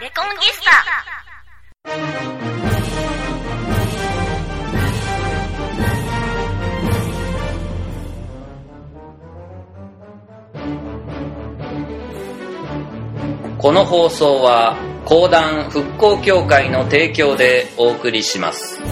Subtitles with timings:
[0.00, 0.70] レコンギスタ。
[13.58, 18.89] この放送は講談復興協会の提供でお送りします。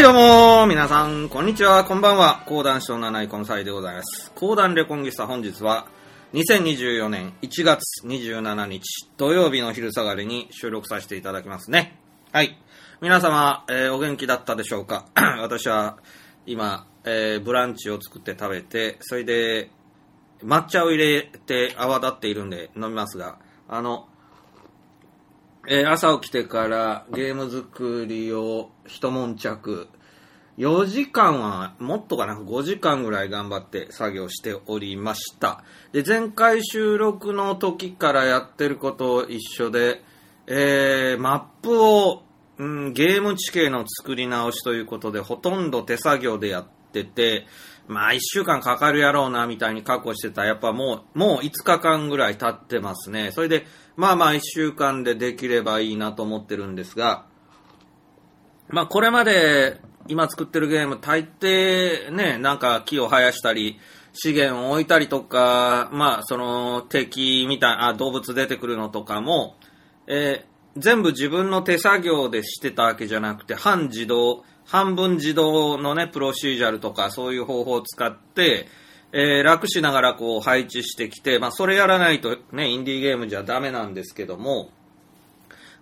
[0.00, 2.42] はい、どうも皆さん、こんにちは、こんばんは。
[2.46, 4.32] 講談師と七井コンサイでございます。
[4.34, 5.88] 講談レコンギスタ本日は、
[6.32, 8.82] 2024年1月27日
[9.18, 11.98] 土曜日の昼下がりに収録させていただきますね。
[12.32, 12.58] はい。
[13.02, 15.04] 皆様、えーお元気だったでしょうか？
[15.42, 15.98] 私は、
[16.46, 19.68] 今、えーブランチを作って食べて、それで、
[20.42, 23.38] 抹茶を入れて泡立っているんで飲みますが、
[23.68, 24.08] あの、
[25.68, 29.88] えー朝起きてからゲーム作りを一悶着、
[30.56, 35.62] 4時間はもっとかな、5時間ぐらい頑張って作業しておりました。
[35.92, 40.02] で、前回収録の時からやってること一緒で、
[40.46, 42.22] えーマップを、
[42.56, 47.46] うん、ゲーム地形の作り直しということで、ほとんど手作業でやってて、
[47.86, 53.32] まあ、1週間かかるやろうな、みたいに確保してた、やっぱもう、もう5日間ぐらい経ってますね。
[53.32, 53.66] それで、
[54.00, 57.26] まあまあ1週間でできればいいなと思ってるんですが、
[58.70, 63.78] まあこれまで今作ってるゲーム大抵ね、なんか木を生やしたり、
[64.14, 69.56] 資源を置いたりとか、まあその敵みたいな、動物出てくるのとかも、
[70.06, 78.68] えー全部自分の手作業でしてたわけじゃなくて、半自動、半分自動のね、プロシージャルとかそういう方法を使って、
[79.12, 84.70] えー楽しながらこう配置してきて、まあそれやらないとね、インディーゲームじゃダメなんですけども、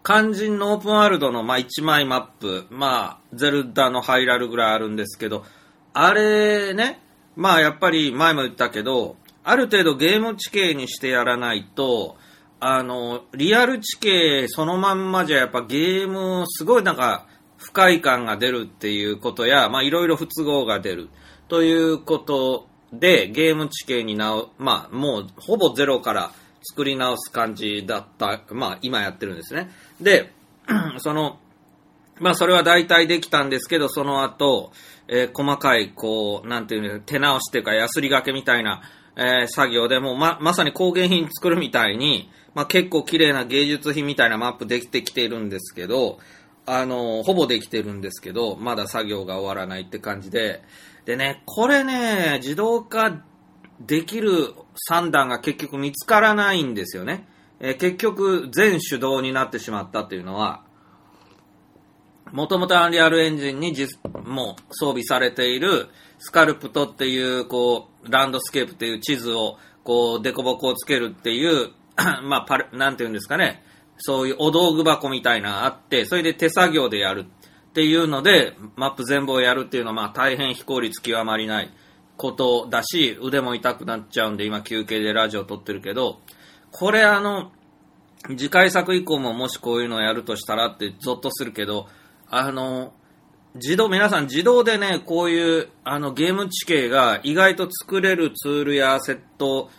[0.04, 5.44] 肝心のオープンワールドの、まあ、1枚マップ、まあ、ゼルダのハイラルぐらいあるんですけど、
[5.92, 7.00] あれね、
[7.36, 12.16] まあやっぱり前も言ったけど、ある程度ゲーム地形にしてやらないと、
[12.60, 17.26] あの、リアル地形そのまんまじゃやっぱゲームすごいなんか
[17.56, 21.08] 不快感が出るっていうことや、まあいろいろ不都合が出る
[21.48, 26.32] ということで、ゲーム地形にな、まあもうほぼゼロから
[26.62, 29.70] 作り直す感じだった、まあ今やってるんですね。
[30.00, 30.32] で、
[30.98, 31.38] その、
[32.18, 34.72] まあそれは大体できたんですけど、その後、
[35.08, 38.82] えー細かい、こう、なんていうの、手直しっていうか、ヤスリがけみたいな、
[39.16, 46.18] えー作業でもうま、まさに工芸品作るみたいに、まあ結構綺麗な芸術品みたいなマップできてきてるんですけど、
[46.66, 50.62] あの、ほぼできてるんですけど、まだ作業が終わらないって感じで、
[51.08, 53.22] でね、これね、自動化
[53.80, 57.26] できる算段が結局見つからないんですよね。
[57.60, 60.64] えー結局、全手動になってしまったっていうのは、
[62.30, 65.88] もともとアンリアルエンジンに実もう装備されている
[66.18, 71.70] スカルプトっていう、こう、ランドスケープっていう地図を、こう、デコボコをつけるっていう、
[72.24, 73.64] まあ、パル、なんていうんですかね、
[73.96, 77.24] そういうお道具箱みたいなのあって、それで手作業でやる
[77.78, 81.70] っていうので、マップ全部をやるっていうのは、まあ、大変非効率極まりない
[82.16, 86.18] ことだし、腕も痛くなっちゃうんで、今休憩でラジオ撮ってるけど、
[86.72, 87.52] これあの、
[88.30, 91.86] 次回作以降ももしこういうのをやるとしたらってゾッとするけど、
[92.28, 92.94] あの、
[93.54, 99.70] 自動、皆さん自動でね、こういうあのゲーム地形が意外と作れるツールやセット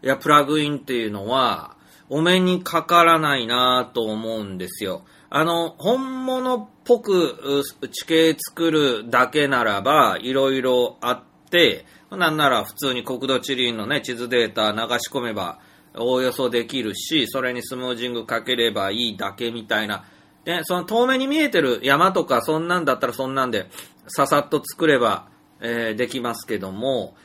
[0.00, 1.76] やプラグインっていうのは、
[2.08, 5.04] お目にかからないなと思うんですよ。
[5.34, 15.58] あの、本物っぽく地形作るだけならば、いろいろあって、なんなら普通に国土地理院のね、地図データ流し込めば、
[15.96, 20.04] おおよそできるし、それにスムージングかければいいだけみたいな。
[20.44, 23.70] で、その遠目に見えてる山とかそんなんだったらそんなんで、
[24.08, 25.28] ささっと作れば、
[25.62, 27.16] えーできますけども、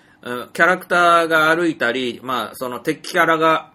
[0.53, 3.73] キャラクターが歩いたり、まあ、その敵キャラが、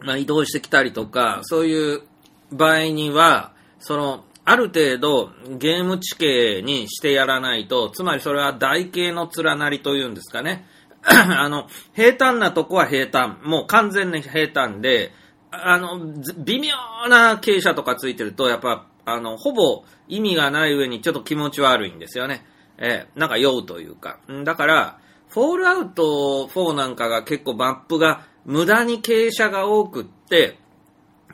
[0.00, 2.02] まあ、移動してきたりとか、そういう
[2.52, 10.66] 場合には、その、ある程度ゲーム地形にしてやらないと、つまりそれは台形の連なりというんですかね。
[11.02, 13.38] あの、平坦なとこは平坦。
[13.44, 15.12] もう完全に平坦で、
[15.50, 15.98] あの、
[16.38, 16.74] 微妙
[17.08, 22.46] な傾斜とかついてると、やっぱ、あの、ほぼ意味がない上にちょっと気持ち悪いんですよね。
[22.78, 24.18] えーなんか酔うというか。
[24.44, 24.98] だから、
[25.28, 30.58] フォールアウト4なんかが結構マップが無駄に傾斜が多くって、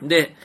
[0.01, 0.35] で、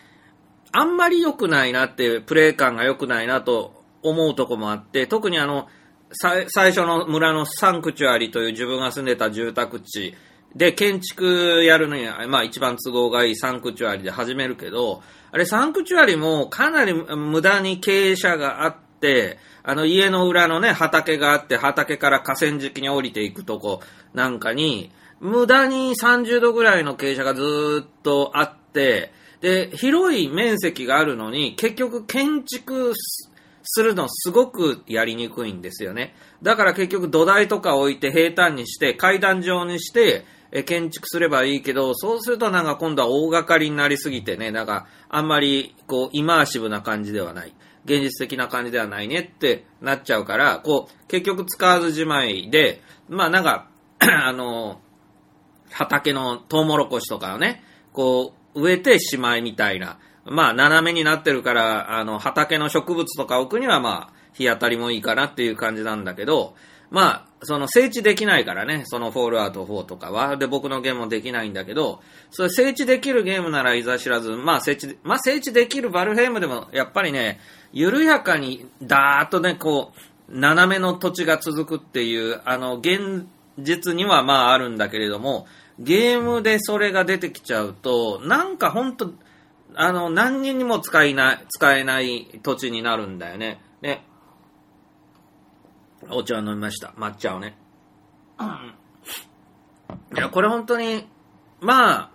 [0.76, 5.69] あんまり良くないなって、プレイ感が良くないなと思うとこもあって、特にあの、
[6.11, 10.15] さ最初の村のサンクチュアリという自分が住んでた住宅地
[10.56, 15.00] で建築やるのに、まあ一番都合がいいサンクチュアリで始めるけど、
[15.31, 23.81] あれサンクチュアリもかなり無駄に傾斜があって、あの家の裏のね、畑があって、畑から河川敷に降りていくとこ
[24.12, 29.12] なんかに、無駄に30度ぐらいの傾斜がずっとあって、
[29.44, 32.94] で、広い面積があるのに、結局建築
[33.62, 36.14] するのすごくやりにくいんですよね。
[36.43, 47.52] だから結局土台とか置いて平坦にして、階段状にして、え建築すればいいけど、そうするとなんか今度は大掛かりになりすぎてね、なんかあんまりこうイマーシブな感じではない。
[47.85, 52.81] 現実的な感じではないねってなっちゃうから、こう結局使わずじまいで、
[53.11, 53.69] まあなんか、
[53.99, 54.81] あの、
[55.70, 57.62] 畑のトウモロコシとかをね、
[57.93, 59.99] こう植えてしまいみたいな。
[60.25, 66.55] まあ斜めになってるから、あの畑の植物とか置くにはまあ日当たりもいいかなっていう感じなんだけど、
[66.91, 70.37] まあ、その整地できないからね、そのフォールアウト4とかは。
[70.37, 77.41] で、僕のゲームもできないんだけど、それ整地できるゲームならいざ知らず、まあ整地、まあ整地できるバルヘイムでも、やっぱりね、
[77.73, 79.93] 緩やかに、だーっとね、こ
[80.29, 83.27] う、斜めの土地が続くっていう、あの、現
[83.59, 85.47] 実にはまああるんだけれども、
[85.79, 89.12] ゲームでそれが出てきちゃうと、なんかほんと、
[89.75, 93.61] あの、何人にも使えない、使えない土地になるんだよね。
[93.81, 94.05] ね。
[96.11, 96.94] お茶を飲みました。
[96.97, 97.56] 抹茶をね。
[100.15, 101.09] いや、これ本当に、
[101.61, 102.11] まあ、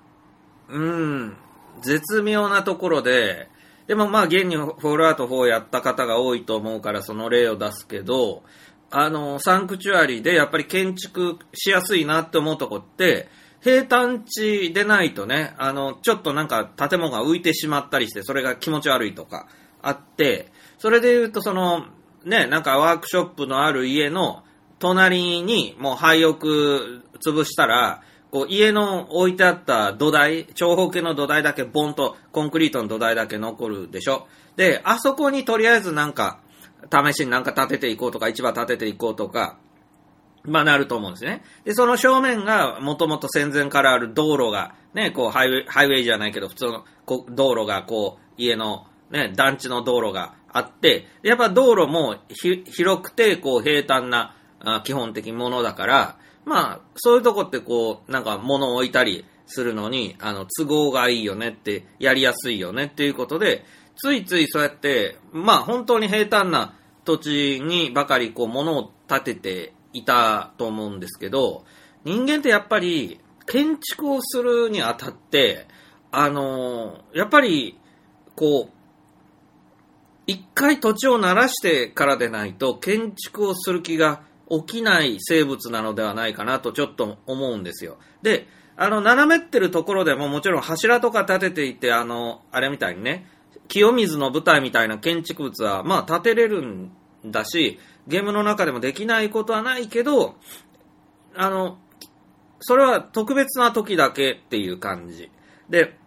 [0.69, 1.38] うん、
[1.81, 3.50] 絶妙なところで、
[3.88, 8.44] でもまあ現にフォールアウト4やった方が多いと思うからその例を出すけど、
[8.91, 13.27] あの、サンクチュアリでやっぱり建築しやすいなって思うとこって、
[13.61, 19.47] 平坦地でないとね、あの、ちょっとなんか建物が浮いてしまったりして、それが気持ち悪いとか
[19.81, 21.85] あって、それで言うとその、
[22.23, 24.44] ね、なんかワークショップのある家の
[24.79, 26.38] 隣にもう廃屋
[27.19, 28.01] 潰したら、
[28.31, 34.27] こう家の置いてあった土台、長方形の土台だけボンとコンクリートの土台だけ残るでしょ。
[34.55, 36.39] で、あそこにとりあえずなんか、
[36.91, 39.57] 試しになんか建てていこうとか、市場建てていこうとか、
[40.44, 41.44] まあなると思うんですね。
[41.65, 54.36] で、その正面がもともと戦前からある道路が、ね、こうハイウェイ、ハイウェイじゃないけど、普通のこ道路がこう、家のね、団地の道路があって、やっぱ道路も広くて、こう平坦な
[54.83, 63.65] 基本的ものだから、まあ、そういうとこってこう、なんか物を置いたりするのに、あの、都合がいいよねって、やりやすいよねっていうことで、
[63.95, 71.65] ついついそうやって、まあ本当に平坦な土地にばかりこう物を建てていたと思うんですけど、
[72.03, 75.68] 人間ってやっぱり建築をするにあたって、
[76.12, 77.77] あのやっぱり、
[78.36, 78.80] こう、
[80.27, 87.97] 一回土地を慣らしてからでないと建築をする気が起きない生物なのではないかなとちょっと思うんですよ。
[88.21, 93.27] で、あの、斜めってるところでももちろん柱とか建てていて、あの、あれみたいにね、
[93.68, 96.91] 清水の舞台みたいな建築物は、まあ建てれるん
[97.25, 100.35] だし、ゲームの中でもできないことはないけど、
[101.35, 101.77] あの、
[102.59, 105.31] それは特別な時だけっていう感じ。
[105.69, 105.97] で、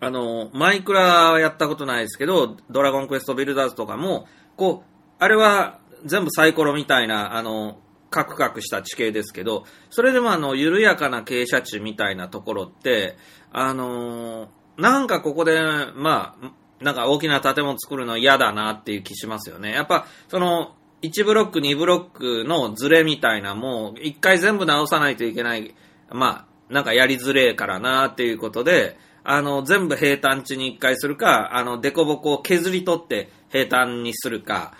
[0.00, 4.26] あの、マイクラはやったことないですけど、ドラゴンクエストビルダーズとかも、
[4.56, 7.78] こう、あれは全部サイコロみたいな、あの、
[8.08, 13.16] カクカクした地形ですけど、それでもあの、緩やかな傾斜地みたいなところって、
[13.52, 15.60] あのなんかここで、
[15.94, 16.52] まあ、
[16.82, 19.72] なんか大きな建物作るの嫌だなっていう気しますよね。
[19.72, 25.74] やっぱ、その、1ブロック、2ブロックのズレみたいな、もう、一回全部直さないといけない、
[26.10, 34.74] まあ、なんかやりづれえからなっていうことで、あの、全部平坦地に一回するか、あの、デコボコを削り取って平坦にするか、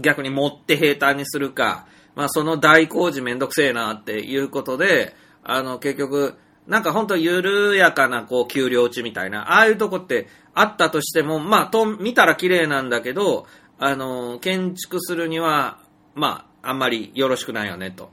[0.00, 6.36] 逆に持って平坦にするか、まあ、その大工事めんどくせえなっていうことで、あの、結局、
[6.66, 13.46] なんか本当緩やかな、こう、丘陵地みたいな、ああいうとこってあったとしても、まあ、と、見たら綺麗なんだけど、
[13.78, 15.78] あの、建築するには、
[16.14, 18.10] まあ、あんまりよろしくないよね、と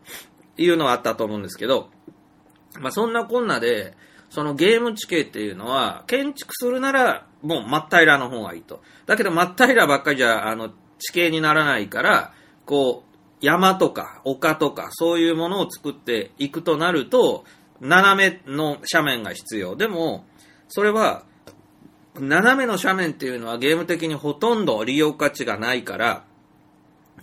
[0.57, 1.89] いうのはあったと思うんですけど、
[2.79, 3.95] まあ、そんなこんなで、
[4.29, 8.81] そのゲーム地形っていうのは、建築するなら、もう真っ平らの方がいいと。
[9.05, 12.33] だけど真っ平らばっかりじゃ、あの、地形にならないから、
[12.65, 13.09] こう、
[13.41, 17.45] 山とか丘とか、そういうものを作っていくとなると、
[17.79, 19.75] 斜めの斜面が必要。
[19.75, 20.25] でも、
[20.67, 21.23] それは、
[22.15, 26.23] 斜めの斜面っていうのはゲーム的にほとんど利用価値がないから、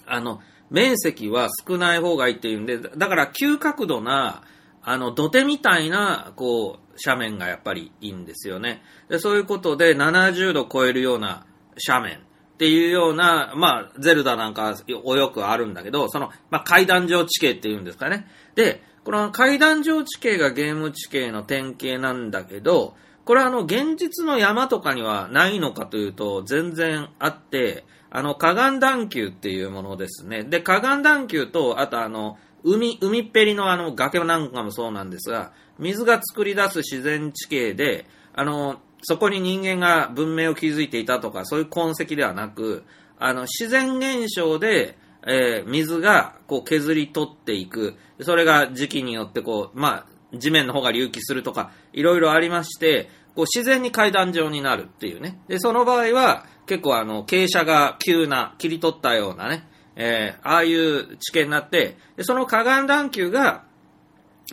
[0.07, 0.41] あの、
[0.71, 4.43] 面積は少ない方がいいっていうんで、だから急角度な、
[4.83, 8.83] あの、土手みたいな、こう、斜面がやっぱりいいんですよね。
[9.09, 11.45] で、そういうことで70度超えるような
[11.87, 12.21] 斜面っ
[12.59, 18.27] ていうような、まあ、ゼルダなんかおよくあるんだけど、その、まあ、階段状地形っていうんですかね。
[18.55, 30.45] で、この階段状地形がゲーム地形の典型なんだけど、これはあの、現実の山とかにはないのかというと、全然あって、あの、河岸段丘っていうものですね。
[30.45, 42.85] で、河岸段丘と、あとあの、海、海っぺりのあの、崖なんかもそうなんですが、水が作り出す自然地形で、あの、そこに人間が文明を築いていたとか、そういう痕跡ではなく、
[43.19, 47.97] あの、自然現象で、えー水がこう削り取っていく。
[48.21, 55.39] それが時期によってこう、まあ、地面の方が隆起するとか、いろいろありまして、こう自然に階段状になるっていうね。
[55.49, 63.65] で、その場合は、結構あの、傾斜が急な、切り取ったようなね、えーああいう地形になって、で、その河岸段丘が、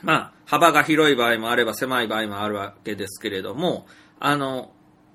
[0.02, 3.88] まあ、幅が広い場合もあれば狭い場合もあるわけですけれども、
[4.20, 4.72] あの、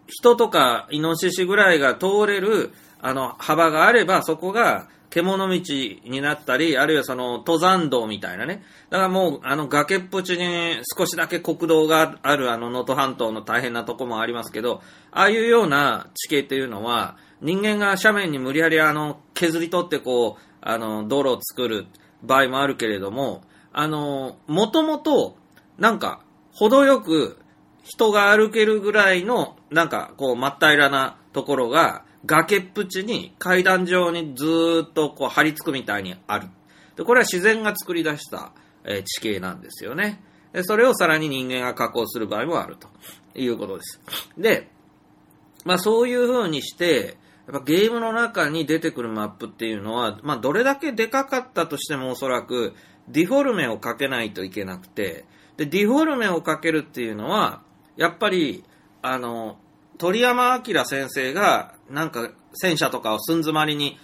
[0.06, 4.88] 人とかイノシシぐらいが通れる、あの、幅があれば、そこが
[5.22, 5.62] 獣道
[6.04, 8.62] になったり、あるいはその登山道みたいなね。
[8.90, 21.86] だからもう、あの崖っぷちに少しだけ国道があるあの能登半島の大変なとこもありますけど、ああいうような地形っていうのは、人間が斜面に無理やりあの、削り取ってこう、あの、道路を作る
[22.22, 25.36] 場合もあるけれども、あの、もともと、
[25.78, 26.20] なんか、
[26.52, 27.38] 程よく
[27.84, 36.48] 人が歩けるぐらいの、なんか、こう、真っ平らなところが、崖っぷちに階段状にずっとこう張り付くみたいにある。
[36.94, 38.52] で、これは自然が作り出した、
[38.84, 40.22] え地形なんですよね。
[40.52, 42.88] で、それをさらに人間が加工する場合もあると
[43.34, 44.00] いうことです。
[44.36, 44.68] で、
[45.64, 47.16] まあそういう風にして、
[47.46, 52.74] やっぱゲームの中に出てくるマップっていうのは、まあどれだけでかかったとしてもおそらく
[53.08, 55.24] ディフォルメをかけないといけなくて、
[55.56, 57.62] で、ディフォルメをかけるっていうのは、
[57.96, 58.64] やっぱり、
[59.02, 59.58] あの、
[59.98, 63.98] 鳥山明先生が、なんか戦車とかを寸詰まりに、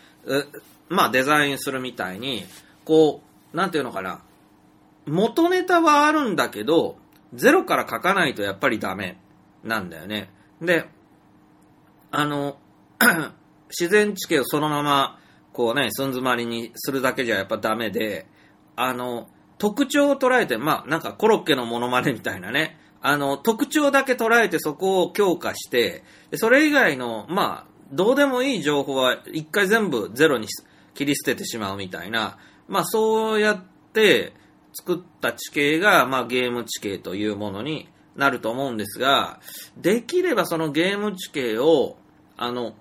[0.88, 2.44] まあデザインするみたいに、
[2.84, 3.22] こ
[3.52, 4.20] う、なんていうのかな、
[5.06, 6.96] 元ネタはあるんだけど、
[7.32, 9.18] ゼロから書かないとやっぱりダメ
[9.62, 10.30] なんだよね。
[10.60, 10.86] で、
[12.10, 12.58] あの、
[13.70, 15.18] 自然地形をそのまま、
[15.52, 18.26] こうね、寸詰まりにするだけじゃやっぱダメで、
[18.76, 26.02] あの、特徴を捉えて、まあ、なんかコロッケのモノマネみたいなね、あの、特徴だけ捉えてそこを強化して、
[26.36, 30.48] それ以外の、まあ、どうでもいい情報は一回全部ゼロに
[30.94, 34.32] 切り捨ててしまうみたいな、まあ、そうやって
[34.72, 39.38] 作った地形が、まあ、ゲーム地形というものになると思うんですが、
[39.76, 41.98] できればそのゲーム地形を、
[42.38, 42.74] あの、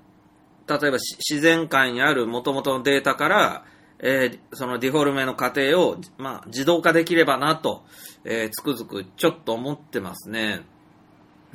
[0.69, 3.65] 例えば自然界にある元々のデータから、
[4.05, 7.83] えーそのディフォルメの過程を、まあ、自動化できればなと、
[8.25, 10.61] えーつくづくちょっと思ってますね。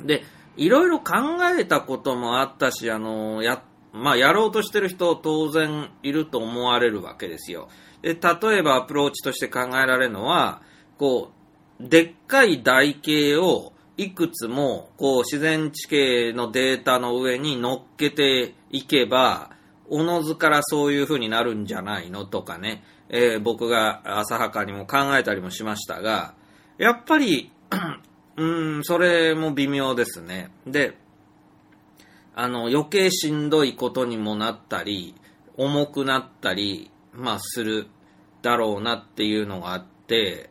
[0.01, 0.23] で、
[0.57, 1.13] いろいろ考
[1.57, 3.63] えたこともあったし、あの、や、
[3.93, 7.69] まあ、やろうとしてる人当然いると思われるわけですよ。
[8.01, 10.61] で、例えばアプローチとして考えられるのは、
[10.97, 11.31] こ
[11.79, 19.51] う、でっかい台形をいくつも、こう、自然地形のデータの上に乗っけていけば、
[19.89, 26.35] おのずからそういう風になるんじゃないのとかね、えー僕が浅はかにも考えたりもしましたが、
[26.77, 27.51] やっぱり、
[28.37, 30.49] うん、それも微妙ですね。
[30.65, 30.97] で、
[32.35, 35.15] あの、余計しんどいことにもなったり、
[35.57, 37.87] 重くなったり、まあ、する
[38.41, 40.49] だろうなっていうのがあって、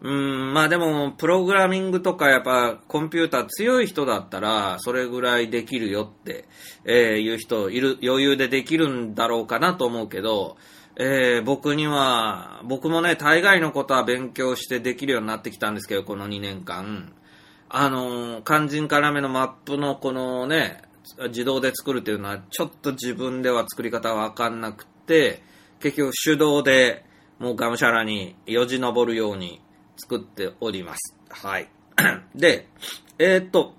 [0.00, 6.46] うん、まあでも、プログラミングとかやっぱコンピューター強い人だったら、それぐらいできるよって、
[6.84, 10.56] えーいう人いる、余裕でできるんだろうかなと思うけど、
[10.96, 17.12] えー僕には、僕もね、大概のことは勉強してできるようになってきたんですけど、この2年間。
[17.68, 20.82] あのー、肝心絡めのマップのこのね、
[21.28, 25.42] 自動で作るっていうのは、ちょっと自分では作り方わかんなくて、
[25.80, 27.04] 結局手動で
[27.38, 29.60] もうがむしゃらによじ登るように
[29.98, 31.16] 作っております。
[31.28, 31.68] はい。
[32.34, 32.68] で、
[33.18, 33.74] えーっと、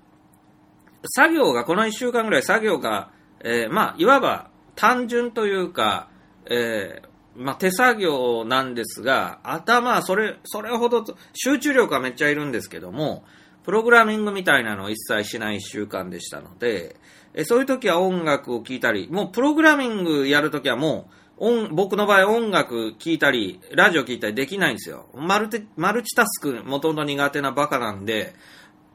[1.04, 3.10] 作業が、この1週間ぐらい作業が、
[3.40, 6.08] えーまあ、いわば単純というか、
[6.46, 13.24] えーまあ、手作業なんですが、頭それ、それほど、集中力がめっちゃいるんですけども、
[13.64, 16.96] プログラミングみたいなのを一切しない1週間でしたので、
[17.34, 25.06] えそういう時は音楽を聴いたり、もうプログラミングやる時はもう、音僕の場合音楽聴いたり、ラジオ聴いたりできないんですよ。
[25.14, 28.34] マルテマルチタスクもともと苦手なバカなんで、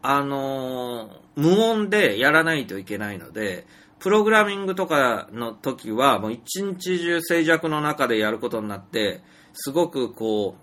[0.04, 3.66] あのー無音でやらないといけないので、
[4.00, 9.22] プログラミングとかの時は、もう一日中静寂の中でやることになって、
[9.54, 10.56] すごくこ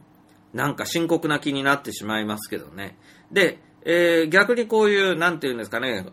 [0.55, 2.97] う、なんか深刻な気になってしまいますけどね。
[3.33, 6.07] で、えー逆にこういう、なんていうんですかね、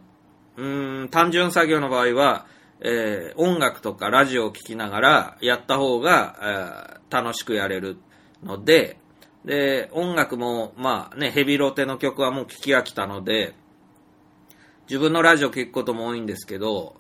[0.58, 2.48] うーん、単純作業の場合は、
[2.82, 7.98] えー音楽とかラジオを聴きながらやった方が、えー楽しくやれる
[8.44, 8.98] ので、
[9.44, 13.56] で、音楽も、まあね、ヘビロテの曲はもう聴き飽きたので、
[14.88, 16.96] 自分のラジオ聞くことも多いんですけど、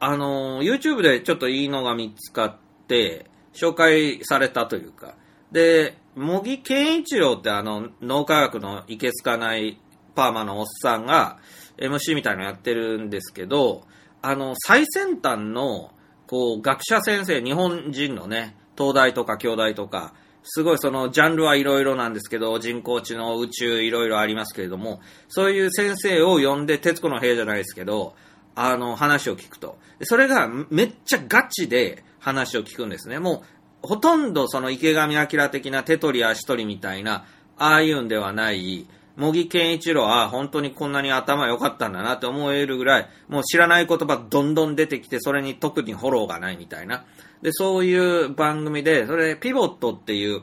[0.00, 2.56] あの、YouTube でちょっといいのが見つかっ
[2.88, 5.14] て、紹介されたというか、
[5.52, 9.78] で、茂木健一郎ってあの、脳科学のいけつかない
[10.14, 11.38] パーマのおっさんが
[11.78, 13.86] MC みたいなのやってるんですけど、
[14.26, 15.90] あの、最先端の、
[16.26, 20.14] こう、学者先生、日本人のね、東大とか京大とか、
[20.44, 28.14] すごいそのジャンルはいろいろなんですけど、人工知能、宇宙いろいろありますけれども、そういう先生を呼んで、徹子の部屋じゃないですけど、
[28.54, 29.76] あの、話を聞くと。
[30.04, 33.18] それがめっちゃガチで話を聞くんですね。
[33.18, 33.44] も
[33.82, 37.26] う、ほとんどその池上彰的な手取り足取りみたいな、
[37.58, 47.04] ああいうんではない、茂木健一郎は本当にこんなに頭良かったんだなって思えるぐらい、もう知らない言葉どんどん出てきて、それに特にフォローがないみたいな。
[47.42, 50.42] で、そういう番組で、それ、ピボットっていう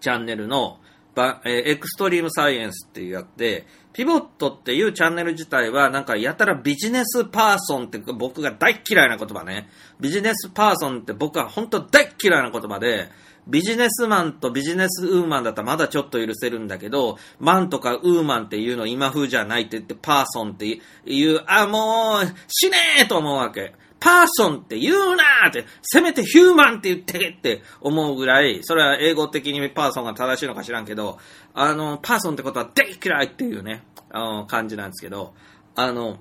[0.00, 0.78] チャンネルの、
[1.14, 9.68] ばえエクストリームサイエンスっていうやって、ピボットっていうチャンネル自体は、なんかやたらビジネスパーソンって僕が大嫌いな言葉ね。
[10.00, 13.08] ビジネスパーソンって僕は本当大嫌いな言葉で、
[13.48, 23.74] ビジネスマンとビジネスウーマンだったらまだちょっと許せるんだけど、マンとかウーマンっていうの今風じゃないって言って、パーソンっていう、あ、もう、死ねーと思うわけ。
[24.00, 31.18] パーソンって言うなーって、せめてヒューマンって言ってって思うぐらい、それは英語的にパーソンが正しいのか知らんけど、
[31.54, 35.34] あの、パーソンってことは大嫌いっていうね、あの、感じなんですけど、
[35.74, 36.18] あの、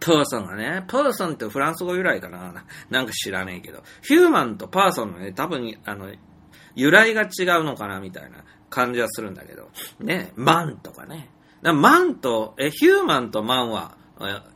[0.00, 6.10] パーソンがね、パーソンってフランス語由来かな なんか知らねえけど、ヒューマンとパーソンのね、多分、あの、
[6.74, 7.24] 由来が違
[7.60, 9.70] うのかなみたいな感じはするんだけど、
[10.00, 11.30] ね、マンとかね。
[11.62, 13.96] なマンと、え、ヒューマンとマンは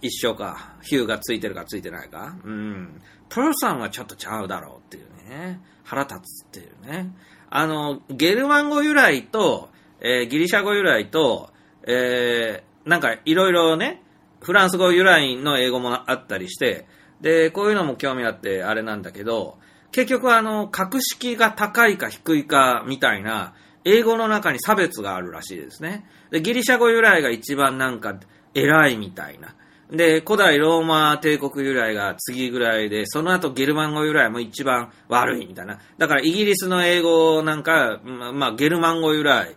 [0.01, 0.77] 一緒か。
[0.83, 2.37] ヒューがついてるかついてないか。
[2.45, 3.01] うん。
[3.29, 5.61] パーソンはちょっとちゃうだろうっていうね。
[5.85, 7.13] 腹立つっていうね。
[7.51, 11.51] あの、ゲルマン語由来と、えーギリシャ語由来と、
[11.87, 14.03] えーなんかいろいろね、
[14.47, 16.87] フランス語由来の英語もあったりして、
[17.21, 19.59] で、こういうのも興味あってあれなんだけど、
[19.91, 26.07] 結局あの、格式が高いか低いかみたいな、英語の中に差別があるらしいですね。
[26.31, 28.21] で、ギリシャ語由来が一番なんか
[28.55, 29.57] 偉いみたいな。
[29.91, 35.81] で、古代ローマ帝国由来が次ぐらいで、その後ゲルマン語由来も一番悪いみたいな。
[35.99, 39.57] だからイギリスの英語なんか、まあゲルマン語由来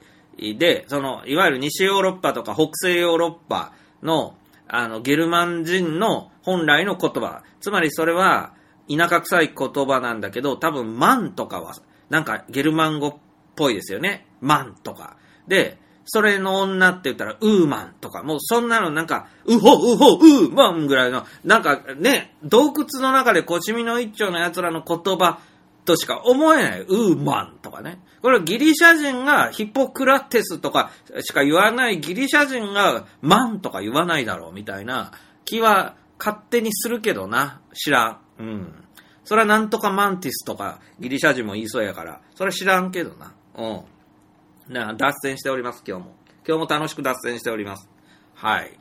[0.58, 4.36] で、その、いわゆる西ヨーロッパとか北西ヨーロッパの、
[4.70, 7.44] あの、ゲルマン人の本来の言葉。
[7.60, 8.54] つまりそれは、
[8.90, 11.74] 田舎臭い言葉なんだけど、多分、マンとかは、
[12.10, 13.16] なんか、ゲルマン語っ
[13.56, 14.28] ぽいですよね。
[14.42, 15.18] マンとか。
[15.48, 25.40] で、それの女って言ったら、ウーマンとか、もうそんなのなんか、ウホ、ウホ、ウーマンぐらいの、なんかね、洞窟の中で腰身の一丁の奴らの言葉
[25.86, 26.82] としか思えない。
[26.82, 28.00] ウーマンとかね。
[28.22, 35.12] これギリシャ人がヒポクラテスとかしか言わないギリシャ人がマンとか言わないだろうみたいな
[35.46, 37.62] 気は勝手にするけどな。
[37.74, 38.20] 知らん。
[38.40, 38.86] うん。
[39.24, 43.34] それはなんとかマンティスとかギリシャ人も言いそうやから、それは知らんけどな。
[43.56, 44.74] うん。
[44.74, 46.16] な脱線しております、今日も。
[46.48, 47.90] 今日も楽しく脱線しております。
[48.36, 48.78] はい。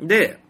[0.00, 0.41] で、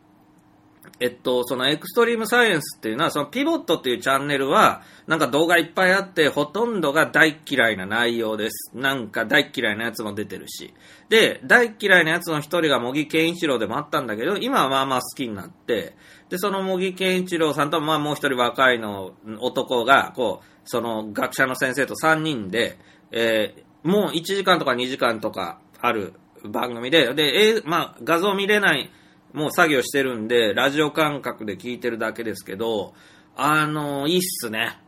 [1.00, 8.70] えっと、そのエクストリームサイエンスっていうのは、そのピボットっていうチャンネルは、なんか動画いっぱいあって、ほとんどが大嫌いな内容です。
[8.74, 10.74] なんか大嫌いなやつも出てるし。
[11.08, 15.96] で、大嫌いなやつの一人が茂木健一郎でもあったんだけど、今はまあまあ好きになって、
[16.28, 22.78] で、その茂木健一郎さんと、まあもう一人若いの男が、こう、その学者の先生と3人で、
[23.10, 26.12] えーもう1時間とか2時間とかある
[26.44, 28.90] 番組で、で、えーまあ画像見れない、
[29.32, 32.94] もう作業してるんで、ラジオ感覚で聞いてるだけですけど、
[33.36, 34.78] あの、いいっすね。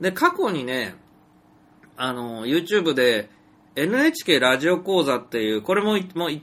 [0.00, 0.94] で、過去にね、
[1.96, 3.30] あの、YouTube で
[3.76, 6.40] NHK ラジオ講座っていう、これも、もう、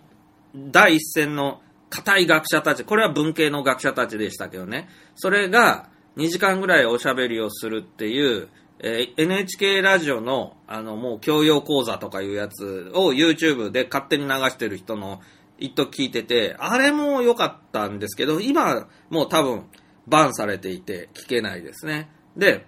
[0.56, 15.22] 第一線の硬い学者たち、これは文系の学者たちでしたけどね、それが2時間ぐらいおしゃべりをするっていう、えー NHK ラジオの、あの、もう教養講座とかいうやつを YouTube で勝手に流してる人の
[15.62, 19.66] 一時聞いてて、あれも良かったんですけど、今もう多分
[20.08, 22.10] バンされていて聞けないですね。
[22.36, 22.66] で、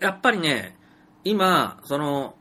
[0.00, 0.76] やっぱりね、
[1.24, 2.34] 今、その、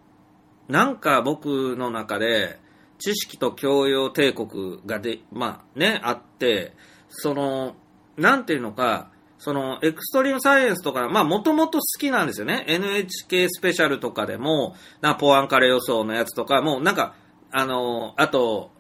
[0.68, 2.60] なんか僕の中で、
[3.00, 6.74] 知識と教養帝国がで、まあね、あって、
[7.10, 7.76] その、
[8.18, 12.64] なんていうのか、その、エクストリームサイエンスとか、まあもともと好きなんですよね。
[12.68, 17.16] NHK スペシャルとかでも、なポアンカレ予想のやつとか、もうなんか、
[17.52, 18.72] あの、あと、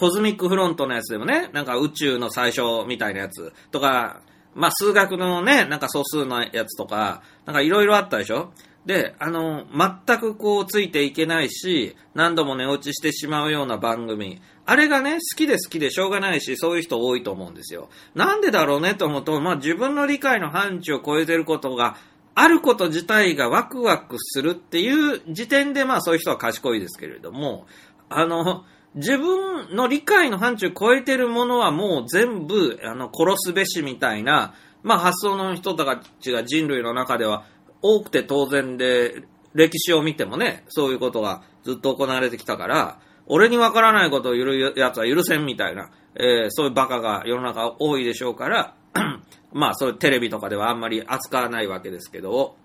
[0.00, 4.22] コズミックフロントのやつでもね、なんか宇宙の最初みたいなやつとか、
[4.54, 8.50] まあ数学のね、なんか素数のやつとか、なんかいろいろあったでしょ？
[8.86, 9.66] で、あの、
[10.06, 14.40] 全くこうついていけないし、何度も寝落ちしてしまうような番組。
[14.64, 17.90] あれがね、好きで好きでしょうがないし、そういう人多いと思うんですよ。
[18.14, 21.98] なんでだろうねと思うと、まあ自分の理解の範疇を超えてることが
[22.34, 27.66] あること自体がワクワクするっていう時点で、まあそういう人は賢いですけれども、
[28.08, 37.44] あの、自分の理解の範疇を超えてるものはもう全部、あの、殺すべしみたいな、まあ発想の人たちが人類の中では
[37.82, 39.22] 多くて当然で、
[39.52, 48.74] 歴史を見てもね、そういうことがずっと行われてきたから、俺にわからないことを言うやつは許せんみたいな、えー、そういうバカが世の中多いでしょうから、
[49.52, 52.56] まあ、そういうテレビとかではあんまり扱わないわけですけど、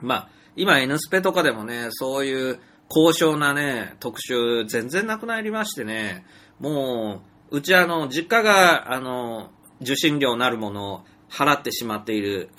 [0.00, 6.24] まあ、今 N スペとかでもね、そういう高尚なね、特集全然なくなりましてね、
[6.60, 12.50] もう、うちあの、実家が、あの、受信料なるものを払ってしまっている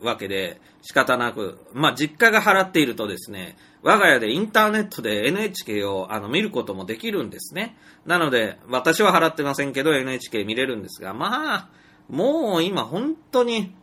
[0.00, 7.76] わけで、仕方なく、まあ、実家が払っているとですね、我が家でインターネットで NHK をあの見ることもできるんですね。
[8.04, 11.68] なので、私は払ってませんけど NHK 見れるんですが、まあ、
[12.08, 13.74] もう今本当に、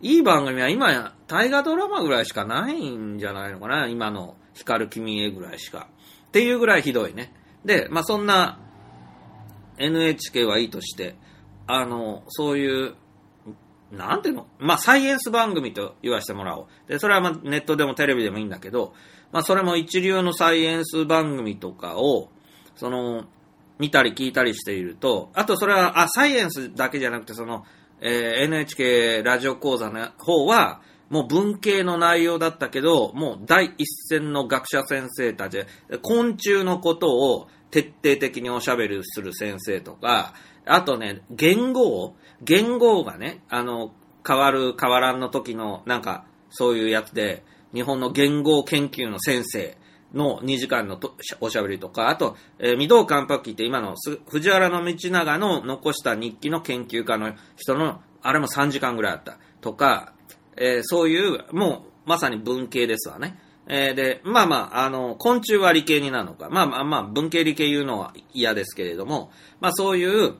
[0.00, 4.36] いい番組は今、大河ドラマぐらいしかないんじゃないのかな今の。
[4.54, 5.88] 光る君へぐらいしか。
[6.28, 7.32] っていうぐらいひどいね。
[7.64, 8.58] で、まあそんな
[9.78, 11.16] NHK はいいとして、
[11.66, 12.94] あの、そういう、
[13.92, 14.46] なんていうの？
[14.58, 16.66] まあサイエンス番組と言わせてもらおう。
[16.88, 18.94] で、それはまネットでもテレビでもいいんだけど、
[19.32, 22.30] まあそれも一流のサイエンス番組とかを、
[22.76, 23.24] その、
[23.78, 27.64] 見たり聞いたりしていると、あとそれは、あ、サイエンスだけじゃなくて、その、
[28.00, 35.64] えー、NHK ラジオ講座の方は、もう文系の内容だったけど、もう第一線の学者先生たち、
[36.02, 40.34] 昆虫のことを徹底的におしゃべりする先生とか、
[40.66, 43.92] あとね、言語言語がね、あの、
[44.26, 49.76] 変わる変わらんの時の、なんか、そういうやつで、日本の言語研究の先生
[50.14, 50.98] の2時間の
[51.40, 53.96] おしゃべりとか、あと、えー、御堂関白記って今の
[54.28, 60.13] 藤原道長の残した日記の研究家の人の、あれも3時間ぐらいあったとか、
[60.56, 63.38] えー、そういう、もうまさに文系ですわね。
[63.66, 66.50] えー、で、まあまあ、あの、昆虫は理系になるのか。
[66.50, 70.34] まあまあまあ、文系理系言うのは嫌ですけれども、まあそういう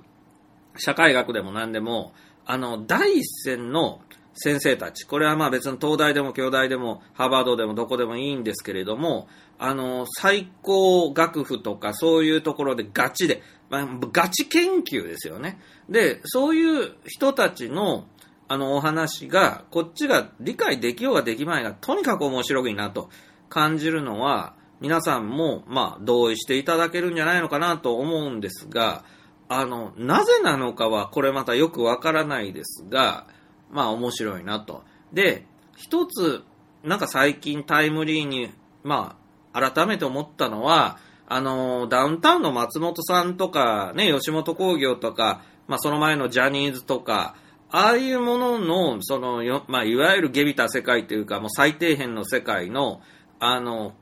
[0.76, 2.12] 社会学でも何でも、
[2.44, 4.00] あの、第一線の
[4.34, 15.58] 先生たち、これはまあ別に東大でも京大でもハーバードでもどこでもいいんですけれども、あの、最高学府とかそういうところでガチで、まあ、ガチ研究ですよね。
[15.88, 18.06] で、そういう人たちの、
[18.48, 23.08] あの、お話が、こっちが理解できようができまいが、とにかく面白いなと
[23.48, 29.04] 感じるのは、皆さんも、まあ、同意していただけるんじゃないのかなと思うんですが、
[29.48, 33.26] あの、なぜなのかは、これまたよくわからないですが、
[33.70, 34.84] まあ面白いなと。
[35.12, 36.42] で、一つ、
[36.82, 38.52] なんか最近タイムリーに、
[38.82, 39.16] ま
[39.52, 47.36] あ、改めて思ったのは、あの、ダウンタウンの松本さんとか、ね、吉本興業とか、まあその前のジャニーズとか、
[47.76, 53.00] ああいうものの、その、よまあいわゆるゲビた世界というか、もう最底辺の世界の、
[53.40, 53.94] あの、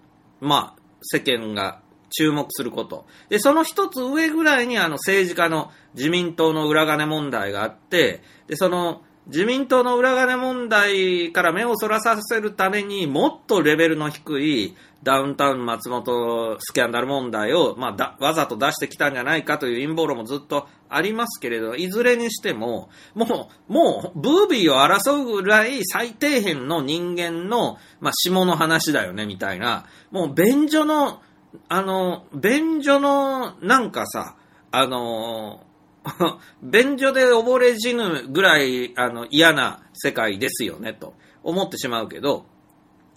[0.43, 1.81] まあ、世間が
[2.11, 3.07] 注目すること。
[3.31, 31.21] で、その一つ上ぐらいにあの政治家の自民党の裏金問題があって、で、その自民党の裏金問題から目をそらさせるためにもっとレベルの低いダウンタウン松本スキャンダル問題を、まあ、わざと出してきたんじゃないかという陰謀論もずっとありますけれど、いずれにしても、もう、もう、ブービーを争うぐらい最底辺の人間の、まあ、下の話だよね、みたいな、もう、便所の、
[31.69, 34.37] あの、便所の、なんかさ、
[34.71, 35.67] あの
[36.63, 42.47] 便所で溺れ死ぬぐらい、あの、嫌な世界ですよね、と思ってしまうけど、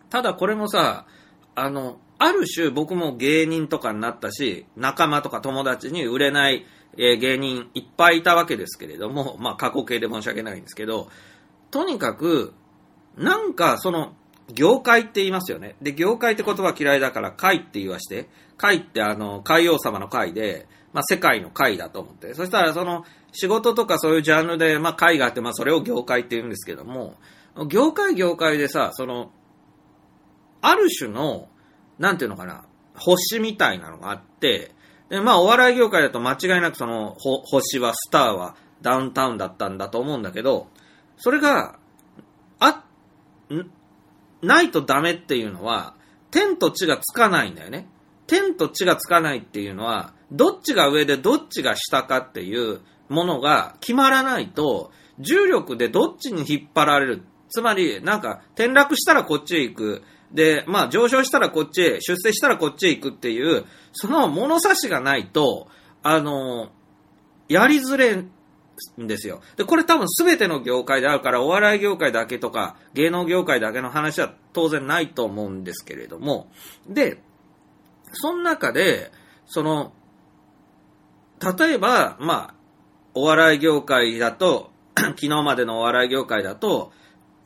[0.10, 1.06] ただこれもさ、
[1.56, 6.66] あの、ある種僕も芸人とかになったし、仲間とか友達に売れない、
[6.98, 11.10] え芸人いっぱいいたわけですけれども、まあ過去形で申し訳ないんですけど、
[11.72, 12.54] とにかく、
[13.18, 14.14] なんかその、
[14.54, 15.76] 業界って言いますよね。
[15.82, 22.34] で、業界って言葉嫌いだから、会って言わして、会ってあの、海王様の会で、まあ、世界の会だと思って。
[22.34, 27.16] そしたら、その、仕事とかそういうジャンルで、まあ、会があって、まあ、それを業界って言うんですけども、
[27.68, 29.32] 業界業界でさ、その、
[30.62, 31.48] ある種の、
[32.00, 32.66] なんていうのかな、
[32.96, 34.74] 星みたいなのがあって、
[35.10, 40.68] で、まあ、お笑い業界だと間違いなくその、星は、スターは、ダウンタウンだったんだと思うんだけど、
[41.18, 41.78] それが、
[42.60, 42.84] あ、
[44.42, 45.96] ないとダメっていうのは、
[46.32, 47.88] 天と地がつかないんだよね。
[48.28, 57.24] 天と地がつかないっていうのは、どっちが上でどっちが下かっていうものが決まらないと、重力でどっちに引っ張られる。
[57.50, 60.04] つまり、なんか、転落したらこっちへ行く。
[60.32, 65.68] で、まあ上昇したらこっちへ、出世したらこっちへ行くっていう、その物差しがないと、
[66.04, 66.70] あの、
[67.48, 68.30] やりづれん
[68.98, 69.42] ですよ。
[69.56, 76.52] で、これ多分全ての業界であるから、お笑い業界だけとか、芸能業界だけの話は当然ないと思うんですけれども、
[76.88, 77.22] で、
[78.14, 79.12] その中で、
[79.46, 79.94] その、
[81.58, 82.54] 例えば、まあ、
[83.14, 86.92] お笑い業界だと、 昨日までのお笑い業界だと、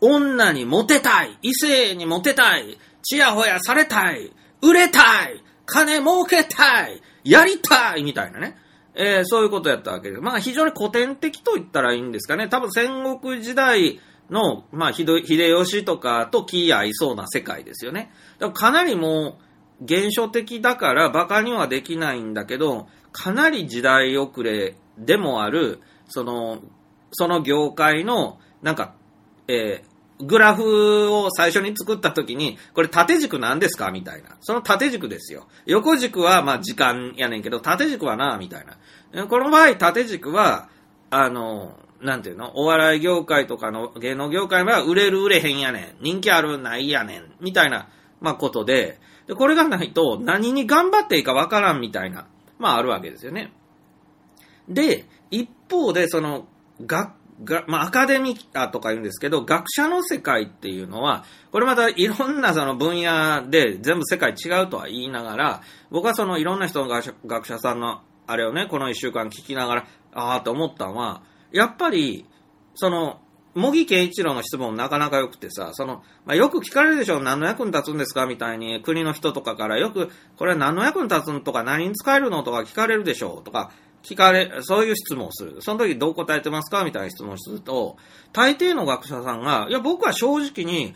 [0.01, 4.31] 女にモテたい異性にモテたいちやほやされたい
[4.61, 8.57] 売れたい金儲けたいやりたいみたいなね。
[8.95, 10.21] えーそういうことやったわけです。
[10.21, 12.49] まあ非常に古典的と言ったらいいんですかね。
[12.49, 18.11] 多分戦国時代の、まあ、ひどい秀吉とかと気合いそうな世界ですよね。
[18.39, 19.39] だからかなりも
[19.81, 26.59] う、現象的だから馬鹿にはできないんだけど、かなり時代遅れでもある、その、
[27.11, 28.93] その業界の、なんか、
[29.47, 29.88] えー
[30.21, 33.89] グラフを最初に作った時に、これ縦軸なんですか？
[33.91, 34.37] みたいな。
[34.41, 35.47] その縦軸ですよ。
[35.65, 38.65] 横軸はまあ時間やねんけど、縦軸はな、みたい
[39.13, 39.27] な。
[39.27, 40.69] この場合、縦軸は、
[41.09, 42.51] あの、なんていうの？
[42.55, 46.03] お笑い業界とかの芸能業界は売れる売れへんやねん。
[46.03, 47.31] 人気あるないやねん。
[47.39, 47.87] みたいな、
[48.19, 52.27] まあことで、でこれがないと何に頑張っていいかわからんみたいな、
[52.57, 53.53] まああるわけですよね。
[54.67, 56.45] で、一方で、その、
[56.85, 72.25] 学、が、まあ、アカデミアとか言うんですけど、学者の世界っていうのは、これまたいろんなその分野で全部世界違うとは言いながら、僕はそのいろんな人の学者さんのあれをね、この一週間聞きながら、ああと思ったのは、やっぱり、
[72.75, 73.21] その、
[73.55, 83.71] 茂木健一郎の質問なかなか良くてさ、その、まあ、よく聞かれるでしょ、何の役に立つんですかみたいに、国の人とかからよく、これは何の役に立つんとか、何に使えるのとか聞かれるでしょうとか、
[84.03, 85.61] 聞かれ、そういう質問をする。
[85.61, 87.97] その時どう答えてますかみたいな質問をすると、
[88.31, 90.95] 大抵の学者さんが、いや、僕は正直に、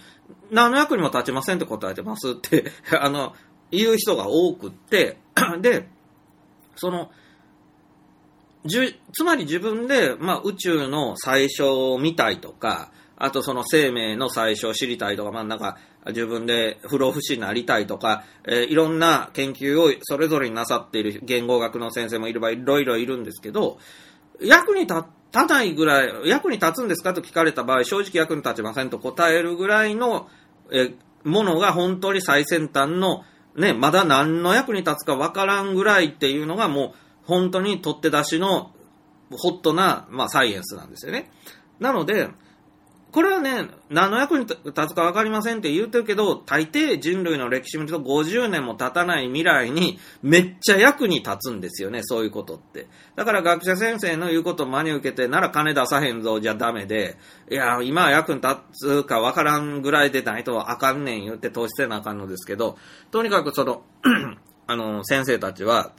[0.52, 3.34] 何の役にも立ちませんって答えてますって、 あの、
[3.72, 5.18] 言う人が多くって、
[5.60, 5.89] で、
[6.76, 7.12] その、
[8.66, 23.78] じゅつまり自分で、まあ、宇宙の最初を見たいとか、あとその生命の最初を知りたいとか、まあなんか自分で不老不死になりたいとか、えーいろんな研究をそれぞれになさっている言語学の先生もいればいろいろいるんですけど、
[24.41, 30.28] 役に立たないぐらい、役に立つんですかと聞かれた場合、正直役に立ちませんと答えるぐらいの、
[30.71, 33.23] えーものが本当に最先端の、
[33.56, 36.91] ね、まだ何の役に立つかわからんぐらいっていうのがもう
[37.26, 38.71] 本当に取って出しの
[39.32, 41.32] ホットな、まあ、サイエンスなんですよね。
[41.80, 42.28] なので、
[43.13, 52.88] これはね、何の役に立つか分かりませんって言うてるけど、大抵人類の歴史見ると50年も経たない未来にめっちゃ役に立つんですよね、そういうことって。
[53.15, 57.19] だから学者先生の言うことを真に受けて、なら金出さへんぞじゃダメで、
[57.52, 62.80] いや、今は役に立つか分からんぐらいでないとあかんねん言って投資せなあかんのですけど、
[63.12, 63.84] とにかくその、
[64.65, 65.91] あの、先生たちは、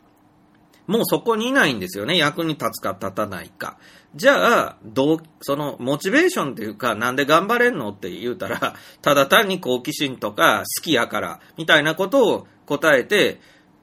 [0.86, 2.16] もうそこにいないんですよね。
[2.16, 3.78] 役に立つか立たないか。
[4.14, 13.40] じゃあ、どう、その、モチベーションっていうか、なんで頑張れんのって言うたら、ただ単に好奇心とか好きやから、みたいなことを答えて、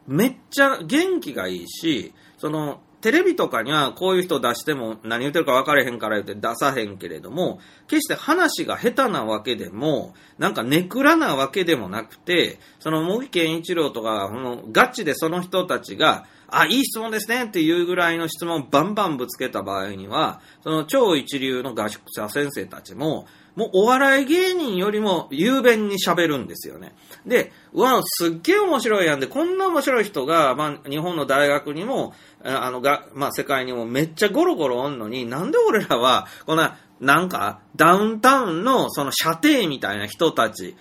[0.08, 26.94] めっちゃ元気がいいし、その、テレビとかにはこういう人出しても何言ってるか分かれへんから言って出さへんけれども、決して話が下手なわけでも、なんかネクラなわけでもなくて、その茂木健一郎とか、このガチでその人たちが、あ、いい質問ですねっていうぐらいの質問をバンバンぶつけた場合には、その超一流の学者先生たちも、もうお笑い芸人よりも雄弁に喋るんですよね。
[27.26, 40.76] で、うわ、すっげえ面白いやんで、こんな面白い人が、まあ、日本の大学にも、ああの、が、まあ、世界にもめっちゃゴロゴロおんのに、なんで俺らは、こんな、なんか、ダウンタウンの、その、射程みたいな人たち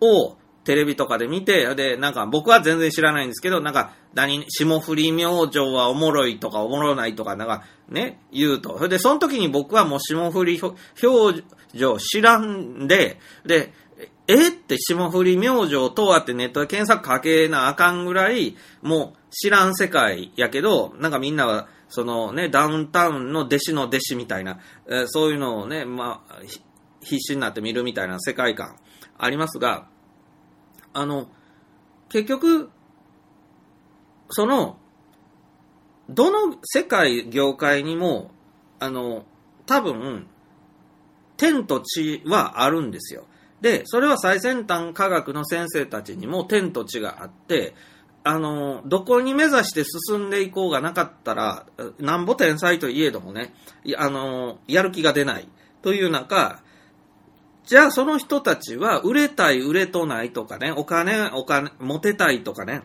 [0.00, 8.78] を、テレビとかで見て、で、なんか僕は全然知らないんですけど、なんか、何、霜降り明星はおもろいとかおもろないとか、なんか、ね、言うと。
[8.78, 10.58] それで、その時に僕はもう霜降り
[11.02, 13.74] 表情知らんで、で、
[14.26, 26.40] えって霜降り明星とはってネットで検索かけなあかんぐらい、もう知らん世界やけど、なんかみんなは、そのね、ダウンタウンの弟子の弟子みたいな、えーそういうのをね、まあ、
[27.02, 28.76] 必死になって見るみたいな世界観
[29.18, 29.88] ありますが、
[30.94, 31.28] あの、
[32.08, 32.70] 結局、
[34.30, 34.78] その、
[36.08, 38.30] どの世界、業界にも、
[38.78, 39.24] あの、
[39.66, 40.26] 多分、
[41.36, 43.26] 天と地はあるんですよ。
[43.60, 47.74] で、それは最先端科学の先生たちにも天と地があって、
[48.22, 51.66] あの、どこに目指して進んでいこうがなかったら、
[51.98, 53.54] なんぼ天才といえどもね、
[53.96, 55.48] あの、やる気が出ない
[55.82, 56.62] という中、
[57.64, 62.82] じゃあその人たちは売れたい、売れとないとかね、お金、お金、モテたいとかね、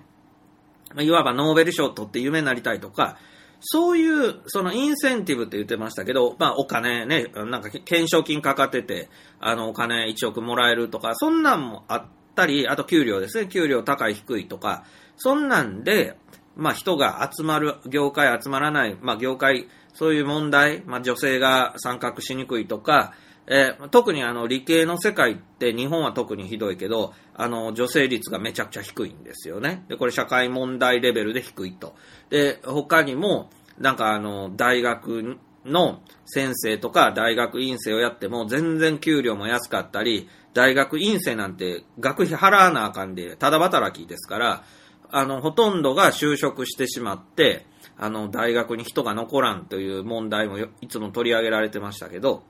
[0.96, 3.18] まいわばノーベル賞を取って夢になりたいとか、
[3.62, 14.84] そういう、そのインセンティブって言ってましたけど、まあお金ね、なんか懸賞金かかってて、あのお金1億もらえるとか、そんなんもあったり、あと給料ですね、給料高い低いとか、
[15.16, 16.18] そんなんで、
[16.56, 23.14] まあ人が集まる、業界集まらない、まあ業界、そういう問題、まあ女性が参画しにくいとか、
[23.48, 29.84] えー、特にあの理系の世界って日本は特にひどいけど、あの女性率がめちゃくちゃ低いんですよね。
[29.90, 31.96] で、これ社会問題レベルで低いと。
[32.30, 44.64] で、他にも、なんかあの、大学の先生とか大学院生をやっても全然給料も安かったり、大学院生なんて学費払わなあかんで、ただ働きですから、
[45.10, 47.66] あの、ほとんどが就職してしまって、
[47.98, 52.44] あの、大学に人が残らんという問題もいつも取り上げられてましたけど、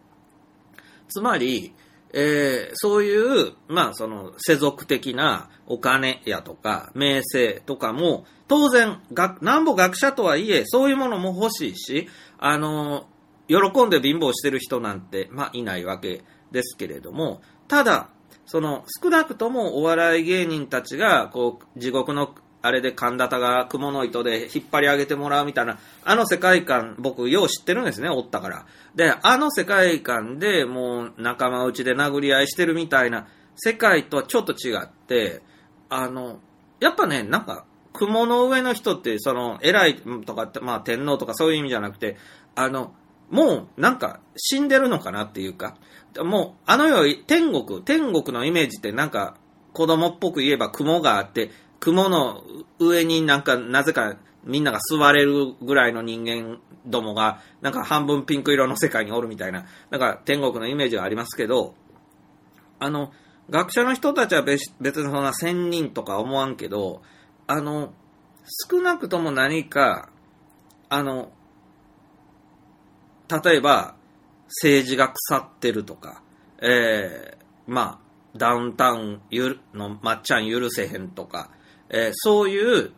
[1.12, 1.74] つまり、
[2.14, 13.08] えー、そういう、まあ、その、世俗的なお金やとか、名声とかも、当然、学、なんぼ学者とはいえ、そういうものも欲しいし、あの、
[13.48, 18.10] 喜んで貧乏してる人なんて、まあ、いないわけですけれども、ただ、
[18.46, 28.66] その、少なくともお笑い芸人たちが、こう、地獄のあれで神田田が雲の糸で引っ張り上げてもらうみたいな、あの世界観、僕、よう知ってるんですね、おったから。
[28.96, 35.42] で、あの世界観でもう仲間内で殴り合いしてるみたいな世界とはちょっと違って、
[35.90, 36.40] あの、
[36.80, 42.18] やっぱね、なんか、雲の上の人って、その、偉いとか、まあ天皇とかそういう意味じゃなくて、
[42.56, 42.94] あの、
[43.30, 45.78] もうなんか死んでるのかなっていうか、
[46.18, 49.38] もうあの世天国、天国のイメージってなんか
[49.74, 51.50] 子供っぽく言えば雲があって、
[51.80, 52.44] 雲の
[52.78, 61.76] 上になんか、なぜかみんなが座れるぐらいの人間どもが、なんか半分ピンク色の世界におるみたいな、なんか天国のイメージがありますけど、
[62.80, 63.12] あの、
[63.50, 67.02] 学者の人たちは別別にそんな1000人とか思わんけど、
[67.48, 67.94] あの、
[68.70, 70.10] 少なくとも何か、
[70.90, 71.32] あの、
[73.44, 73.96] 例えば、
[74.48, 76.22] 政治が腐ってるとか、
[76.62, 81.50] えー、まあ、ダウンタウンゆるのまっちゃん許せへんとか、
[81.90, 82.92] えー、そういう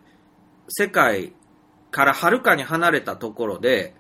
[0.68, 1.34] 世界
[1.92, 3.94] からはるかに離れたところで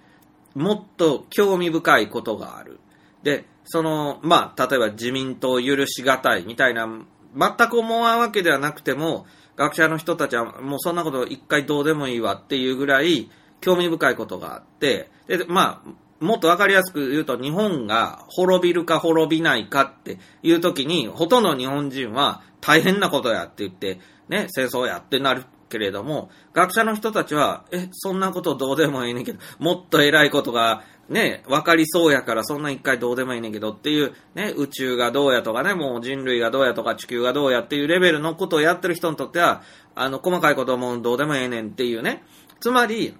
[0.56, 2.80] もっと興味深いことがある。
[3.23, 6.88] で、その、まあ、例えば自民党を許しがたいみたいな、
[7.36, 13.30] 全く思わんわけではなくても、学者の人たちはもうそんなこと一回どうでもいいわっていうぐらい
[13.62, 15.89] 興味深いことがあって、で、まあ、
[16.23, 23.99] もっとわかりやすく言うと、日本が滅びるか滅びないかっていう時に、ほとんど日本人は大変なことやって言って、
[24.30, 25.43] ね、戦争やってなる
[25.74, 39.64] けれども、学者の人たちは、え、そんなことどうでもいいねんけど、もっと偉いことが、ね、分かりそうやから、そんな一回どうでもいいねんけどっていう、ね、宇宙がどうやとかね、もう人類がどうやとか地球がどうやっていうレベルのことをやってる人にとっては、
[39.96, 42.24] あの、細かいこともどうでもええねんっていうね。
[42.60, 43.16] つまり、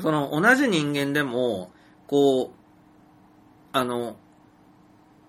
[0.00, 1.72] その、同じ人間でも、
[2.06, 2.56] こう、
[3.72, 4.16] あの、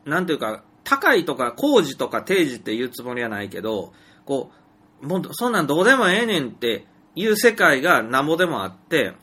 [0.05, 3.91] なんていうか、高いとか工事とか定時って言うつもりはないけど、
[4.25, 4.66] こう、
[5.01, 9.13] もうそんなんどうでもええねんっていう世界がなんぼでもあって、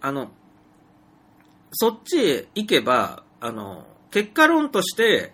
[0.00, 0.30] あの、
[1.72, 5.32] そっちへ行けば、あの、結果論として、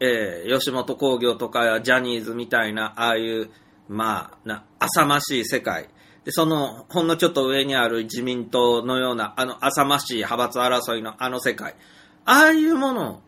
[0.00, 3.50] えー、吉本興業とかジャニーズみたいな、ああいう、
[3.88, 5.88] まあ、な、浅ましい世界。
[6.24, 11.74] で、その、ほんのちょっと上にある自民党のような、あの、浅ましい派閥争いのあの世界。
[12.24, 13.20] ああいうもの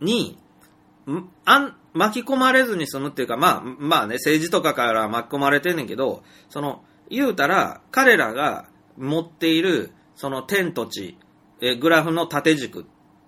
[0.00, 0.38] に、
[1.44, 11.18] あん、巻き込まれずに済むっていうか、まあ、まあね、政治とかから巻き込まれてんねんけど、その、言うたら、彼らが持っている、その天と地、
[11.60, 12.84] えグラフの縦軸っ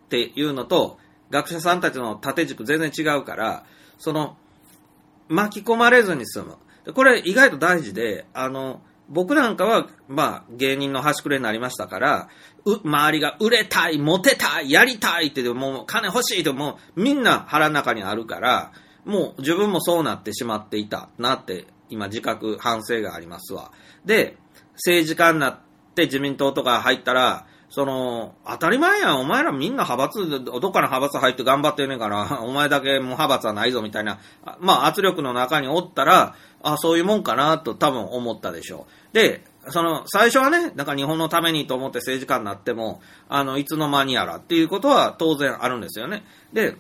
[0.09, 0.99] ていうのと、
[1.31, 3.65] 学者さんたちの縦軸全然違うから、
[3.99, 4.37] その、
[5.29, 6.59] 巻き込まれずに済む。
[6.95, 12.29] これ意外と大事で、あの、僕なんかは、まあ、芸人の端くれになりましたから、
[12.65, 18.73] う周りが売れたい、モテたい、やりたいってでも、金欲しいってもう、みんな腹の中にあるから、
[19.05, 23.73] もう自分もそうなってしまっていたなって、今自覚、反省がありますわ。
[24.05, 24.37] で、
[24.75, 25.59] 政治家になっ
[25.95, 29.21] て自民党とか入ったら、その、当たり前やん。
[29.21, 34.19] お前らみんな派閥、どっかの派閥入って頑張ってんねんから、 お前だけもう派閥はないぞみたいな、
[34.61, 39.15] まあ圧力の中におったら、あ、そういうもんかなと多分思ったでしょう。
[39.15, 46.25] で、その、最初はね、なんか日本のためにと思って政治家になっても、あの、いつの間にやらっていうことは当然あるんですよね。
[46.53, 46.77] で、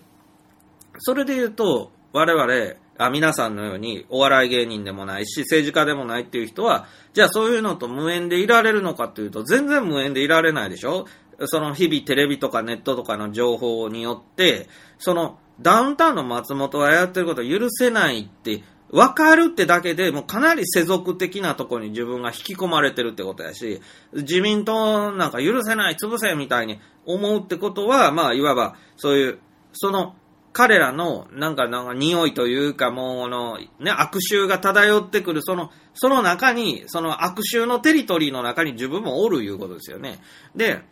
[0.98, 11.06] それで言うと、我々、あ皆さんのようにお笑い芸人でもないし、政治家でもないっていう人は、じゃあそういうのと無縁でいられるのかっていうと、全然無縁でいられないでしょ
[11.46, 14.68] その日々テレビとかネットとかの情報によって、
[14.98, 18.62] そのダウンタウンの松本がやってることを許せないって、
[18.92, 23.80] 分かるってだけでもうかなり世俗的なとこに自分が引き込まれてるってことやし、
[24.12, 29.38] 自民党なんか許せない、潰せみたいに思うってことは、まあ、いわば、そういう、
[29.72, 30.14] その、
[30.52, 40.20] 彼らの、なんか、なんか、匂いというか、もう、あの、ね、悪臭が漂ってくる、その、その中に、その悪臭のテリトリーの中に自分もおるいうことですよね。
[40.54, 40.82] で、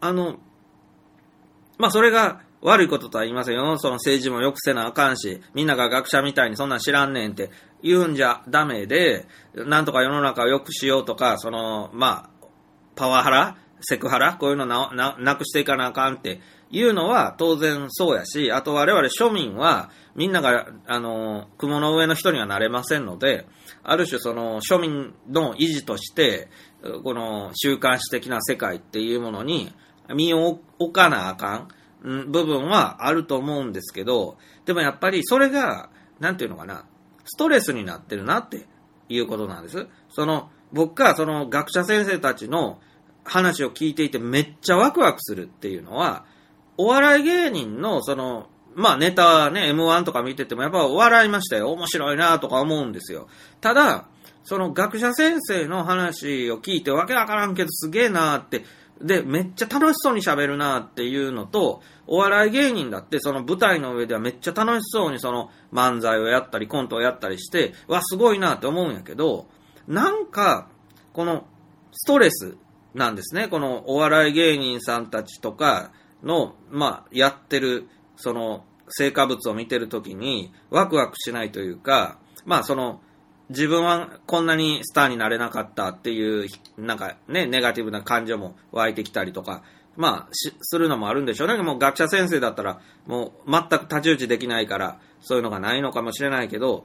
[0.00, 0.38] あの、
[1.78, 3.78] まあ、それが悪いこととは言いませんよ。
[3.78, 7.50] その政治もよくせなあかんし、みんなが学者みたいにそんなん知らんねんって
[7.82, 12.46] 言うんじゃダメで、なんとか世の中を良くしようとか、その、まあ、
[12.96, 16.40] パワハラセクハラこういうのな、な、なくしていかなあかんって
[16.70, 23.46] いうのは当然そうやし、あと我々庶民は、みんなが、あの、雲の上の人にはなれませんので、
[23.84, 26.48] ある種その庶民の維持として、
[27.04, 29.72] この週刊誌的な世界っていうものに
[30.14, 31.68] 身を置かなあかん
[32.02, 35.90] 部分はあると思うんですけど、でもやっぱりそれが、
[36.20, 36.84] なんていうのかな、
[37.24, 38.66] ストレスになってるなって
[39.08, 39.86] いうことなんです。
[40.10, 42.80] その、僕がその学者先生たちの
[43.24, 46.24] 話を聞いていてめっちゃワクワクするっていうのは、
[46.76, 51.72] お笑い芸人のその、まあネタね、M1 とか見ててもやっぱ笑いましたよ。
[51.72, 53.28] 面白いなとか思うんですよ。
[53.60, 54.06] ただ、
[54.44, 58.64] その学者先生の話を聞いてわけわからんけどすげえなって、
[59.00, 69.46] で、めっちゃ楽しそうに喋るなっていうのと、お笑い芸人だってその舞台の上ではめっちゃ楽しそうにその漫才をやったりコントをやったりして、わ、すごいなって思うんやけど、
[69.86, 70.68] なんか、
[71.12, 71.46] この
[71.92, 72.56] ストレス
[72.94, 73.48] なんですね。
[73.48, 75.92] このお笑い芸人さんたちとか
[76.22, 83.00] の、まあ、やってる、その、成果物を見てるときに、ワクワクしないというか、まあ、その、
[83.50, 89.62] 自分はこんなにスターになれなかったっていう、なんかね、ネガティブな感情も湧いてきたりとか、
[89.96, 91.56] まあ、するのもあるんでしょうね。
[91.60, 96.84] もう学者先生だったら、もう全く太刀打ちできないから、そういうのがないのかもしれないけど、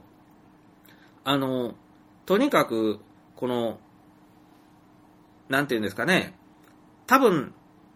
[1.22, 1.74] あの、
[2.26, 2.98] とにかく、
[3.36, 3.78] この、
[5.48, 6.34] なんていうんですかね、
[7.06, 7.54] 多分、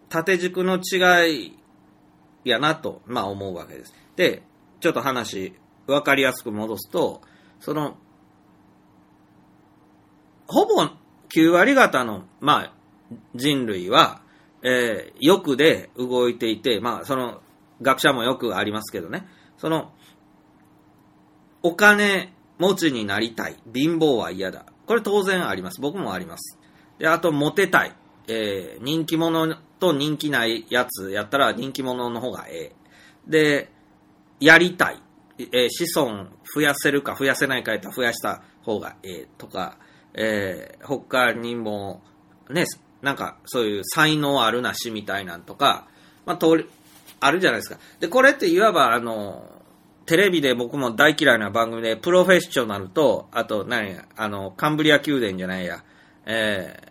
[0.09, 1.57] 縦軸の違い
[2.43, 3.93] やなと、まあ思うわけです。
[4.15, 4.43] で、
[4.79, 5.53] ちょっと話、
[5.87, 7.21] わかりやすく戻すと、
[7.59, 7.97] その、
[10.49, 10.83] ほぼ
[11.29, 12.73] 9割方の、まあ、
[13.35, 14.21] 人類は、
[14.63, 17.41] えー欲で動いていて、まあ、その、
[17.81, 19.27] 学者もよくありますけどね、
[19.57, 19.93] その、
[21.61, 23.57] お金持ちになりたい。
[23.73, 24.65] 貧乏は嫌だ。
[24.85, 25.79] これ当然あります。
[25.81, 26.57] 僕もあります。
[26.97, 27.95] で、あと、モテたい。
[28.27, 32.75] えー人気者と人気ないやつやったら人気者の方がええ。
[33.27, 33.71] で、
[34.39, 35.01] やりたい。
[35.37, 39.77] えー子孫増やせるか増やせないかやったら増やした方がええとか、
[40.13, 42.01] えー他にも、
[42.49, 42.65] ね、
[43.01, 45.87] なんかそういう才能あるなしみたいなんとか、
[46.25, 46.69] まあ、通り、
[47.19, 47.77] あるじゃないですか。
[47.99, 49.43] で、これっていわば、あの、
[50.05, 55.83] テレビで僕も大嫌いな番組で、プロフェッショナルと、あと、何や、あの、カンブリア宮殿じゃないや、
[56.25, 56.89] えー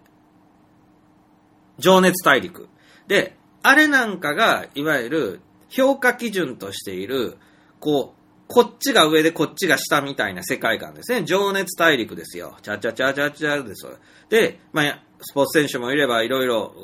[1.78, 2.68] 情熱大陸。
[3.06, 7.36] で、あれなんかが、いわゆる、評価基準としている、
[7.78, 8.17] こう、
[8.48, 11.22] こっちが上でこっちが下みたいな世界観ですね。
[11.24, 12.56] 情熱大陸ですよ。
[12.62, 13.92] チャチャチャチャチャですよ。
[14.30, 16.74] で、まあ、スポーツ選手もいればいろいろ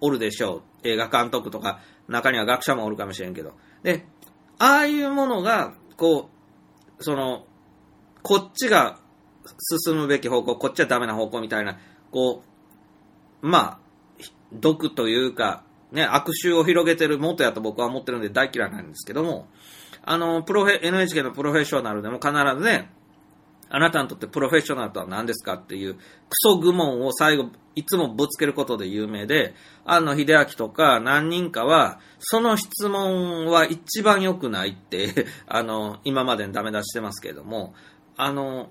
[0.00, 0.62] おるでしょう。
[0.88, 3.54] 映画監督とか、中には学者もおるかもしれんけど。
[3.82, 4.04] で、
[4.58, 6.28] ああいうものが、こ
[6.98, 7.46] う、その、
[8.22, 8.98] こっちが
[9.82, 11.78] 進むべき方向、こっちはダメな方向みたいな、
[12.10, 12.42] こ
[13.42, 13.78] う、まあ、
[14.52, 19.48] 毒というか、ね、悪臭を広げてる元やと僕は思ってるんで大嫌いなんですけども、
[20.06, 22.90] あの、プロフェ、NHK のプロフェッショナルでも必ずね、
[23.70, 26.00] あなたにとってプロフェッショナルとは何ですかっていうク
[26.32, 37.74] ソ愚問を最後、いつもぶつけることで有名で、安野秀明とか何人かは、その質問は一番良くないって、 あの、今までにダメ出してますけれども、
[38.16, 38.68] あの、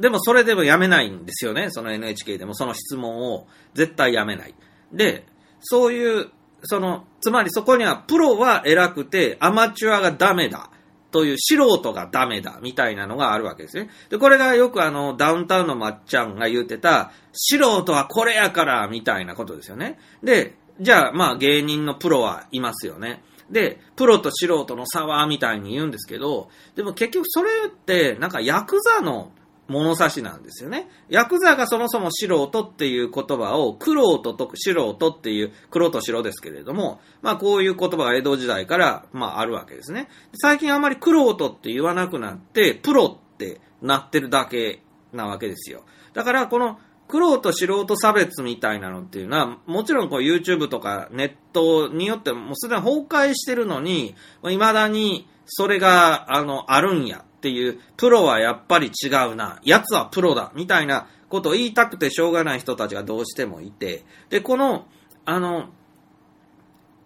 [0.00, 4.54] でもそれでもやめないんですよね、その NHK でもその質問を絶対やめない。
[4.92, 5.24] で、
[5.60, 6.30] そういう、
[6.62, 10.70] その、つまりそこにはプロは偉くてアマチュアがダメだ。
[11.10, 13.90] という素人がダメだみたいなのがあるわけですね。
[14.10, 19.98] で、これがよくあの、ダウンタウンのまっちゃんが言ってた、素人はこれやからみたいなことですよね。
[20.22, 23.22] で、じゃあまあ芸人のプロはいますよね。
[23.50, 29.32] で、プロと素人の差はみたいに言うんですけど、でも結局それってなんかヤクザの
[29.70, 30.88] 物差しなんですよね。
[31.08, 40.08] ヤクザがそもそも素人っていう言葉を、クロートと素人っていう、黒と白ですけれども、まあこういう言葉が江戸時代から、まああるわけですね。
[40.34, 45.84] 最近あまりクロートって言わなくなって、プロってなってるだけなわけですよ。
[46.14, 64.86] だからこの、苦労と素人差別みたいなのっていうのは、もちろんこう YouTube とかネットによってもうすでに崩壊してるのに、未だにそれが、あの、あるんやっていう、プロはやっぱり違うな、奴はプロだ、みたいなことを言いたくてしょうがない人たちがどうしてもいて、で、この、
[65.24, 65.70] あの、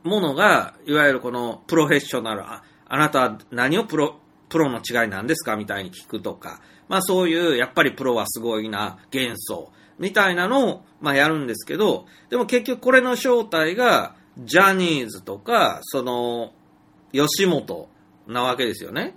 [0.03, 4.19] ものが、いわゆるこのプロフェッショナル、ああなたは何をプロ、
[4.49, 5.57] プロの違いなんですか？
[5.57, 16.53] みたいに聞くとか、まあそういう、やっぱりプロはすごいな、幻想、みたいなのを、まあやるんですけど、でも結局これの正体が、ジャニーズとか、その、
[17.13, 17.89] 吉本
[18.27, 19.17] なわけですよね。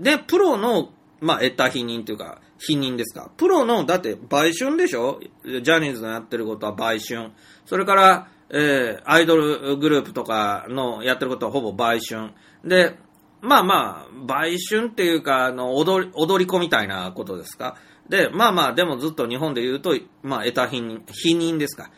[0.00, 0.90] で、プロの、
[1.20, 3.30] まあ、得た否認というか、否認ですか。
[3.36, 5.20] プロの、だって、売春でしょ？
[5.44, 7.30] ジャニーズのやってることは売春。
[7.66, 12.30] それから、えー、アイドルグループとかのやってることはほぼ売春。
[12.64, 12.96] で、
[13.40, 17.76] まあまあ、売春っていうか、あの、踊り、踊り子みたいなことですか？
[18.08, 21.90] で、まあまあ、でもずっと日本で言うと、まあ、得た否認、否認ですか。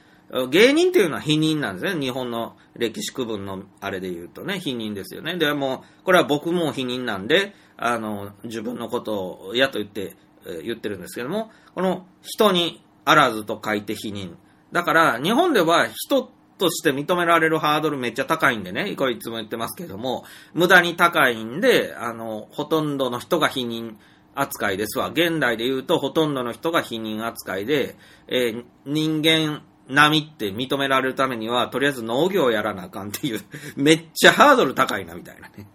[0.50, 2.00] 芸人っていうのは否認なんですね。
[2.00, 5.36] 日本の歴史区分のあれで言うとね、否認ですよね。
[5.38, 10.14] でも、これは僕も否認なんで、あの、自分のことを嫌と言って、
[10.62, 14.34] 言ってるんですけども、この人にあらずと書いて否認。
[14.70, 23.96] だから、日本では人として認められるハードルめっちゃ高いんでね、これいつも言ってますけども、無駄に高いんで、あの、ほとんどの人が否認
[24.34, 25.08] 扱いですわ。
[25.08, 27.96] 現代で言うとほとんどの人が否認扱いで、
[28.28, 33.40] えー、人間並みって認められるためには、とりあえず農業やらなあかんっていう、
[33.76, 35.66] めっちゃハードル高いな、みたいなね。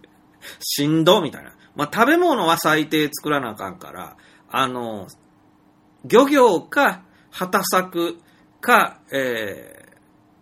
[0.60, 1.52] しんど、みたいな。
[1.76, 4.16] まあ、食べ物は最低作らなあかんから、
[4.50, 5.06] あの、
[6.04, 8.18] 漁業か、畑作
[8.60, 9.84] か、え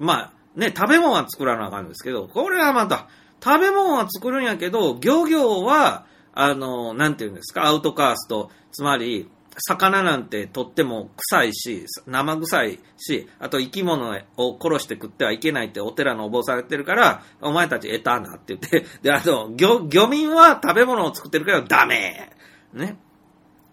[0.00, 3.08] ー、まあ、ね、食べ物は作らなあかんですけど、これはまた、
[3.42, 22.32] 食べ物は作るんやけど、漁業は、あの、なんていうんですか、アウトカースト、つまり、魚なんてとっても臭いし、生臭いし、あと生き物を殺して食ってはいけないってお寺のお坊さん言ってるから、お前たち得たなって言って、で、あと、漁、漁民は食べ物を作ってるからダメ
[22.72, 22.96] ね。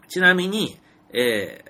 [0.07, 0.77] ちなみに、
[1.13, 1.65] え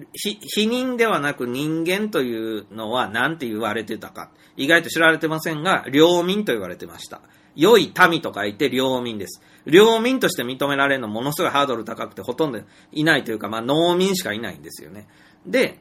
[0.00, 4.30] ー、ひ、否認ではなく人間というのは何て言われてたか。
[4.56, 7.20] 意外と知られてませんが、領民と言われてました。
[7.54, 9.42] 良い民と書いて領民です。
[9.66, 12.60] 領民として認められるのものすごいハードル高くてほとんど
[12.92, 15.06] いないというか、まあ農民しかいないんですよね。
[15.46, 15.78] で、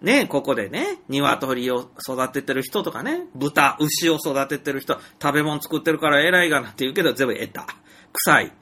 [0.00, 7.66] ね、ここでね、鶏を育ててる人とかね、豚、牛を育ててる人、食べ物作ってるから偉いがなって言うけど全部得た。
[8.12, 8.52] 臭い。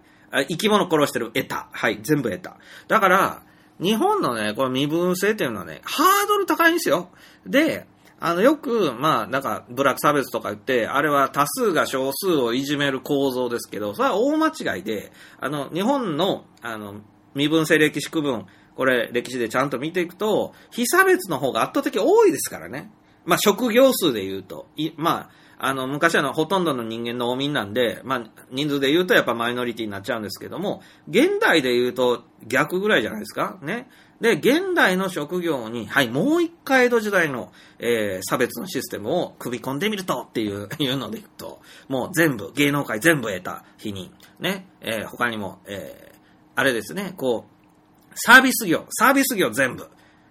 [0.48, 1.68] 生き物殺してる得た。
[1.72, 2.56] はい、全部得た。
[2.88, 3.42] だから、
[3.80, 7.10] 日本のね、この身分制っていうのはね、ハードル高いんですよ。
[7.46, 7.86] で、
[8.26, 17.02] あの、よく、まあ、なんか、ブラック差別とか言って、あれは多数が少数をいじめる構造ですけど、それは大間違いで、あの、日本の、あの、
[17.34, 18.46] 身分制歴史区分、
[18.76, 22.90] これ、歴史でちゃんと見ていくと、非差別の方が圧倒的多いですからね。
[23.26, 33.58] まあ、職業数で言うと、いまあ、あの、昔はのほとんどの人間農民なんで、まあ、人数で言うとやっぱマイノリティになっちゃうんですけども、現代で言うと逆ぐらいじゃないですか？
[33.62, 33.88] ね。
[34.20, 44.10] で、現代の職業に、はい、もう一回江戸時代の、えー、差別のシステムを組み込んでみるとっていう、 いうのでいくと、もう全部、芸能界全部得た否認。
[44.38, 46.18] ね、えー、他にも、えー、
[46.54, 49.88] あれですね、こう、サービス業、サービス業全部、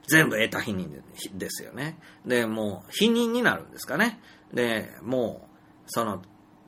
[0.08, 0.90] 全部得た否認
[1.36, 1.98] ですよね。
[2.26, 4.20] で、もう、否認になるんですかね。
[4.54, 6.22] で、もう、その、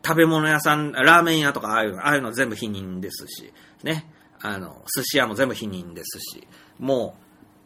[0.05, 3.51] 食べ物屋さん、ラーメン屋とかああいうの、ああいうの全部否認ですし、
[3.83, 4.05] ね。
[4.45, 6.47] あの、寿司屋も全部否認ですし、
[6.79, 7.17] も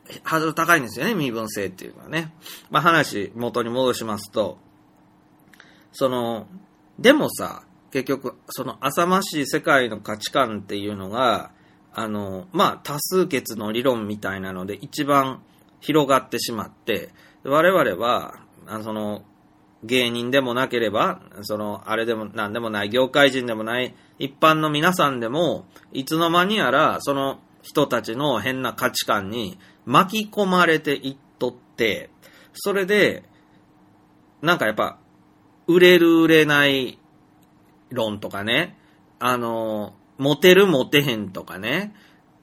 [0.07, 2.33] う、ハードル高いんですよね、身分制っていうのはね。
[2.71, 4.57] まあ話、元に戻しますと、
[5.91, 6.47] その、
[6.97, 11.51] でもさ、結局、その浅ましい世界の価値観っていうのが、
[11.93, 15.41] あの、まあ、多数決の理論みたいなので一番
[15.79, 17.09] 広がってしまって、
[17.43, 19.23] 我々は、あその、
[19.83, 32.09] 芸人でもなければ、その、あれでもなんでもない、業界人でもない、一般の皆さんでも、いつの間にやら、その人たちの変な価値観に巻き込まれていっとって、
[32.53, 33.23] それで、
[34.41, 34.99] なんかやっぱ、
[35.67, 36.99] 売れる売れない
[37.89, 38.77] 論とかね、
[39.19, 41.95] あの、モテるモテへんとかね、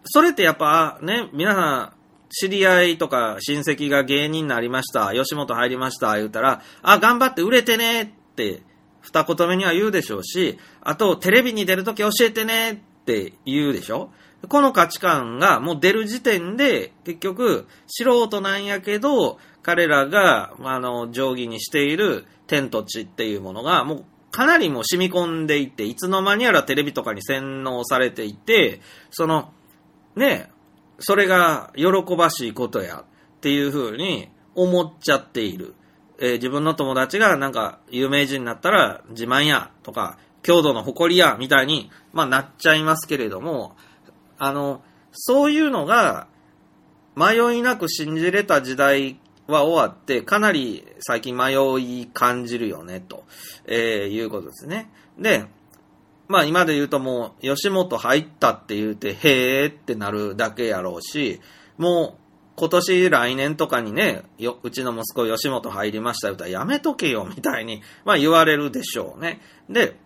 [0.05, 1.97] それってやっぱね、皆さん、
[2.29, 8.63] 知り合いとか親戚が芸人になりました、吉本入りました、言うたら、あ、頑張って売れてねって
[9.07, 14.11] 二言目には言うでしょうし、あと、テレビに出るとき教えてねって言うでしょ
[14.49, 28.81] この価値観がもう出る時点で、結局、素人なんやけど、彼らが、あの、定規にしている天と地っていうものが、もうかなりもう染み込んでいて、いつの間にやらテレビとかに洗脳されていて、
[29.11, 29.53] その、
[30.17, 30.51] ね、
[30.99, 33.05] それが喜ばしいことや、
[33.37, 35.75] っていう風に思っちゃっている。
[36.19, 43.77] えー自分の友達がなんか有名人になったら自慢やとか、郷土の誇りやみたいに、まあなっちゃいますけれども、
[44.39, 46.29] あの、そういうのが
[47.17, 53.25] 迷いなく信じれた時代は終わって、かなり最近迷い感じるよね、と、
[53.67, 54.91] えーいうことですね。
[55.19, 55.45] で、
[56.29, 61.41] まあ今で言うともう、吉本入ったって言うて、へーってなるだけやろうし、
[61.79, 62.26] もう、
[62.57, 69.41] 今年来年とかにね、よ、うちの息子吉本入りました言うたらやめとけよ、みたいに、まあ言われるでしょうね。
[69.69, 69.97] で、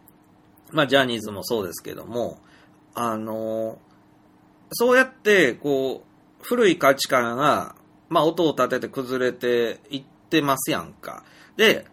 [0.73, 2.41] まあジャニーズもそうですけども、
[2.95, 3.79] あの
[4.73, 7.77] そうやって、こう、古い価値観が、
[8.09, 11.25] まあ音を立てて崩れていってますやんか。
[11.57, 11.87] で、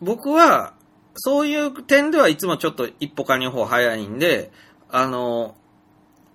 [0.00, 0.74] 僕は、
[1.14, 4.50] そういう点ではいつもちょっと一歩か二歩早いんで、
[4.90, 5.56] あの、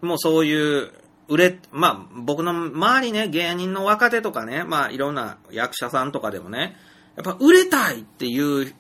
[0.02, 0.92] もうそういう、
[1.28, 6.76] 売れ、まあ僕の周りね、芸人の若手とかね、まあいろんな役者さんとかでもね、
[7.16, 8.74] やっぱ売れたいっていう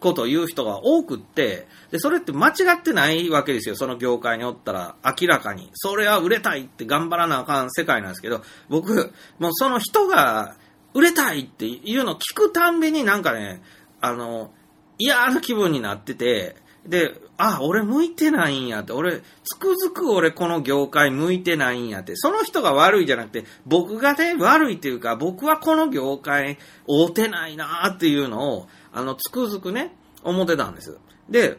[0.00, 3.76] ことを言う人が多くって、で、それって間違ってないわけですよ。
[3.76, 5.70] その業界におったら明らかに。
[5.74, 10.56] それは売れたいって頑張らなあかん世界なんですけど、僕、もうその人が
[10.94, 13.62] 売れたいっていうのを聞くたんびになんかね、
[14.00, 14.52] あの、
[14.98, 30.98] 嫌な気分になってて、で、あ、俺向いてないんやって、俺、つくづく俺この業界向いてないんやって、その人が悪いじゃなくて、僕がね、悪いっていうか、僕はこの業界、合うてないなーっていうのを、あの、つくづくね、思ってたんです。
[31.30, 31.58] で、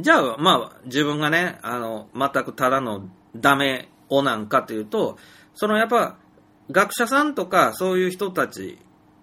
[0.00, 3.06] じゃあ、まあ、自分がね、あの、全くただの
[3.36, 5.18] ダメをなんかというと、
[5.54, 6.16] そのやっぱ、
[6.70, 8.78] 学者さんとかそういう人たち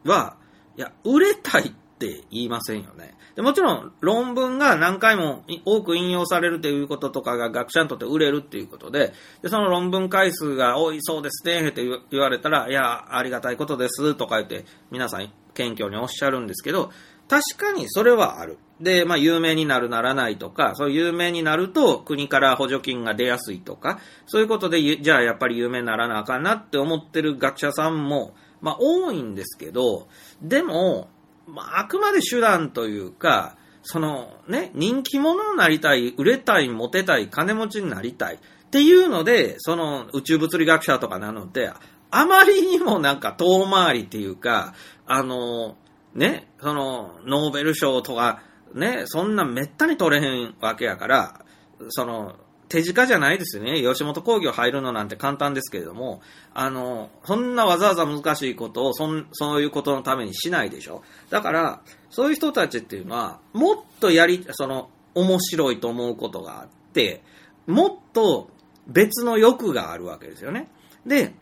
[0.06, 0.38] は、
[0.78, 3.16] いや、売れたいって言いませんよね。
[3.36, 16.92] でもちろん、論文が何回も多く引用されるということとかが学者にとって売れるっていうことで、で、その論文回数が多いそうですね、って言われたら、いや、ありがたいことです、とか言って、皆さん謙虚におっしゃるんですけど、
[17.32, 18.58] 確かにそれはある。
[18.82, 30.10] で、まあ、有名になるならないとか、そういう有名になると国から補助金が出やすいとか、そういうことで、じゃあやっぱり有名にならなあかんなって思ってる学者さんも、まあ、多いんですけど、
[30.42, 31.10] でも、
[31.48, 38.40] まあ、あくまで手段というか、そのね、人気者になりたい、売れたい、モテたい、金持ちになりたいっ
[38.70, 41.72] ていうので、その宇宙物理学者とかなので、
[42.12, 44.74] あまりにもなんか遠回りっていうか、
[45.06, 45.78] あの、
[46.14, 51.46] ね、その、ノーベル賞とか、ね、そんなめったに取れへんわけやから、
[51.90, 52.36] その、
[52.72, 53.82] 手近じゃないですよね。
[53.82, 56.22] 吉本興業入るのなんて簡単ですけれども、
[56.54, 61.04] あの、そんなわざわざ難しいことをそん、そういうことのためにしないでしょ。
[61.30, 67.24] だから、そういう人たちっていうのは、もっとやり、その、面白いと思うことがあって、
[67.68, 68.50] もっと
[68.88, 70.70] 別の欲があるわけですよね。
[71.06, 71.34] で、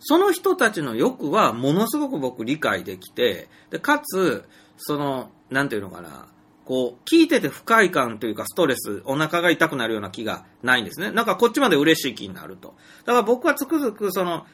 [0.00, 4.44] その人たちの欲はものすごく僕理解できて、で、かつ、
[4.76, 6.26] その、なんていうのかな、
[6.64, 11.10] こう、聞いてて不快感というかストレス、お腹が痛くなるような気がないんですね。
[11.10, 12.74] なんかこっちまで嬉しい気になると。
[13.04, 14.46] だから僕はつくづくその、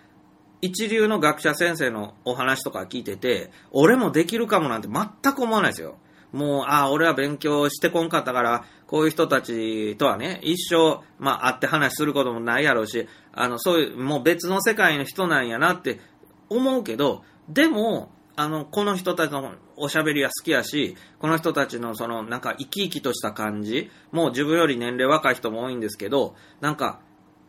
[0.62, 5.98] 一流の学者先生のお話とか聞いてて、俺もできるかもなんて全く思わないですよ。
[6.32, 16.00] もう、ああ、俺は勉強してこんかったから、こういう人たちとはね、一生、まあ、会って話することもないやろうし、あの、そういう、もう別の世界の人なんやなって
[16.48, 27.00] 思うけど、でも、あの、この人たちのおしゃべりは好きやし、この人たちのその、なんか生き生きとした感じ、もう自分より年齢若い人も多いんですけど、なんか、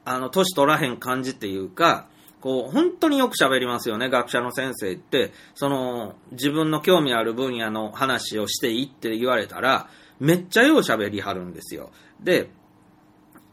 [0.06, 2.08] あの、年取らへん感じっていうか、
[2.40, 5.34] こう、本当によく喋りますよね、学者の先生って。
[5.56, 11.92] その、自分の興味ある分野の話をしていいって言われたら、めっちゃよう喋りはるんですよ。
[12.22, 12.50] で、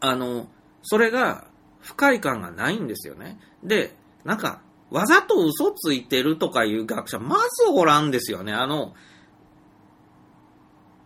[0.00, 0.48] あの、
[0.82, 1.46] それが、
[1.80, 3.38] 不快感がないんですよね。
[3.62, 4.60] で、なんか、
[4.94, 8.52] わざと嘘ついてるとかいう学者、まずおらんですよね。
[8.52, 8.94] あの、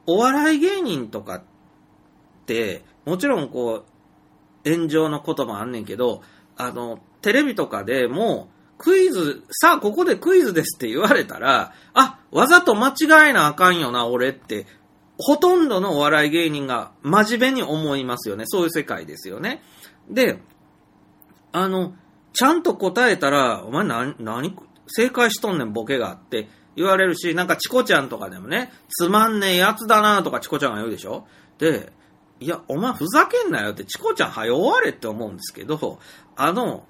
[0.07, 1.43] お笑い芸人とかっ
[2.45, 3.87] て、もちろんこ
[4.67, 6.21] う、炎上のこともあんねんけど、
[6.59, 14.67] あの、テレビとかでも、クイズ、さあここでクイズですって言われたら、あ、わざと間違えなあかんよな、俺って、
[15.17, 18.45] ほとんどのお笑い芸人が真面目に思いますよね。
[18.47, 19.63] そういう世界ですよね。
[20.11, 20.43] で、
[21.53, 21.95] あの、
[22.33, 24.57] ちゃんと答えたら、お前何、何、
[24.87, 31.27] 正解しとんねん、ボケがって言われるし、なんかチコちゃんとかでもね、つまんねえやつだなとかチコちゃんが言うでしょ？
[31.59, 31.93] で、
[32.41, 35.99] いや、お前ふざけんなよって、チコちゃん早終われって思うんですけど、
[36.37, 36.85] あの、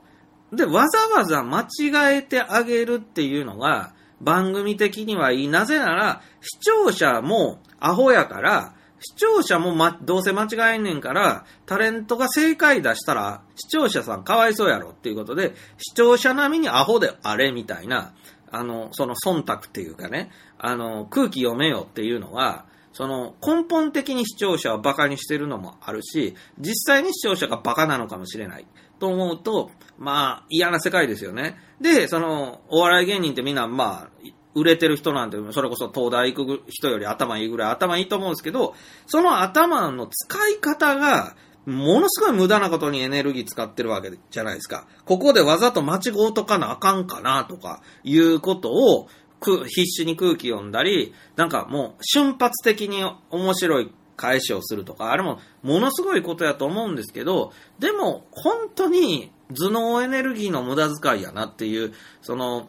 [0.52, 5.48] で、わざわざ間違えてあげるっていうのが、番組的にはいい。
[5.48, 18.14] なぜなら、視聴者もアホやから、視聴者も、ま、どうせ間違えんねんから、タレントが正解出したら、視聴者さんかわいそうやろっていうことで、視聴者並みにアホであれみたいな、
[18.50, 28.66] あの、その忖度っていうかね、あの、空気読めよっていうのは、その根本的に視聴者はバカにしてるのもあるし、実際に視聴者がバカなのかもしれない。
[28.98, 31.56] と思うと、まあ、嫌な世界ですよね。
[31.80, 34.10] で、その、お笑い芸人ってみんな、まあ、
[34.58, 38.74] 売れてる人なんて、それこそ東大行く人より頭いいぐらい頭いいと思うんですけど、
[39.06, 41.36] その頭の使い方が、
[41.66, 44.86] ものすごい無駄なことにエネルギー使ってるわけじゃないですか。
[45.04, 49.08] ここでわざと間違うとかなあかんかなとかいうことを
[49.40, 61.92] 必死に空気読んだり、なんかもう瞬発的に面白い返しをするとか、あれもものすごいことやと思うんですけど、でも本当に頭脳エネルギーの無駄遣いやなっていう、
[62.22, 62.68] その、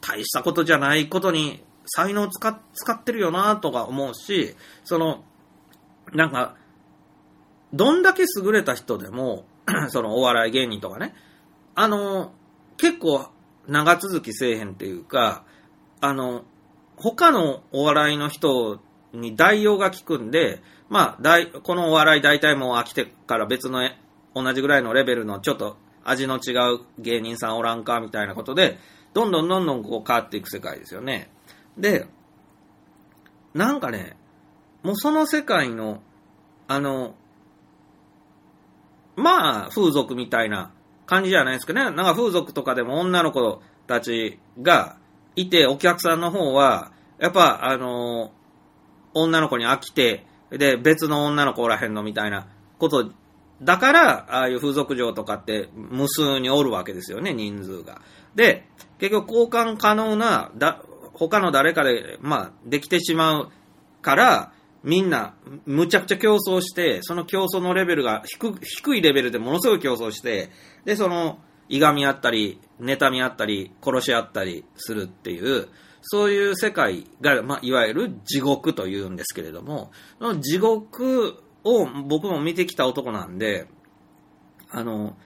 [0.00, 5.24] 大したことじゃないことに才能使使ってるよなとか思うし、その、
[6.12, 6.56] なんか、
[7.72, 9.44] どんだけ優れた人でも、
[9.88, 11.14] そのお笑い芸人とかね、
[11.74, 12.32] あの、
[12.76, 13.28] 結構
[13.66, 15.44] 長続きせえへんっていうか、
[16.00, 16.44] あの、
[16.96, 18.80] 他のお笑いの人
[19.12, 23.88] に代用が効くんで、まあ、大このお笑い大体もう飽きてから別の
[24.34, 28.78] 同じぐらいのレベルのちょっと味の違う芸人さんおらんかみたいなことで、
[29.12, 31.30] どんどんどんどんこう変わっていく世界ですよね。
[31.76, 32.06] で、
[33.54, 34.16] なんかね、
[34.82, 36.00] もうその世界の、
[36.68, 37.14] あの、
[39.16, 40.72] まあ、風俗みたいな
[41.06, 41.84] 感じじゃないですかね。
[41.84, 44.96] なんか風俗とかでも女の子たちが
[45.36, 48.32] いて、お客さんの方は、やっぱ、あの、
[49.12, 52.46] 女の子に飽きて、で、別の女の子おらへんのみたいな
[52.78, 53.10] こと
[53.62, 58.00] だから、ああいう風俗嬢とかって無数におるわけですよね、人数が。
[58.34, 58.66] で、
[58.98, 60.82] 結局交換可能な、だ、
[61.12, 63.48] 他の誰かで、まあ、できてしまう
[64.00, 64.52] から、
[64.82, 65.34] みんな、
[65.66, 70.50] むちゃくちゃ競争して、その競争のレベルが低低いレベルでものすごい競争して、
[70.84, 71.38] で、その、
[71.68, 75.68] いがみ合ったり、妬み合ったり、殺し合ったりするっていう、
[76.02, 83.66] そういう世界が、まあ、いわゆる地獄というんですけれども、その地獄を僕も見てきた男なんで、
[84.70, 85.16] あの、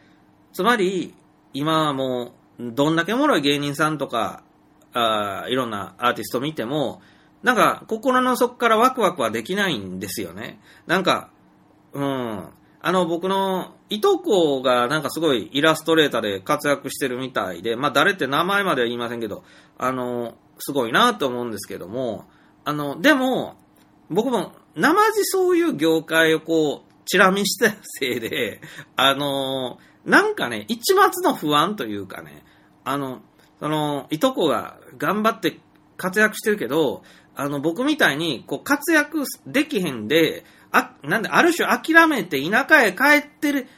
[0.52, 1.14] つまり、
[1.52, 4.42] 今はもう、どんだけおもろい芸人さんとか、
[4.92, 7.02] あいろんなアーティスト見ても、
[7.42, 10.60] なんか、心の底からワクワクはできないんですよね。
[10.86, 11.30] なんか、
[11.92, 12.48] うん。
[12.80, 19.44] あの、僕の、いとこがなんかすごいイラストレーターで活躍してるみたいで、まあ誰って名前までは言いませんけど、
[19.76, 22.24] あの、すごいなと思うんですけども、
[22.64, 23.56] あの、でも、
[24.10, 28.60] 僕も、生地そういう業界をこう、チラ見したせいで、
[28.96, 32.42] あの、なんかね、一末の不安というかね、
[32.84, 33.20] あの、
[33.60, 35.58] その、いとこが頑張って
[35.96, 37.02] 活躍してるけど、
[37.36, 43.68] あの、僕みたいに、こう、活躍できへんで、あ、なんで、ある種諦めて田舎へ帰ってる、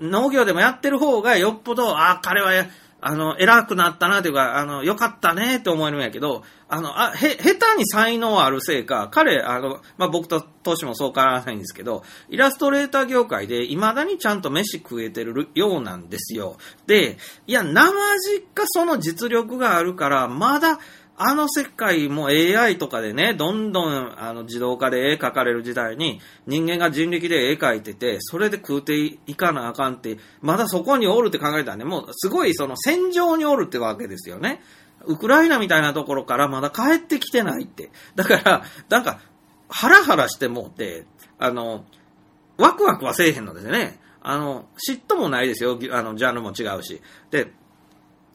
[0.00, 2.66] 農業でもやってる方がよっぽど、あ、彼は、
[3.06, 16.56] あの、偉くなったなというか、あの、良かったねって思えるんやけど、あの、あ、へ、下手に才能あるせいか、彼、あの、まあ、僕と年もそう変わらないんですけど、イラストレーター業界で未だにちゃんと飯食えてるようなんですよ。
[16.86, 20.78] で、いや、生実家その実力があるから、まだ、
[21.16, 34.60] あの世界も AI とかでね、どんどんあの自動化で絵描かれる時代に人間が人力で絵描いてて、それで食うていかなあかんって、まだそこにおるって考えたらね、もうすごいその戦場におるってわけですよね。
[35.06, 37.90] ウクライナみたいなところからまだ帰ってきてないって。
[38.16, 39.20] だから、なんか、
[39.68, 41.06] ハラハラしてもうて、
[41.38, 41.84] あの、
[42.58, 44.00] ワクワクはせえへんのですよね。
[44.20, 45.78] あの、嫉妬もないですよ。
[45.92, 47.02] あの、ジャンルも違うし。
[47.30, 47.52] で、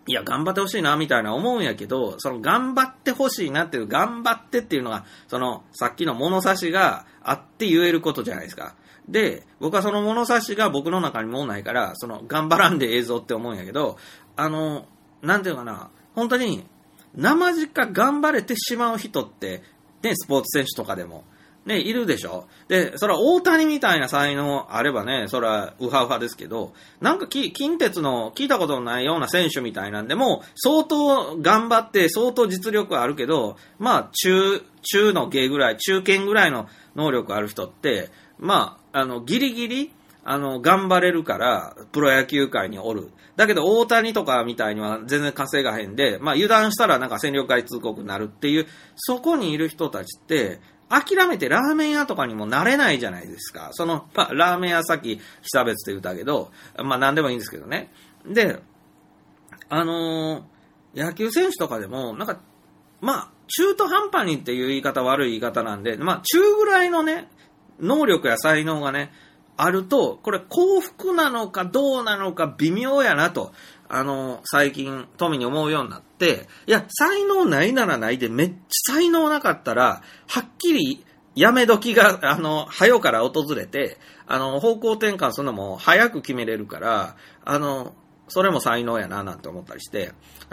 [0.09, 8.73] いや、頑張ってほしいな、みたいな思うんやけど、その頑張ってほしいなっていう、頑張ってっていうのが、その、さっきの物差しがあって言えることじゃないですか。
[9.07, 13.97] で、僕はその物差しが僕の中にもうないから、その、頑張らんで映像って思うんやけど、
[14.35, 14.87] あの、
[15.21, 16.65] なんていうかな、本当に、
[17.13, 19.61] 生実家頑張れてしまう人って、
[20.01, 21.23] ね、スポーツ選手とかでも、
[21.69, 22.47] ね、いるでしょ？
[22.67, 38.09] で、それは大谷みたいな才能あればね、それはウハウハですけど、なんか近鉄の聞いたことのないような選手みたいなんでも、相当頑張って相当実力はあるけど、まあ中、中の芸ぐらい、中堅ぐらいの能力ある人って、
[38.39, 39.91] まあ、あの、ギリギリ、
[40.23, 43.09] あの、頑張れるから、プロ野球界におる。
[43.35, 50.59] だけど、大谷とかみたいには全然稼がへんで、まあ、油断したらなんか戦力外通告になるっていう、そこにいる人たちって、
[50.89, 53.69] 諦めてラーメン屋とかにもなれないじゃないですか。
[53.73, 56.51] その、まあ、ラーメン屋さっき、久別って言ったけど、
[56.83, 57.91] まあ、なんでもいいんですけどね。
[58.25, 58.59] で、
[59.69, 60.59] あのー
[60.95, 62.39] 野球選手とかでも、なんか、
[63.01, 67.29] まあ、中途半端にっていう言い方悪い言い方なんで、まあ、中ぐらいのね、
[67.79, 69.11] 能力や才能がね、
[69.55, 73.51] あると、これ幸福なのかどうなのか微妙やなと、
[73.89, 87.95] あの、最近富に思うようになって、いや、才能ないならないで、めっちゃ才能なかったら、はっきりやめ時が、あの、早から訪れて、あの、方向転換するのも早く決めれるから、あの、
[88.27, 90.11] それも才能やな、なんて思ったりして、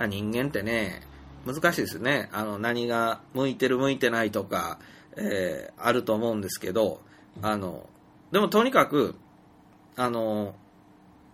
[0.08, 1.02] 人間ってね、
[1.44, 2.30] 難しいですよね。
[2.32, 4.78] あの、何が向いてる向いてないとか、
[5.16, 7.00] えーあると思うんですけど、
[7.42, 7.88] あの、
[8.32, 9.14] でもとにかく、
[9.94, 10.54] あの、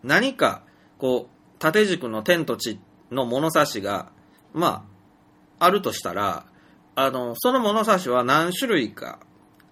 [0.03, 0.63] 何か、
[0.99, 2.81] こう、縦軸の天と地
[3.13, 4.11] の物差しが、
[4.53, 4.85] ま
[5.61, 6.45] あ、あるとしたら、
[6.97, 9.21] あの、その物差しは何種類か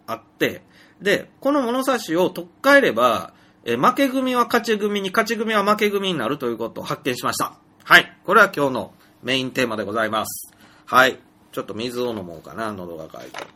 [0.07, 0.63] あって、
[1.03, 3.33] で、この物差しを取っ換えれば、
[3.65, 7.55] え負け組は勝ち組に、勝ち組は負け組になるということを発見しました。
[7.83, 8.17] はい。
[8.25, 10.55] これは今日のメインテーマでございます。
[10.87, 11.19] はい。
[11.51, 13.47] ちょっと水を飲もうかな、喉が渇いて。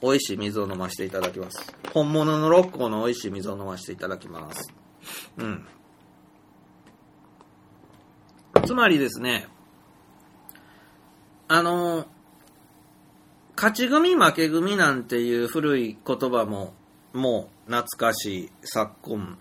[0.00, 1.74] 美味しい水を飲ませていただきます。
[1.92, 4.72] 本物の六甲の美味しい水を飲ませていただきます。
[5.38, 5.66] うん。
[8.68, 9.46] つまりですね、
[11.48, 12.04] あの、
[13.56, 16.74] 勝ち組負け組なんていう古い言葉も、
[17.14, 19.38] もう懐かしい昨今。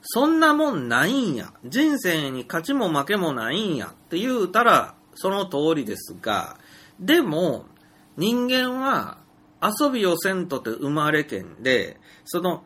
[0.00, 1.52] そんなもんないんや。
[1.66, 6.56] 人生に勝ちも負けもないんやって言うたらその通りですが、
[6.98, 7.66] でも
[8.16, 9.18] 人間は
[9.60, 12.64] 遊びをせんとて生まれけんで、その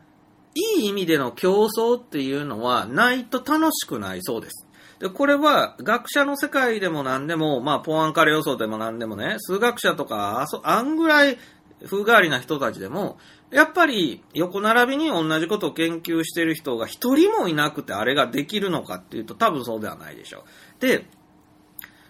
[0.55, 4.66] いい意味での競争っていうのはないと楽しくないそうです。
[4.99, 11.37] で、これは学者の世界でも何でも、まあ、ポアンカレ予想でも何でもね、数学者とか、あそあんぐらい
[11.85, 13.17] 風変わりな人たちでも、
[13.51, 20.43] やっぱり横並びに同じことを研究してる人が一人もいなくてあれができるのかっていうと多分そうではないでしょ
[20.79, 20.81] う。
[20.81, 21.05] で、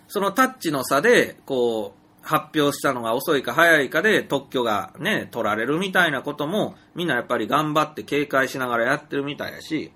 [0.08, 9.94] そのタッチの差で、こう、発表したのが遅いか早いかで特許がね、取られるみたいなことも、みんなやっぱり頑張って警戒しながらやってるみたいやし、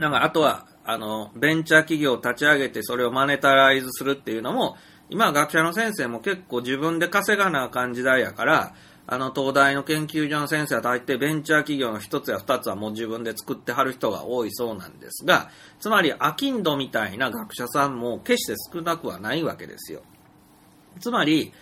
[0.00, 4.76] なんかあとは、あの、ベンチャー企業を立ち上げてそれをマネタライズするっていうのも、
[5.10, 8.74] 今学者の先生も結構自分で稼がなあかん時代やから、
[9.06, 20.02] あの、東大の研究所の先生は大抵ベンチャー企業の一つや二つはもう自分で作ってはる人が多いそうなんですが、つまり、アキンドみたいな学者さんも決して少なくはないわけですよ。
[21.00, 21.52] つまり、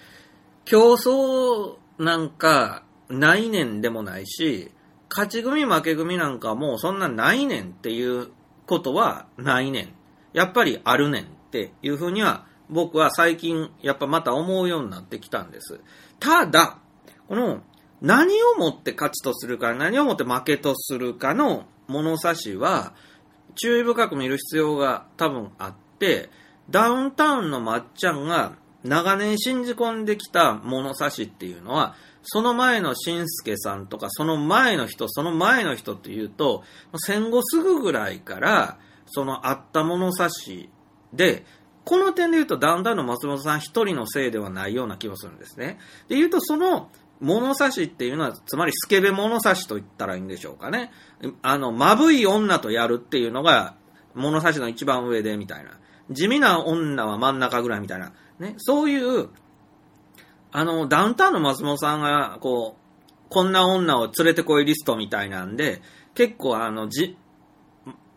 [0.65, 4.71] 競争なんかないねんでもないし、
[5.09, 8.29] 勝ち組負け組なんかもうそんなないねんっていう
[8.71, 9.89] ことはないねん。
[10.33, 15.81] やっぱりあるねんっていうふうには僕は最近やっぱまた思うようになってきたんです。
[16.21, 16.79] ただ、
[17.29, 17.63] この
[18.01, 22.95] 何をもって勝ちとするか、何をもって負けとするかの物差しは
[23.57, 26.31] 注意深く見る必要が多分あって、
[26.71, 28.53] ダウンタウンのまっちゃんが
[28.85, 36.65] 長年信じ込んできた物差しっていうのは、その前のしんすけさんとか、その前の人、その前の人っていうと、
[36.97, 40.71] 戦後すぐぐらいから、そのあった物差し
[41.13, 41.45] で、
[41.85, 45.79] この点で言うとダウンタウンの松本さん一人のせいではないような気がするんですね。
[46.09, 46.91] で言うと、その
[47.21, 50.91] 物差しっていうのは、つまりスケベ物差しと言ったらいいんでしょうかね。
[51.43, 53.75] あの、まぶい女とやるっていうのが、
[54.15, 55.79] 物差しの一番上でみたいな。
[56.11, 58.13] 地味な女は真ん中ぐらいみたいな。
[58.39, 58.55] ね。
[58.59, 59.29] そういう、
[60.53, 62.81] あの、ダウンタウンの松本さんが、こう、
[63.29, 65.81] こんな女を連れてこいリストみたいなんで、
[66.15, 67.17] 結構あの、じ、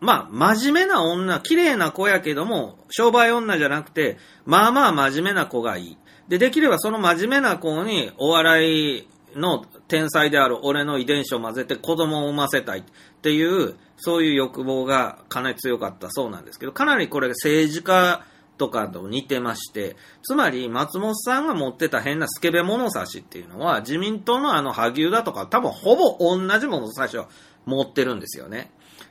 [0.00, 5.98] まあ、真面目な女、綺麗な子やけども、商売女じゃなくて、まあまあ真面目な子がいい。
[6.28, 12.84] で、できればその真面目な子にお笑いの天才である俺の遺伝子を混ぜて子供を産ませたいっ
[13.22, 18.24] ていう、そういう欲望がかなり強かったそうなんですけど、かなりこれ政治家
[18.56, 27.28] とかと似てまして、つまり松本さんが持ってた変なスケベ物差しっていうのは、自民党のあの萩生田とか多分ほぼ同じ物差しを
[27.66, 28.70] 持ってるんですよね。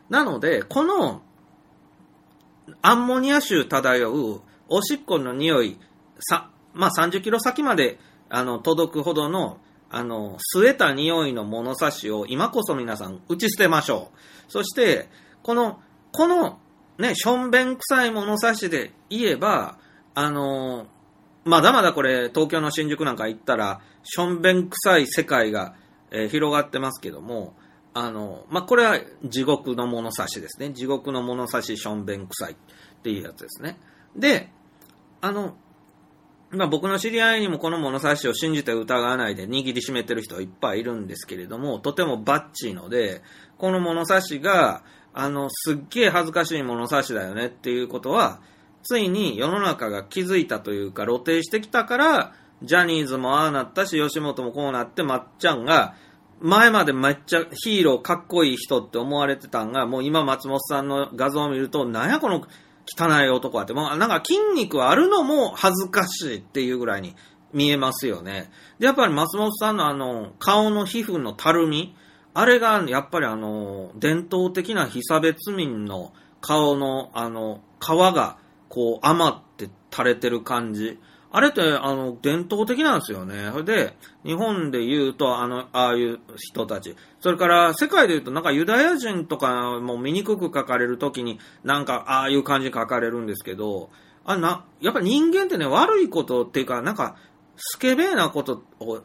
[0.09, 1.21] なので、この
[2.81, 5.77] アンモニア臭漂うおしっこの匂い、
[6.19, 9.59] さ、まあ、30キロ先まであの届くほどの
[9.95, 14.51] あの、吸えた匂いの物差しを今こそ皆さん打ち捨てましょう。
[14.51, 15.07] そして、
[15.43, 15.79] この、
[16.11, 16.57] この、
[16.97, 19.77] ね、しょんべん臭い物差しで言えば、
[20.15, 20.87] あの、
[21.45, 25.75] まだまだこれ、東京の新宿なんか行ったら、しょんべん臭い世界が、
[26.11, 27.55] えー広がってますけども、
[27.93, 30.71] あの、まあ、これは地獄の物差しですね。
[30.71, 32.55] 地獄の物差ししょんべん臭いっ
[33.01, 33.79] ていうやつですね。
[34.15, 34.49] で、
[35.21, 35.55] あの、
[36.51, 43.21] まあ、僕の知り合いにもこの物差しを信じて疑わないで握りしめてる人はいっぱいいるんですけれども、とてもバッチリので、
[43.57, 44.83] この物差しが、
[45.14, 48.39] あの、すっげえ恥ずかしい物差しだよねっていうことは、
[48.84, 52.34] ついに世の中が気づいたというか露呈してきたから、
[52.64, 55.95] ジャニーズもああなったし、吉本もこうなって、まっちゃんが、
[56.39, 62.45] 前までめっちゃヒーローかっこいい人って思われてたんが、もう今松本さんの画像を見ると、なんやこの
[62.86, 67.16] 汚い男はって、もうなんか筋肉あるのも恥ずかしいっていうぐらいに
[67.53, 68.49] 見えますよね。
[68.80, 71.95] で、やっぱり松本さんのあの、顔の皮膚のたるみ、
[72.34, 78.38] あれがやっぱりあの、伝統的な被差別民の顔のあの、皮が
[78.69, 80.99] こう余って垂れてる感じ。
[81.36, 83.49] あれって、あの、伝統的なんですよね。
[83.51, 86.95] それで、日本で言うと、あの、ああいう人たち。
[87.21, 93.89] それから、世界で言うと、なんかユダヤ人とかも醜く書かれるときに、なんか、ああいう感じ書かれるんですけど、
[94.25, 97.15] あな、やっぱ人間ってね、悪いことっていうか、なんか、
[97.55, 99.01] スケベーなことを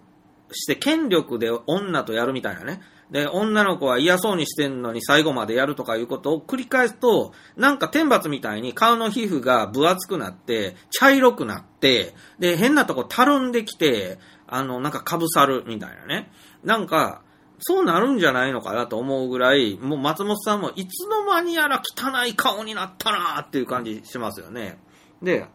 [0.52, 2.82] して権力で女とやるみたいなね。
[3.10, 16.30] で、女の子は嫌そうにしてんのに最後までやるとかいうことを繰り返すと、なんか天罰みたいに顔の皮膚が分厚くなって、茶色くなって、で、変なとこたるんできて、あの、なんかかぶさるみたいなね。
[16.64, 17.22] なんか、
[17.60, 24.78] そうなるんじゃないのかなと思うぐらい、もう松本さんもいつの間にやら汚い顔になったなーっていう感じしますよね。
[25.22, 25.46] で、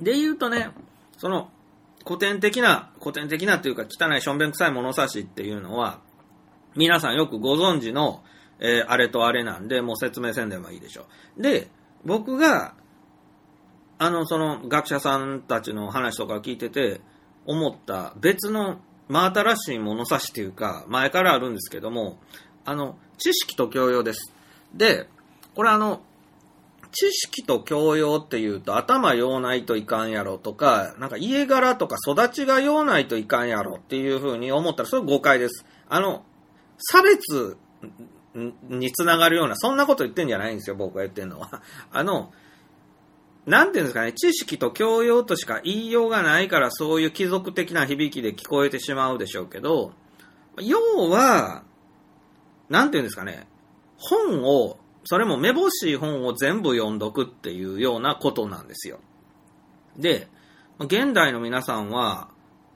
[0.00, 0.70] で言うとね、
[1.16, 1.50] その、
[2.08, 6.00] 古典的な、古典的なというか汚いしょんべん臭い物差しっていうのは、
[6.74, 8.24] 皆さんよくご存知の、
[8.60, 11.04] えー、あれとあれなんで、もう説明せんでもいいでしょ
[11.36, 11.42] う。
[11.42, 11.68] で、
[12.06, 12.72] 僕が、
[13.98, 17.02] あの、その学者さんたちの話とか聞いてて、
[17.44, 22.18] 思った別の真新しい物差しっていうか、前からあるんですけども、
[22.64, 24.32] あの、知識と教養です。
[24.72, 25.08] で、
[25.54, 26.00] これあの、
[26.90, 35.64] 知識と教養っていうと頭用ないといかんやろとか、なんか家柄とか育ちが用ないといかんやろっていうふうに思ったらそれ誤解です。
[35.88, 36.24] あの、
[36.78, 37.56] 差別
[38.68, 41.62] につながるような、そんなこと言ってんじゃないんですよ、僕が言ってんのは。
[41.92, 42.32] あの、
[43.46, 49.92] なんていうんですかね、知識と教養としか言いようがないからそういう貴族的な響きで聞こえてしまうでしょうけど、
[50.60, 51.64] 要は、
[52.68, 53.46] なんていうんですかね、
[53.96, 54.78] 本を
[55.10, 59.00] それもめぼしい本を全部読んどくっていうようなことなんですよ。
[59.96, 60.28] で、
[60.78, 62.28] 現代の皆さんは、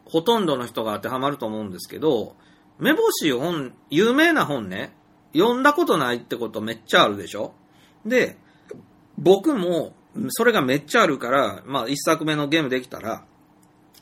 [0.07, 2.35] ほとんどの人が当てはまると思うんですけど、
[2.78, 4.97] めぼしい本、有名な本ね、
[5.35, 7.53] 読んだことないってことめっちゃあるでしょ？
[8.07, 8.39] で、
[9.18, 9.93] 僕も、
[10.30, 13.26] それがめっちゃあるから、まあ一作目のゲームできたら、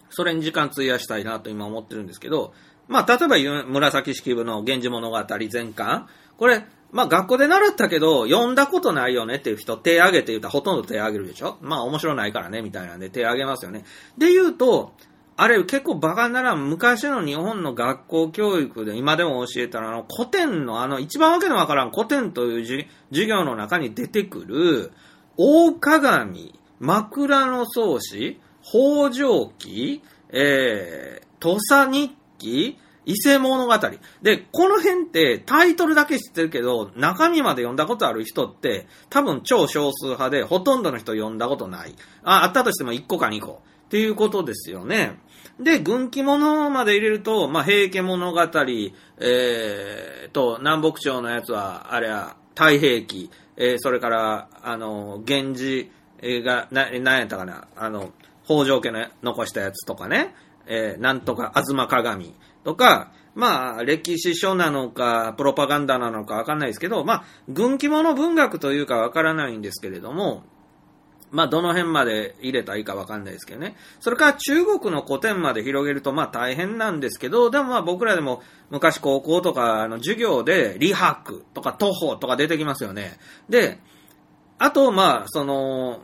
[0.08, 2.54] それに時間費やしたいなと今思ってるんですけど、
[2.86, 11.56] まあ例えば紫式部の源氏物語全巻、これ、まあ学校で習ったけど、読んだことないよねっていう人手挙げて言うたらほとんど手挙げるでしょ？
[11.60, 13.84] まあ面白ないからねみたいなんで手挙げますよね。
[14.18, 14.92] で言うと、
[15.36, 24.92] あれ結構バカなら昔の日本の学校教育で今でも教えたらあの古典のあの一番わけのわからん古典という授業の中に出てくる
[25.38, 33.78] 大鏡、枕草子、北条記、えー、土佐日記、伊勢物語。
[34.22, 41.94] で、この辺ってタイトルだけ知ってるけど、中身まで読んだことある人って、多分超少数派で、ほとんどの人読んだことない。
[42.22, 43.62] あ、あったとしても1個か2個。
[43.86, 45.18] っていうことですよね。
[45.58, 48.40] で、軍記物まで入れると、まあ、平家物語、
[49.18, 55.90] えー、と、南北朝のやつは、あれは、太平記、えー、それから、あの、源氏
[56.22, 58.12] が、な、なんやったかな、あの、
[58.44, 60.34] 北条家の残したやつとかね、
[60.66, 62.34] えー、なんとか、吾妻鏡。
[62.64, 70.42] とか、まあ、歴史書なのか、プロパガンダなのかわかんないですけど、まあ、軍記物文学というかわからないんですけれども、
[71.30, 73.76] まあ、どの辺まで入れたらいいかわかんないですけどね。
[74.00, 83.18] それから中国の古典まで広げると、まあ大変なんですけど、でもまあ僕らでも昔高校とかの授業で、理白とか徒歩とか出てきますよね。
[83.48, 83.78] で、
[84.58, 86.02] あと、まあ、その、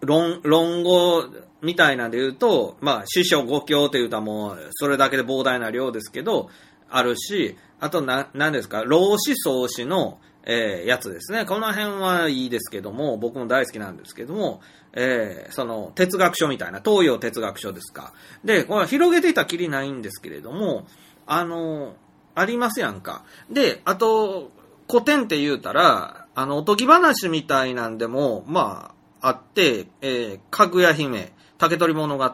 [0.00, 1.24] 論、論語
[1.62, 6.50] みたいなんで言うと、まあ、師匠五教というともう、それだけで膨大な量ですけど、
[6.90, 11.44] あるし、あとな、何ですか、老子創子の、えー、やつですね。
[11.44, 14.60] この辺はいいですけども、僕も大好きなんですけども、
[14.92, 18.12] えー、その、哲学書みたいな、東洋哲学書ですか。
[18.44, 20.86] で、これ広げていたきりないんですけれども、
[21.26, 21.96] あの、
[22.34, 23.24] ありますやんか。
[23.50, 24.52] で、あと、
[24.88, 32.32] 古典って言うたら、あの、おとぎ話みたいなんでも、まあ、あって、えー、かぐや姫、竹取物語、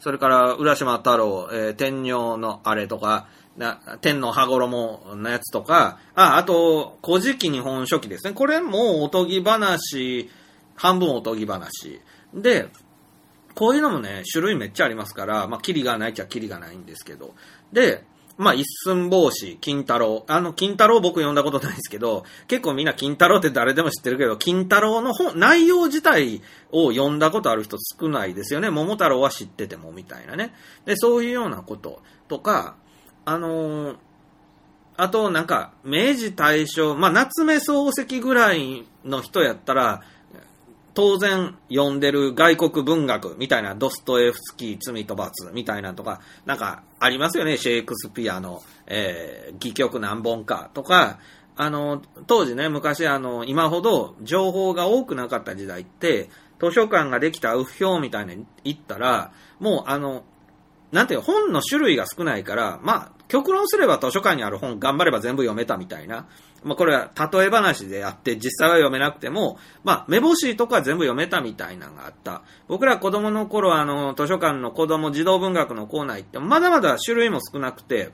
[0.00, 8.32] それから浦島太郎、えー、天皇のあれとか、な天の羽衣のやつとか、あ、あと、古事記日本書紀ですね。
[8.32, 10.28] これもおとぎ話、
[10.74, 12.00] 半分おとぎ話。
[12.34, 12.68] で、
[13.54, 17.34] こういうのもね、種類めっちゃありますから、まあ、キリがないっちゃキリがないんですけど。
[17.72, 18.04] で、
[18.36, 20.24] まあ、一寸法師、金太郎。
[20.26, 28.70] あの、金太郎僕読んだことないですけど、結構みんな金太郎って誰でも知ってるけど、金太郎の本、内容自体を読んだことある人少ないですよね。
[28.70, 30.52] 桃太郎は知ってても、みたいなね。
[30.84, 32.76] で、そういうようなこととか、
[33.24, 33.96] あのー
[34.96, 40.02] あと、なんか、明治大正、まあ、夏目漱石ぐらいの人やったら、
[40.94, 51.18] 当然読んでる外国文学みたいな、ドストエフスキー、罪と罰みたいなとか、なんかありますよね、シェイクスピアの、えー、戯曲何本かとか、
[51.56, 56.30] あの、当時ね、昔あの、今ほど情報が多くなかった時代って、
[56.60, 60.24] 図書館ができたうひょうみたいに行ったら、もうあの、
[60.92, 66.26] なんていう本の種類が少ないから、まあ、極論すれば図書館にある本頑張れば全部読めたみたいな。
[66.64, 72.42] まあ、これは例え話であって、実際は読めなくても、まあ、目星とか全部読めたみたいなのがあった。
[72.68, 78.12] 僕ら子供の頃、あの、図書館の子供児童文学のコーナー行って、まだまだ種類も少なくて、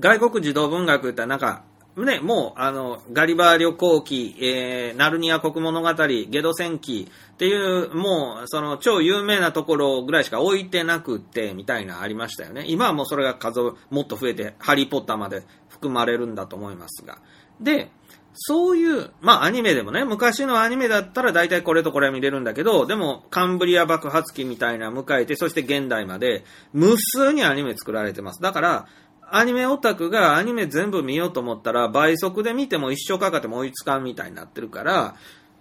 [0.00, 1.64] 外国児童文学言ったらなんか、
[2.04, 12.64] ね、もう、あの、ガリバー旅行記、えー、ナルニア国物語、ゲド戦記っていう、もう、その、超有名なところぐらいしか置いてなくて、みたいなありましたよね。
[12.68, 13.60] 今はもうそれが数
[13.90, 15.42] もっと増えて、ハリーポッターまで
[15.78, 17.18] 含まれるんだと思いますが。
[17.60, 17.90] で、
[18.34, 28.42] そういう、まあアニメでもね、昔のアニメだったら大体これとこれ見れるんだけど、でもカンブリア爆発期みたいな迎えて、そして現代まで無数にアニメ作られてます。
[28.42, 28.86] だから、
[29.30, 35.16] アニメオタクがアニメ全部見ようと思ったら倍速で見ても一生かかっても追いつかんみたいになってるから、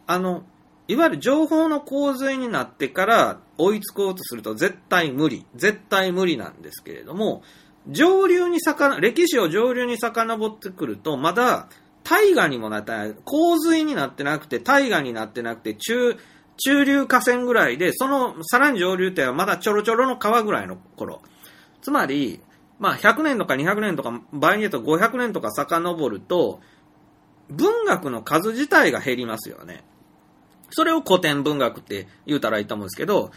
[0.06, 0.44] あの、
[0.88, 5.46] いわゆる情報の洪水になってから追いつこうとすると絶対無理。
[5.56, 7.44] 絶対無理なんですけれども、
[7.90, 11.70] 上流に遡、歴史を上流に遡ってくると、まだ
[12.04, 16.18] 大河にもなってない、洪水になってなくて、大河になってなくて、中、
[16.58, 21.22] 中流河川ぐらいで、そのさらに上流ってはまだちょろちょろの川ぐらいの頃。
[21.82, 22.42] つまり、
[22.80, 26.60] まあ、100年とか200年とか、場合によっては500年とか遡ると、
[27.50, 29.84] 文学の数自体が減りますよね。
[30.70, 33.32] それを古典文学って言うたらいいと思うんですけど、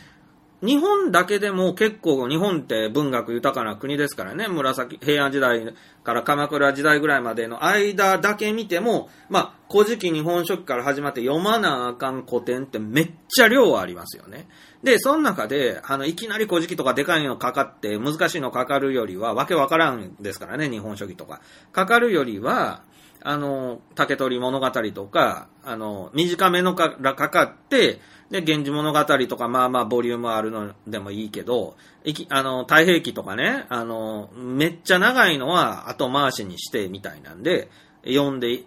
[0.62, 14.48] 日本だけでも結構日本って文学豊かな国ですからね、紫、平安時代から鎌倉時代ぐらいまでの間だけ見ても、まあ、古事記日本書紀から始まって読まなあかん古典ってめっちゃ量ありますよね。
[14.82, 21.40] で、その中で、あの、いきなり古事記とかでかいのかかって、難しいのかかるよりは、わけわからんですからね、日本書紀とか。
[21.72, 22.82] かかるよりは、
[23.22, 28.00] あの、竹取物語とか、あの、短めのからかかって、
[28.30, 37.68] で、源氏物語とか、まあまあ、ボリュームあるのでもいいけど、いき、あの、太平記とかね、あの、めっちゃ長いのは後回しにしてみたいなんで、
[38.04, 38.62] 読んで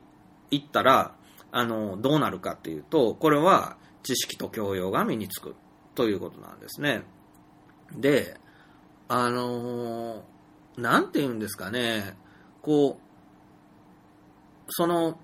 [0.51, 1.15] いったら、
[1.51, 5.55] あの、どうなるかっていうと、これは知識と教養が身につく
[5.95, 7.03] ということなんですね。
[7.95, 8.37] で、
[9.07, 10.23] あの
[10.77, 12.15] なんて言うんですかね、
[12.61, 13.03] こう、
[14.69, 15.19] その、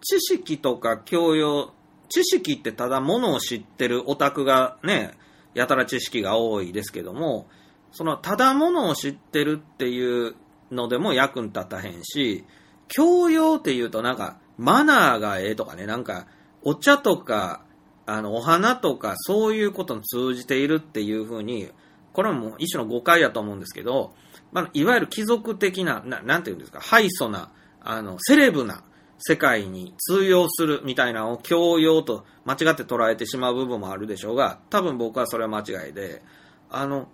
[0.00, 1.73] 知識とか教養、
[2.08, 5.12] 知識ってただものを知ってるオタクがね、
[5.54, 7.46] やたら知識が多いですけども、
[7.92, 10.34] そのただものを知ってるっていう
[10.70, 12.44] のでも役に立たへんし、
[12.88, 16.26] 教養っていうとなんかマナーがええとかね、なんか
[16.62, 17.62] お茶とか、
[18.06, 21.70] あの、お花とかそういうことに通じているっていうふうに、
[22.12, 24.14] これも一種の誤解やと思うんですけど、
[24.52, 27.50] まあ、いわゆる貴族的な、ななんていうんですか、ハイソな、
[27.80, 28.82] あの、セレブな
[29.18, 36.22] 世界に通用するみたいなのを教養と間違って捉えてしまう部分もあるでしょうが、多分僕はそれは間違いで、
[36.70, 37.08] あの、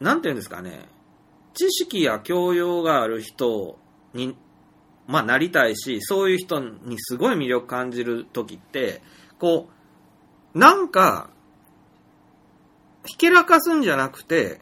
[0.00, 0.88] なんていうんですかね、
[1.54, 3.78] 知識や教養がある人
[4.12, 4.36] に、
[5.06, 9.02] まあ、なりたいし、そういう人にすごい魅力感じるときって、
[9.38, 9.68] こ
[10.54, 11.30] う、なんか、
[13.04, 14.60] ひけらかすんじゃなくて、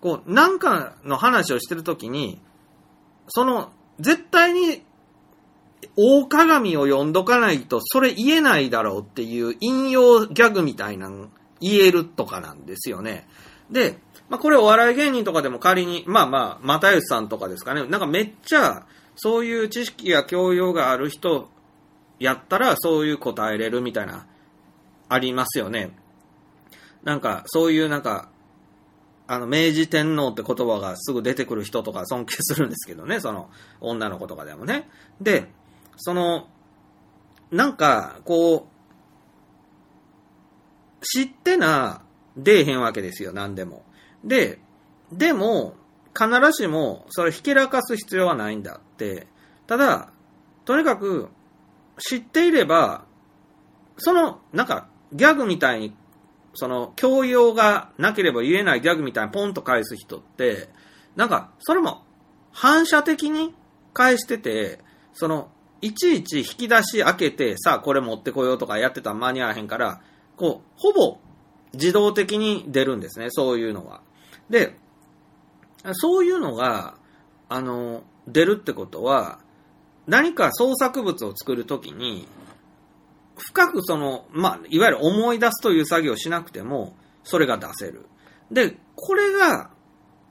[0.00, 2.40] こう、なんかの話をしてるときに、
[3.28, 4.83] その絶対に
[5.96, 11.28] 大鏡を読んどかないとそれ言えないだろうっていう引用ギャグみたいなの
[11.60, 13.28] 言えるとかなんですよね。
[13.70, 13.98] で、
[14.28, 18.86] まあこれお笑い芸人とかでも仮に、まあまあ、又吉さんとかですかね、なんかめっちゃ
[19.16, 21.48] そういう知識や教養がある人
[22.18, 24.26] やったらそういう答えれるみたいな、
[25.08, 25.90] ありますよね。
[27.04, 28.30] なんかそういうなんか
[29.26, 33.48] あの、明治天皇って言葉がすぐ出てくる人とか尊敬するんですけどね、その、
[33.80, 34.88] 女の子とかでもね。
[35.20, 35.48] で、
[35.96, 36.48] その、
[37.50, 38.68] なんか、こ
[41.00, 42.02] う、知ってな、
[42.36, 43.84] 出えへんわけですよ、何でも。
[44.24, 44.58] で、
[45.12, 45.74] でも、
[46.16, 49.26] 必ずしも、それをひけらかす必要はないんだって。
[49.66, 50.10] ただ、
[50.64, 51.28] とにかく、
[51.98, 53.04] 知っていれば、
[53.98, 55.94] その、なんか、ギャグみたいに
[56.54, 60.68] その、教養がなければ言えないギャグみたいにポンと返す人って、
[61.16, 62.02] なんか、それも
[62.52, 63.54] 反射的に
[63.92, 64.80] 返してて、
[65.12, 65.50] その、
[65.84, 70.00] いちいち引き出し開けて、さあこれ持ってこようとかやってたら間に合わへんから、
[70.36, 71.18] こう、ほぼ
[71.74, 74.00] 自動的に出るんですね、そういうのが。
[74.48, 74.78] で、
[75.92, 76.96] そういうのが、
[77.50, 79.40] あの、出るってことは、
[80.06, 82.26] 何か創作物を作るときに、
[83.36, 88.06] 深くその、まあ、いわゆる思い出すという作業をしなくても、それが出せる。
[88.50, 89.70] で、これが、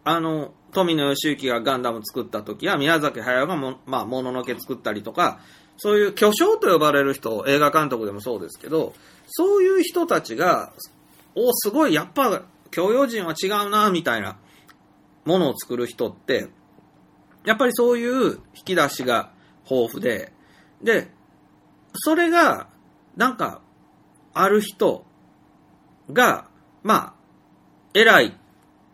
[0.03, 5.39] あの、富野義行がガンダム作った時や、宮崎駿がも、まあ、もののけ作ったりとか、
[5.77, 8.93] そういう巨匠と呼ばれる人、映画監督でもそうですけど、
[9.27, 10.73] そういう人たちが、
[11.35, 14.37] お、すごい、やっぱ、教養人は違うな、みたいな
[15.25, 16.49] ものを作る人って、
[17.45, 19.31] やっぱりそういう引き出しが
[19.69, 20.31] 豊富で、
[20.81, 21.09] で、
[21.95, 22.67] それが、
[23.15, 23.61] なんか、
[24.33, 25.05] ある人
[26.11, 26.47] が、
[26.81, 27.13] まあ、
[27.93, 28.37] 偉い、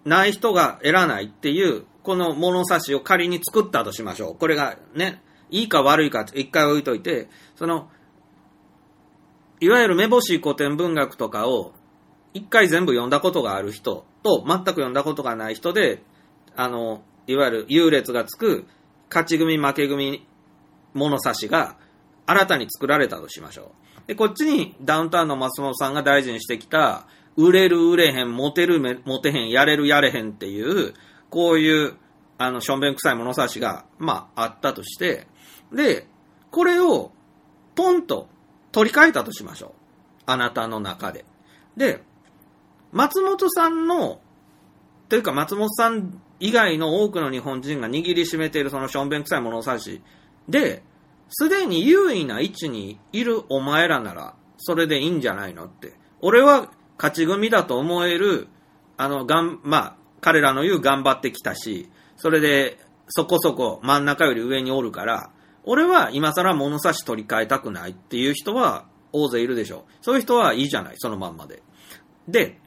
[0.09, 4.35] ない人が偉ないっていう、この物差しを仮に作ったとしましょう。
[4.35, 5.21] これがね、
[5.51, 7.89] いいか悪いかって一回置いといて、その、
[9.59, 11.73] いわゆるめぼしい古典文学とかを
[12.33, 16.01] 一回全部読んだことがある人と全く読んだことがない人で、
[16.55, 18.65] あの、いわゆる優劣がつく
[19.09, 20.25] 勝ち組負け組
[20.95, 21.77] 物差しが
[22.25, 23.73] 新たに作られたとしましょ
[24.05, 24.07] う。
[24.07, 27.05] で、こっちにダウンタウンの松本さんが大事にしてきた、
[27.37, 30.93] 売れる売れへん、モテるモテへん、やれるやれへんっていう、
[31.29, 31.95] こういう、
[32.37, 35.27] あの、しょんべん臭い物差しが、まあ、あったとして、
[35.71, 36.07] で、
[36.51, 37.11] これを、
[37.75, 38.27] ポンと
[38.71, 39.71] 取り替えたとしましょう。
[40.25, 41.25] あなたの中で。
[41.77, 42.03] で、
[42.91, 44.19] 松本さんの、
[45.07, 50.01] というか松本さん以外の多くの日本人が握りしめているそのしょんべん臭い物差し
[50.47, 50.83] で、
[51.29, 55.93] すでに優位な位置にいるお前らなら、それでいいんじゃないのって。
[56.21, 58.49] 俺は勝ち組だと思える、
[58.97, 62.77] あの、がん、まあ、彼らの言う頑張ってきたし、それで、
[63.07, 65.31] そこそこ真ん中より上におるから、
[65.63, 69.91] 俺は今更物差し取り替えたくないっていう人は大勢いるでしょう。
[70.01, 71.63] そういう人はいいじゃない、そのまんまで。
[72.27, 72.59] で、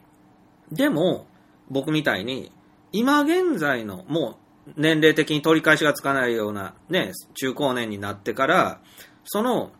[0.71, 1.27] でも、
[1.69, 2.51] 僕みたいに、
[2.91, 8.81] 今現在の、もう、年齢的に取り返しがつかないような、ね、中高年になってから、
[9.25, 9.71] その、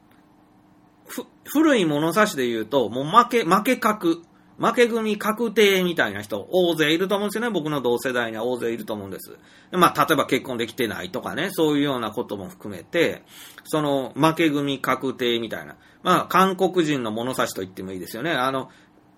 [1.08, 4.24] ふ、古い物差しで言うと、もう負け、負け確、
[4.58, 7.50] 負け組確定みたいな人、大勢いると思うんですよね。
[7.50, 9.38] 僕の同世代には大勢いると思うんです。
[9.72, 13.24] まあ、例えば結婚できてないとかね、そういうようなことも含めて、
[13.64, 15.76] その、負け組確定みたいな。
[16.04, 18.32] まあ、韓国人の物差しと言ってもいいですよね。
[18.32, 18.70] あの、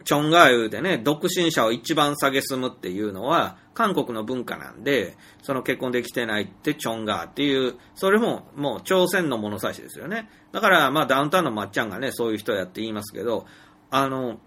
[0.06, 10.30] チョンガーユでね、独身者を一番下げすむっていうのは、韓国の文化なんで、その結婚できてないってチョンガーっていう、それももう朝鮮の物差しですよね。
[10.52, 13.48] だから、まあダウンタウンのまっちゃんがね、そういう人やって言いますけど、
[13.90, 14.40] あの、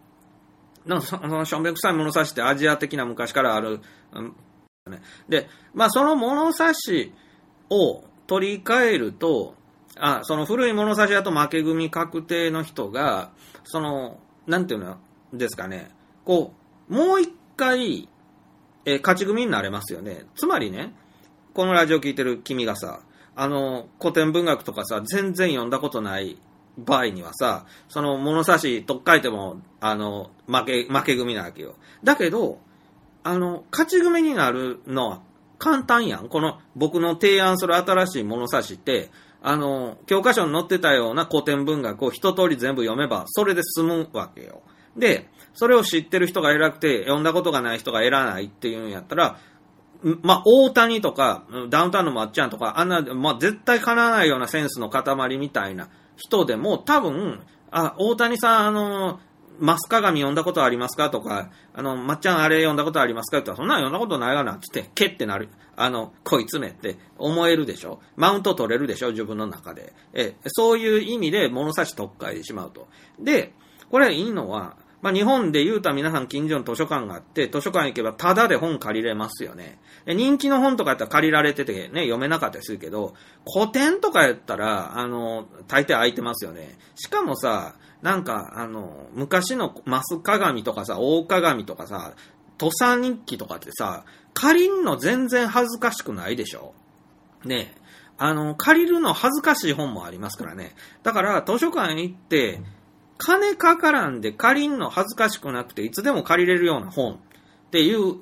[0.87, 3.81] なんかそのしょんべん臭い物差しってアジア的な昔からある、
[4.13, 4.35] うん、
[5.29, 7.13] で、まあその物差し
[7.71, 9.55] を取り替えると、
[9.97, 13.31] あ、その古い物差しだと負け組確定の人が、
[13.65, 14.99] その、なんていうの
[15.33, 15.91] ですかね、
[16.25, 16.55] こ
[16.89, 18.09] う、もう一回、
[18.85, 20.25] え勝ち組になれますよね。
[20.35, 20.95] つまりね、
[21.53, 23.01] このラジオ聞いてる君がさ、
[23.35, 26.39] あの、古典文学とかさ、全然読んだことない
[26.79, 31.75] 場合にはさ、その物差しとっかえても、あの、負け、負け組なわけよ。
[32.05, 32.61] だけど、
[33.25, 35.23] あの、勝ち組になるのは
[35.59, 36.29] 簡単やん。
[36.29, 39.11] この僕の提案する新しい物差しって、
[39.43, 44.63] あの、教科書に載ってたような古典文学を一通り全部読めば、それで済むわけよ。
[44.97, 49.39] で、それを知ってる人が偉くて、読んだことがない人が偉ないっていうんやったら、
[50.23, 55.89] まあ、大谷とか、ダウンタウンのまっちゃんとか、あんな、まあ、絶対叶わないようなセンスの塊みたいな
[56.19, 57.41] 人でも、多分、
[57.71, 59.21] あ、大谷さん、あの、
[59.59, 65.49] マスカガミ読んだことありますかとか、あの、まっちゃんあれ読んだことありますかって言ったら、そんなん読んだことないわな、つって、けってなる。
[65.75, 68.01] あの、こいつめって思えるでしょ？
[68.17, 69.11] マウント取れるでしょ？
[69.11, 69.93] 自分の中で。
[70.13, 72.89] え、そういう意味で物差し特化してしまうと。
[73.21, 73.53] で、
[73.91, 79.79] これいいのは、まあ、日本で言うた皆さん近所の図書館があって、図書館行けばタダで本借りれますよね。
[80.07, 83.15] 人気の本とかやったら借りられててね、読めなかったりするけど、
[83.53, 86.77] 古典とかやったら、あの、大抵空いてますよね。
[86.97, 92.15] しかもさ、なんか、あの、昔のマス鏡とかさ、大鏡とかさ、
[92.59, 94.05] 土佐日記とかってさ、
[94.35, 96.75] 借りんの全然恥ずかしくないでしょ
[97.45, 97.75] ね。
[98.19, 100.75] あの、借りるの恥ずかしい本もありますからね。
[101.05, 102.61] だから、図書館行って、
[103.19, 107.19] 金かからんで借りんの恥ずかしくなくて、いつでも借りれるような本っ
[107.71, 108.17] ていう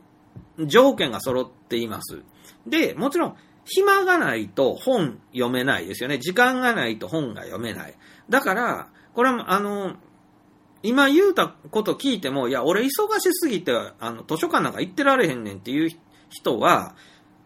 [0.67, 2.23] 条件が揃っています。
[2.67, 3.37] で、もちろん、
[3.67, 6.19] 暇がないと本読めないですよね。
[6.19, 7.95] 時間がないと本が読めない。
[8.31, 9.97] だから、これは、あの、
[10.83, 12.87] 今言うたこと聞いても、いや、俺忙
[13.19, 15.91] しすぎて、あの、図書館なんか行ってられへんねんっていう
[16.31, 16.95] 人は、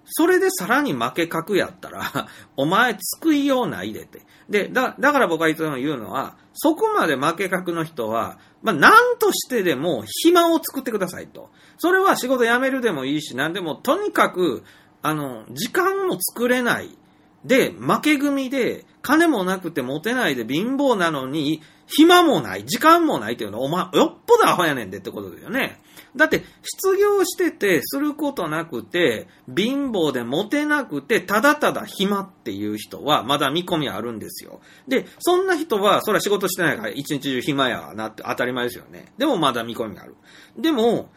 [0.05, 4.23] それでさらに負け格やったら、 お前救いようないでって。
[4.51, 11.51] で、だ、だから僕はいつも言うのは、そこまで負け格の人は、まあ、何としてでも暇を作ってくださいと。
[11.79, 14.65] それは仕事辞めるでもいいし、何でも、とにかく、
[15.03, 16.99] あの、時間も作れない。
[17.45, 25.81] で、負け組で、金もなくてモテないで貧乏なのに、暇もない、時間もないっていうのは、お前、よっぽどアホやねんでってことだよね。
[26.16, 34.61] だって、失業してて、することなくて、貧乏でモテなくて、ただただ暇っていう人は、まだ見込みあるんですよ。
[34.89, 39.12] で、そんな人は、それは仕事してないから、一日中暇やなって当たり前ですよね。
[39.19, 40.16] でもまだ見込みがある。
[40.59, 41.11] でも、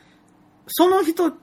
[0.68, 1.38] その人と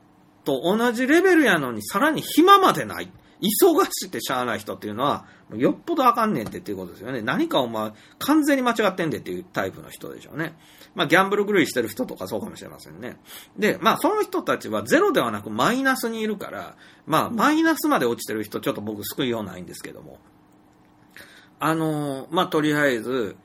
[0.45, 3.11] 同じレベルやのに、さらに暇までない。
[3.41, 5.25] 忙しくてしゃあない人っていうのは、
[5.57, 7.23] よっぽどあかんねんってっていうことですよね。
[7.23, 10.55] 何かお前、完全に間違ってんでっていうタイプの人でしょうね。
[10.95, 13.17] まあ、ギャンブル狂いしてる人とかそうかもしれませんね。
[13.57, 16.77] で、まあ、その人たちはゼロではなくマイナスにいるから、
[17.07, 20.19] まあ、マイナスまで落ちてる人、ちょっと僕救いようないんですけども。
[21.63, 23.37] あのまあ、とりあえず、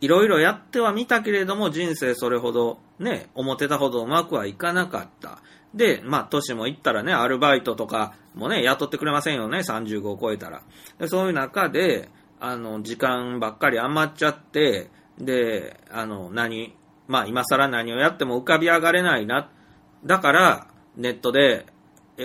[0.00, 5.40] いろいろやってはみたけれども、人生それほど、ね、思ってたほどうまくはいかなかった。
[5.74, 10.62] で、まあ、年も行ったらね、アルバイトとかもね、雇ってくれませんよね、35を超えたら。
[10.98, 12.08] でそういう中で、
[12.40, 16.74] あの、時間ばっかり余っちゃって、で、あの、何、
[17.06, 19.50] まあ、今更何をやっても浮かび上がれないな。
[20.04, 20.66] だから、
[20.96, 21.66] ネットで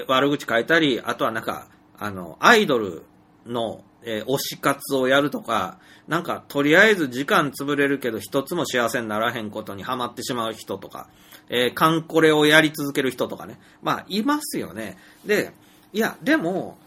[0.08, 1.68] 悪口書いたり、あとはなんか、
[1.98, 3.04] あの、アイドル
[3.46, 11.10] の、えー、推し活をやるとか、なんか、とりあえず時間潰れるけど、一つも幸せにならへんことにハマってしまう人とか、
[11.50, 13.60] えー、カンコレをやり続ける人とかね。
[13.82, 14.98] まあ、いますよね。
[15.26, 15.52] で、
[15.94, 16.78] いや、でも、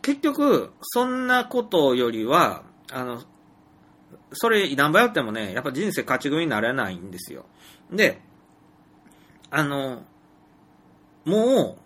[0.00, 3.22] 結局、そんなことよりは、あの、
[4.32, 7.44] それ、何倍やってもね、やっぱ人生勝ち組になれないんですよ。
[7.90, 8.20] で、
[9.50, 10.04] あの、
[11.24, 11.78] も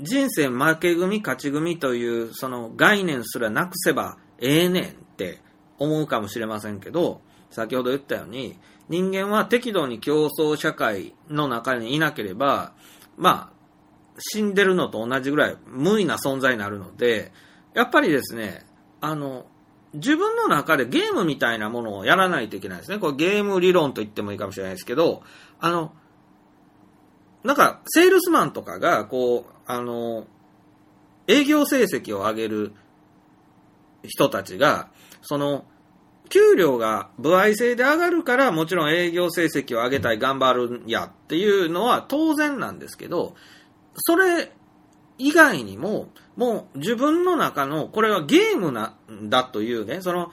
[0.00, 4.86] う、人生負け組勝ち組というその概念すらなくせばええねんっ
[5.16, 5.40] て
[5.78, 7.20] 思うかもしれませんけど、
[7.50, 8.58] 先ほど言ったように、
[8.88, 12.72] 人間は適度に競争社会の中にいなければ、
[13.16, 13.54] まあ、
[14.18, 17.32] 死んでるのと同じぐらい無意な存在になるので、
[17.74, 18.66] やっぱりですね、
[19.00, 19.46] あの、
[19.94, 22.98] 自分の中でゲームみたいなものをやらないといけないですね。
[22.98, 25.22] これゲーム理論と言ってもいいかもしれないですけど、
[25.60, 25.92] あの、
[27.44, 30.26] なんか、セールスマンとかが、こう、あの、
[31.28, 32.72] 営業成績を上げる
[34.02, 34.88] 人たちが、
[35.22, 35.64] その、
[36.30, 43.34] 給料が歩合制で上がるから、もちろん営業成績を上げたい、頑張るんやっていうのは当然なんですけど、
[43.96, 44.50] それ
[45.18, 50.30] 以外にも、もう自分の中の、これはゲームなんだというね、その、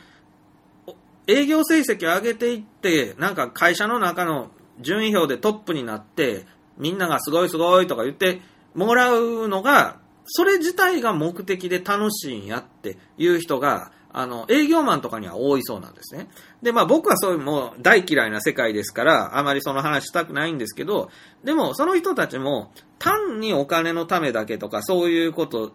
[1.27, 6.45] 営業成績を上げていって、なんか会社の中の順位表でトップになって、
[6.77, 8.41] みんながすごいすごいとか言って
[8.73, 16.27] もらうのが、それ自体が目的で楽しいんやっていう人が、あの、営業マンとかには多いそうなんですね。
[16.61, 21.09] で、まあ僕はそういうもう大嫌いな世界ですから、あまりその話したくないんですけど、
[21.43, 25.73] でもその人たちも単にお金のためだけとかそういうこと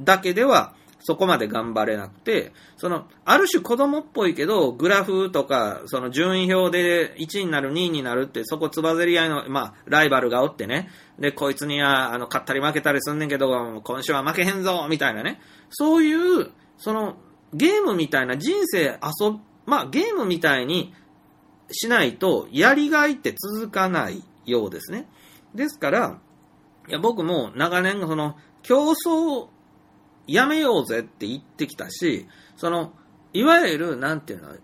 [0.00, 15.40] だけではそこまで頑張れなくて、その、ある種子供っぽいけど、グラフとか、その順位表で1位になる、2位になるって、そこつばぜり合いの、まあ、ライバルがおってね、で、こいつには、あの、勝ったり負けたりすんねんけど、今週は負けへんぞみたいなね。
[15.70, 17.16] そういう、その、
[17.54, 19.38] ゲームみたいな人生遊
[19.68, 20.94] まあ、ゲームみたいに
[21.70, 25.06] しないと、やりがいって続かないようですね。
[25.54, 26.18] ですから、
[26.88, 29.48] いや、僕も長年、その、競争
[30.26, 32.26] やめようぜって言ってきたし、
[32.56, 32.94] その、
[33.34, 34.56] いわゆる、なんていうの、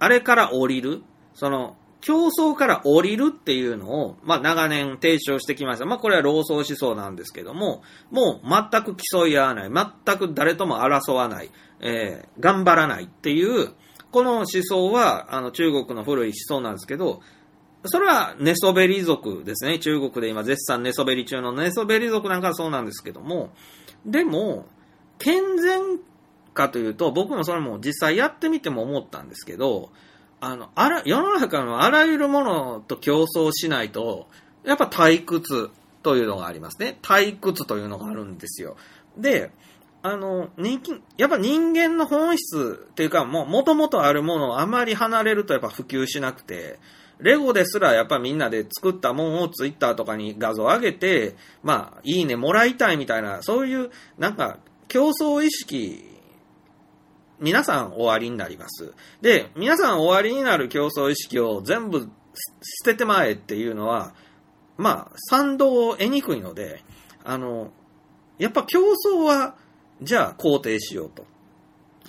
[0.00, 1.76] あれから降りる、その、
[2.06, 5.86] 競争から降りるっていうのを、まあ、長年提唱してきました。
[5.86, 9.70] まあ、これは老僧思想なんですけども、もう全く競い合わない、
[10.04, 11.50] 全く誰とも争わない、
[11.80, 13.72] えー、頑張らないっていう、
[14.12, 17.22] この思想は、あの、中国の古い思想なんですけど、
[17.86, 19.80] それは寝そべり族ですね。
[19.80, 23.50] 中国で今絶賛寝そべり中の寝そべり族なんかはそうなんですけども、
[24.04, 24.66] でも、
[25.18, 25.98] 健全
[26.54, 29.90] かというと、僕もそれも実際やってみても思ったんですけど、
[30.40, 34.26] あの、あら、世の中のあらゆるものと競争しないと、
[34.64, 35.70] やっぱ退屈
[36.02, 36.98] というのがありますね。
[37.02, 38.76] 退屈というのがあるんですよ。
[39.16, 39.50] で、
[40.02, 46.78] あの、人気、やっぱ人間の本質っていうか、もう、もともとあるものをあまり離れるとやっぱ普及しなくて、
[47.18, 54.58] レゴですらやっぱみんなで作ったもんをツイッターとかに画像上げて、まあ、いいねもらいたいみたいな、そういう、なんか、
[54.88, 56.04] 競争意識、
[57.40, 58.94] 皆さん終わりになります。
[59.20, 62.06] で、皆さん終わりになる競争意識を全部捨
[62.84, 64.14] ててまえっていうのは、
[64.76, 66.82] まあ、賛同を得にくいので、
[67.24, 67.72] あの、
[68.38, 69.56] やっぱ競争は、
[70.02, 71.24] じゃあ肯定しようと。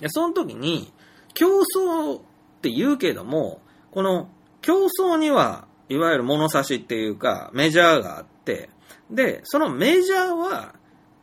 [0.00, 0.92] でその時に、
[1.34, 2.20] 競争っ
[2.60, 3.60] て言うけども、
[3.90, 4.28] この
[4.60, 8.68] 競争には、いわゆる物差しっていうか、メジャーがあって、
[9.10, 10.74] で、そのメジャーは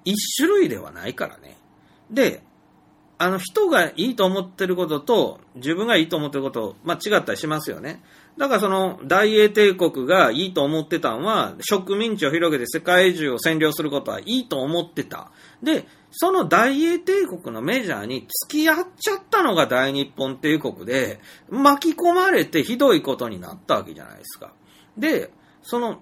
[0.03, 1.57] 一種類ではないからね。
[2.09, 2.41] で、
[3.17, 8.03] あの人がいいと思ってることと自分がいいと思ってること、まあ、違ったりしますよね。
[8.37, 15.31] だからその大英帝国がいいと思ってたのは植民地を広げて世界中を占領することはいいと思ってた。
[15.63, 21.19] で、その大英帝国のメジャーに付き合っちゃったのが大日本帝国で
[21.49, 24.53] 巻き込まれてひどいことになったわけじゃないですか。
[24.97, 25.31] で、
[25.61, 26.01] その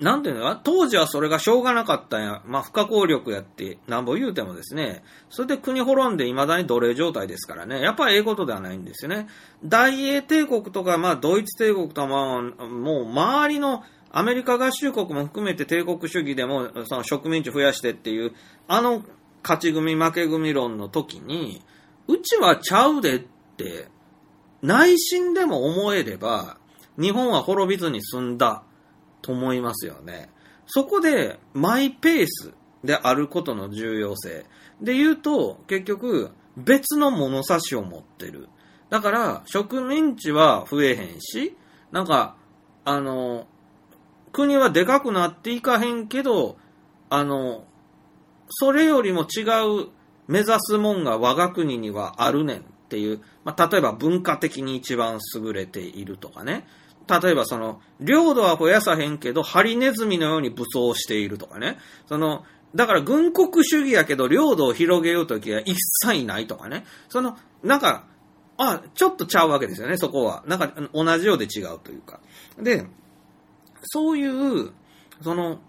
[0.00, 2.42] なんていうのか当時はそれがしょうがなかったんや。
[2.46, 9.28] まあ、不可抗力やって、なんぼ言うてもですね、それで国滅んで未だに奴隷状態ですからね、やっぱりええことではないんですよね。
[9.64, 18.32] 大英帝国とか、まあ、ドイツ帝国とか、まあ、もう周りのアメリカ合衆国も含めて帝国主義でも、その植民地増やしてっていう、
[18.68, 19.02] あの
[19.42, 21.62] 勝ち組負け組論の時に、
[22.08, 23.20] うちはちゃうでっ
[23.56, 23.88] て、
[24.62, 26.58] 内心でも思えれば、
[26.98, 28.62] 日本は滅びずに済んだ。
[29.24, 30.28] と思いますよね。
[30.66, 32.52] そこで、マイペース
[32.84, 34.44] であることの重要性。
[34.82, 38.48] で言うと、結局、別の物差しを持ってる。
[38.90, 41.56] だから、植民地は増えへんし、
[41.90, 42.36] なんか、
[42.84, 43.46] あの、
[44.30, 46.58] 国はでかくなっていかへんけど、
[47.08, 47.64] あの、
[48.50, 49.40] それよりも違
[49.82, 49.88] う
[50.28, 56.66] 目指すもんが我が国にはあるねんっていう、まあ、例えば文化的に一番優れているとかね。
[57.08, 61.78] 例えばその、領土は増やさへんけど、ハリネズミのように武装しているとかね。
[62.08, 62.44] その、
[62.74, 66.84] だから軍国主義やけど、領土を広げようときは一切ないとかね。
[67.08, 68.06] その、なんか、
[68.56, 70.44] あ、ちょっとちゃうわけですよね、そこは。
[70.46, 72.20] なんか、同じようで違うというか。
[72.58, 72.86] で、
[73.82, 74.72] そういう、
[75.22, 75.60] その、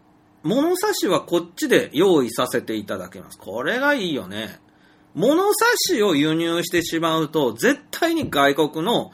[0.43, 3.37] 物差しはこっちで用意させていただけます。
[3.39, 4.59] これがいいよね。
[5.15, 9.11] 物差しを輸入してしまうと、絶対に外国の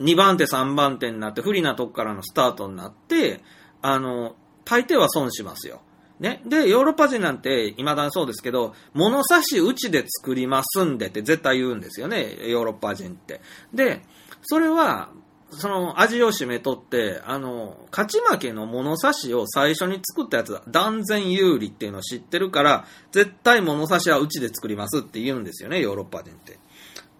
[0.00, 3.40] 2番手、3番手になって、不利なとこからのスタートになって、
[3.82, 5.80] あの、大抵は損しますよ。
[6.20, 6.42] ね。
[6.46, 13.40] で、ヨーロッパ人なんて、未だにそうですけど、物差しうちで作りますんでって絶対言うんですよね、ヨーロッパ人って。
[13.72, 14.02] で、
[14.42, 15.10] それは、
[15.52, 20.62] その味を占めとって、あの、勝ち負けの物差しを最初に作ったやつだ。
[20.68, 26.58] 断然有利っていうのを知ってるから、絶対物差しはうちで作りますって言うんですよね、ヨーロッパ人って。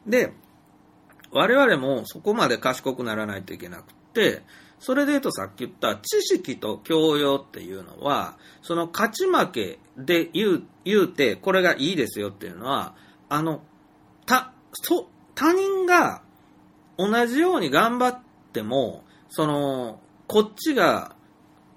[0.07, 0.33] で、
[1.33, 4.43] 我々もそこまで賢くならないといけなくて、
[4.79, 12.95] それで言うとさっき言った知識と教養っていうのは、その勝ち負けで言う、言うて、これがいいですよっていうのは、
[13.29, 13.63] あの、
[14.27, 16.23] た、そ、他人が
[16.97, 18.19] 同じように頑張っ
[18.53, 21.15] ても、その、こっちが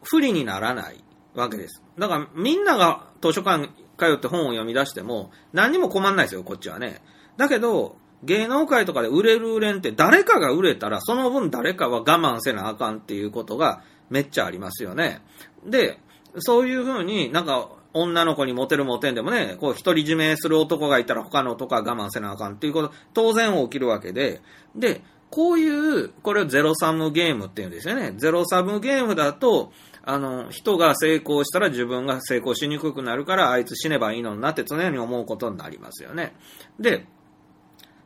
[0.03, 1.03] 不利にならない
[1.35, 1.81] わけです。
[1.97, 7.01] だからみんなが図書館通って本を読み出しても何にも困んないですよ、こっちはね。
[7.37, 15.21] だけど、芸能界とかで売れる売れんって誰かが売れたらその分誰かは我慢せなあかんっていうことがめっちゃありますよね。
[15.65, 15.99] で、
[16.39, 24.41] そういうふうになんか女の子にモテるモテんでもね、こう独り占めする男がいたら他の男は我慢せなあかんっていうこと当然起きるわけで、
[24.75, 28.13] で、こういう、これをゼロサムゲームっていうんですよね。
[28.17, 29.71] ゼロサムゲームだと、
[30.03, 36.35] あの、人が成功したら自分が成功しにくくなるから、あいつ死ねばいいのになって常に思うことになりますよね。
[36.79, 37.07] で、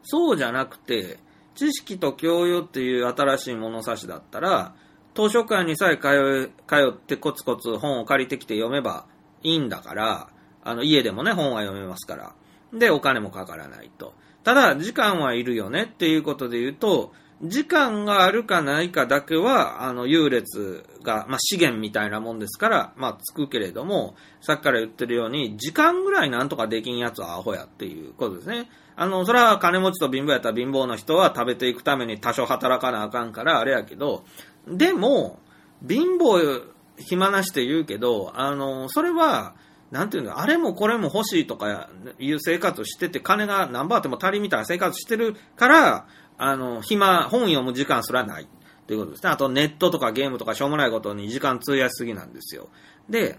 [0.09, 1.19] そうじゃなくて、
[1.55, 4.73] 知識と教養っていう新しい物差しだったら、
[5.13, 9.05] 図書館にさえ通通ってコツコツ本を借りてきて読めば
[9.43, 10.29] いいんだから、
[10.63, 12.35] あの、家でもね、本は読めますから。
[12.73, 14.13] で、お金もかからないと。
[14.43, 17.11] ただ、時間はいるよねっていうことで言うと、
[17.43, 28.69] 時間があるかないかだけは、あの、優劣が、まあ、資源みたいなもんですから、まあ、つくけれども、さっきから言ってるように、時間ぐらいなんとかできんやつはアホやっていうことですね。
[28.99, 34.25] あの、それは金持ちと貧乏やったら貧乏の人は食べていくために多少働かなあかんから、あれやけど、
[34.67, 35.39] でも、
[35.87, 36.63] 貧乏
[36.97, 39.53] 暇なして言うけど、あの、それは、
[39.91, 46.07] なんていうの、あれもこれも欲しいとかいう生活してて、金が何番あっても足りみたいな生活してるから、
[46.39, 48.47] あの、暇、本読む時間すらない。
[48.87, 49.29] ということですね。
[49.29, 52.69] あとネットとかゲームとかしょうもないことに時間費やしすぎなんですよ。
[53.09, 53.37] で、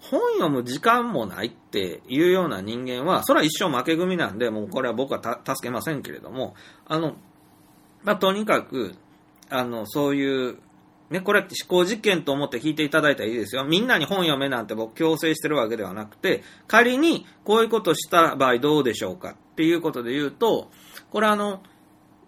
[0.00, 6.54] 本読む時間もないっていうような人間は、それは一生負け組なんで、もうこれは僕は助けませんけれども、
[6.86, 7.16] あの、
[8.02, 8.94] まあ、とにかく、
[9.50, 10.58] あの、そういう、
[11.10, 13.64] ね、これって思考実験と思って聞いていただいたらいいですよ。
[13.64, 20.70] みんなに本読めなんて僕強制してるわけではなくて、仮にこういうことした場合どうでしょうかっていうことで言うと、
[21.10, 21.62] これあの、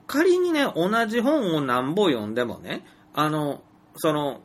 [0.09, 2.85] 仮にね、同じ本を何本読んでもね、
[3.15, 3.63] あの、
[3.97, 4.41] その、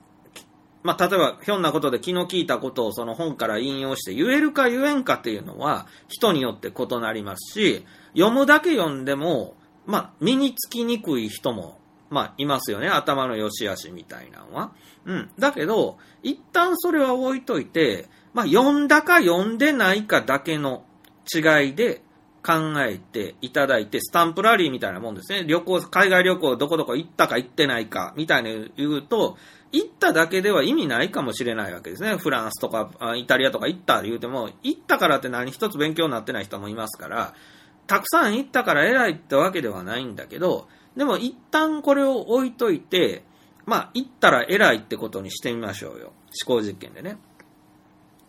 [0.84, 7.86] まあ、例えば、ひょんなことで気の利いたことをその本から引用して言えるか言えんかっていうのは人によって異なりますし、
[8.16, 9.56] 読むだけ読んでも、
[9.86, 11.80] まあ、身につきにくい人も、
[12.10, 12.88] まあ、いますよね。
[12.88, 14.72] 頭の良し悪しみたいなのは。
[15.06, 15.30] うん。
[15.40, 20.84] だけど、一旦それは置いといて、まあ、読んだか読んでないかだけの
[21.34, 22.02] 違いで
[22.44, 25.44] 考えていただいて、スタンプラリーみたいなもんですね。
[25.46, 29.38] 旅行、海外旅行どこどこ行ったか行ってないか、みたいに言うと、
[29.72, 32.16] 行っただけでは意味ないかもしれないわけですね。
[32.18, 37.34] フランスとかイタリアとか行ったって言うても、行ったからって何一つ勉強になってない人もいますから、
[37.88, 43.24] たくさん行ったから偉いってわけではないんだけど、でも一旦これを置いといて、
[43.66, 46.14] まあ、行ったら偉いってことにしてみましょうよ。
[46.46, 47.18] 思考実験でね。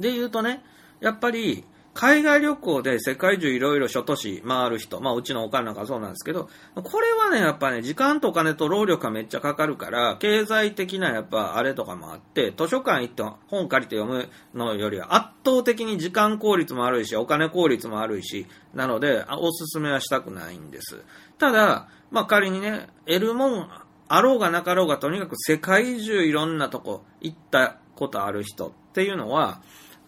[0.00, 0.62] で言うとね、
[1.00, 21.02] やっぱり、海外旅行で世界中いろいろ諸都市回る人、まあうちのお金なんかそうなんですけど、これはね、やっぱね、時間とお金と労力がめっちゃかかるから、経済的なやっぱあれとかもあって、図書館行って本借りて読むのよりは圧倒的に時間効率も悪いし、お金効率も悪いし、なので、おすすめはしたくないんです。
[21.38, 23.68] ただ、まあ仮にね、得るもん、
[24.08, 29.60] あろうがなかろうがとにかく世界中いろんなとこ行ったことある人っていうのは、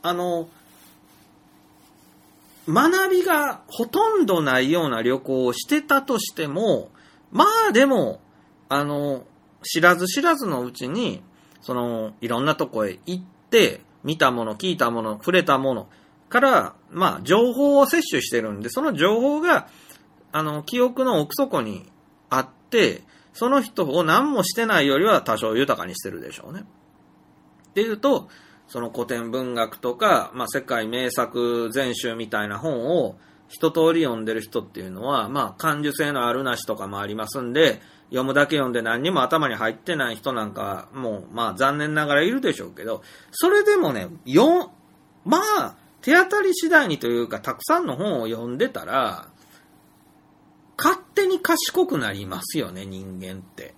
[0.03, 0.49] あの、
[2.73, 6.91] 学びがほとんどないような旅行をしてたとしても、
[7.33, 8.21] まあでも、
[8.69, 9.25] あの、
[9.63, 11.23] 知らず知らずのうちに、
[11.61, 15.89] その、いろんなとこへ行って、見たもの、聞いたもの、触れたもの
[16.29, 19.69] から、まあ、情報を摂取してるんで、その情報が、
[20.33, 21.91] あの、記憶の奥底に
[22.31, 23.03] あって、
[23.33, 26.65] その人を何もしてないよりは多少豊かにしてるでしょうね。
[27.71, 28.29] っていうと、
[28.71, 33.17] その古典文学とか、まあ、世界名作全集みたいな本を
[33.49, 37.81] 一通り読んでる人っていうのは、まあ、感受性のあるなしとかもありますんで、
[38.11, 43.03] 読むだけ読んで何にも頭に入ってない人なんか、もう、まあ、残念ながらいるでしょうけど、
[43.33, 44.71] それでもね、よ、
[45.25, 49.27] まあ、手当たり次第にというか、たくさんの本を読んでたら、
[50.79, 53.75] 勝手に賢くなりますよね、人間って。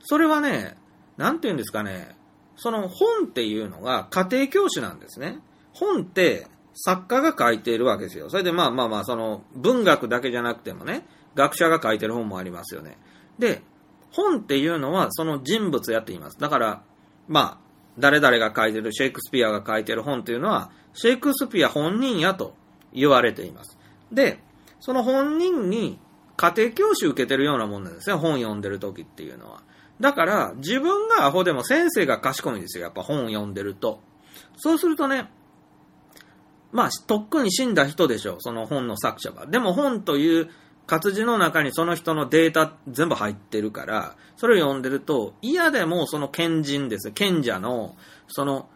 [0.00, 0.78] それはね、
[1.18, 2.16] なんて言うんですかね、
[2.62, 5.40] その本っていうのが家庭教師なんですね。
[5.72, 8.30] 本って作家が書いているわけですよ。
[8.30, 12.98] それでまあまあまあ、その文学だけじゃなくてもね、学者が書いてる本もありますよね。
[13.36, 13.62] で、
[14.12, 16.38] 本っていうのはその人物やっています。
[16.38, 16.82] だから、
[17.26, 22.54] まあ、誰々が書いてる、シェイクスピアが書いてる本っていうのは、シェイクスピア本人やと
[22.92, 23.76] 言われています。
[24.12, 24.38] で、
[24.78, 25.98] その本人に
[26.36, 28.14] 家庭教師受けてるようなもんなんですね。
[28.14, 29.62] 本読んでる時っていうのは。
[30.02, 32.84] だから、自分がアホでも先生が賢いんですよ。
[32.84, 34.00] やっぱ本を読んでると。
[34.56, 35.30] そうするとね、
[36.72, 38.36] まあ、とっくに死んだ人でしょう。
[38.40, 39.46] その本の作者は。
[39.46, 40.50] でも本という
[40.88, 47.12] 活字の中にその人のデータ全部入ってるから、それを読んでると、嫌でもその賢人です。
[47.12, 47.94] 賢者の、
[48.26, 48.68] その、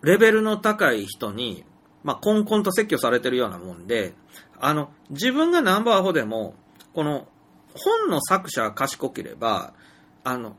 [0.00, 1.64] レベルの高い人に、
[2.02, 4.14] まあ、コンコンと説教されてるようなもんで、
[4.58, 6.54] あの、自分がナンバーアホでも、
[6.94, 7.28] この、
[7.74, 9.74] 本の作者が賢ければ、
[10.24, 10.56] あの、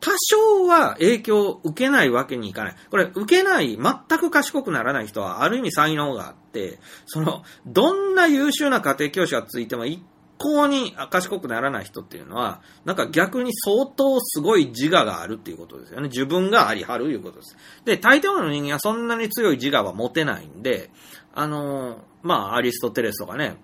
[0.00, 2.76] 多少は影響を受けないわけにいかない。
[2.90, 10.02] これ、受けない、全く賢くならない人は、ある意味才能があって、その、どんな優秀な家庭教師がついても、一
[10.36, 16.08] 向に賢くならない人っていうのは、なんか逆に相当すごい自我があるっていうことですよね。
[16.08, 17.56] 自分がありはるいうことです。
[17.84, 20.90] で、大抵の人間はそんなに強い自我は持てないんで、
[21.34, 23.56] あの、まあ、アリストテレスとかね、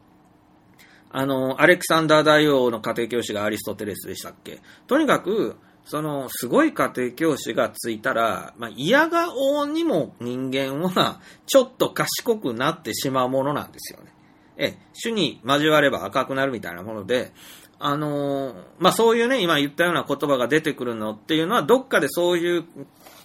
[1.11, 4.61] あの、アレキサンダー大王の家庭教師がアリストテレスでしたっけ？
[4.87, 14.12] とにかく、その、すごい家庭教師がついたら、まあ、嫌がおうにも人間は、ちょっと賢くなってしまうものなんですよね。
[14.57, 17.32] え、種に交われば赤くなるみたいなもので、
[17.78, 22.65] あのー、まあ、そういうね、今言ったような言葉が出てくるのっていうのは、どっかでそういう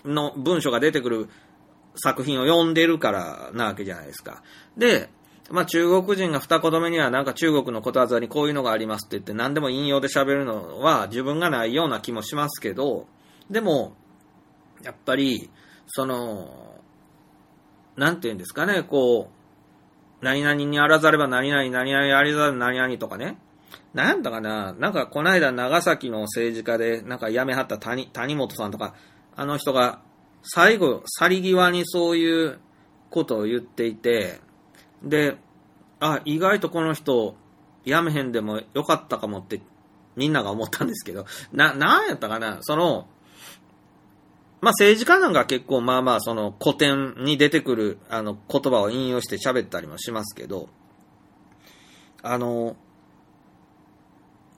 [0.05, 1.29] の文章が出てくる
[1.97, 4.43] 作品を読んでるからなわけじゃないですか。
[4.77, 5.09] で、
[5.51, 13.07] まあ中国人が二言目にはなんか中国のことわざにこういうのがありますって言って何でも引用で喋るのは自分がないような気もしますけど、
[13.49, 13.95] でも、
[14.83, 15.49] やっぱり、
[15.87, 16.79] その、
[17.95, 23.37] なんて言うんですかね、こう、何々にあらざれば何々、何々ありざる何々とかね。
[23.93, 28.95] なんだかな、なんかこの間長崎の政治家でなんか辞めはった谷谷本さんとか、
[29.35, 30.01] あの人が
[30.41, 32.59] 最後、去り際にそういう
[33.09, 34.39] ことを言っていて、
[35.05, 35.37] で、
[35.99, 37.35] あ、意外とこの人、
[37.85, 39.61] やめへんでもよかったかもって、
[40.15, 43.07] みんなが思ったんですけど、 な、なんやったかな、その、
[44.61, 50.69] まあ、政治家なんか結構まあまあその古典に出てくるあの言葉を引用して喋ったりもしますけど、
[52.23, 52.75] あの、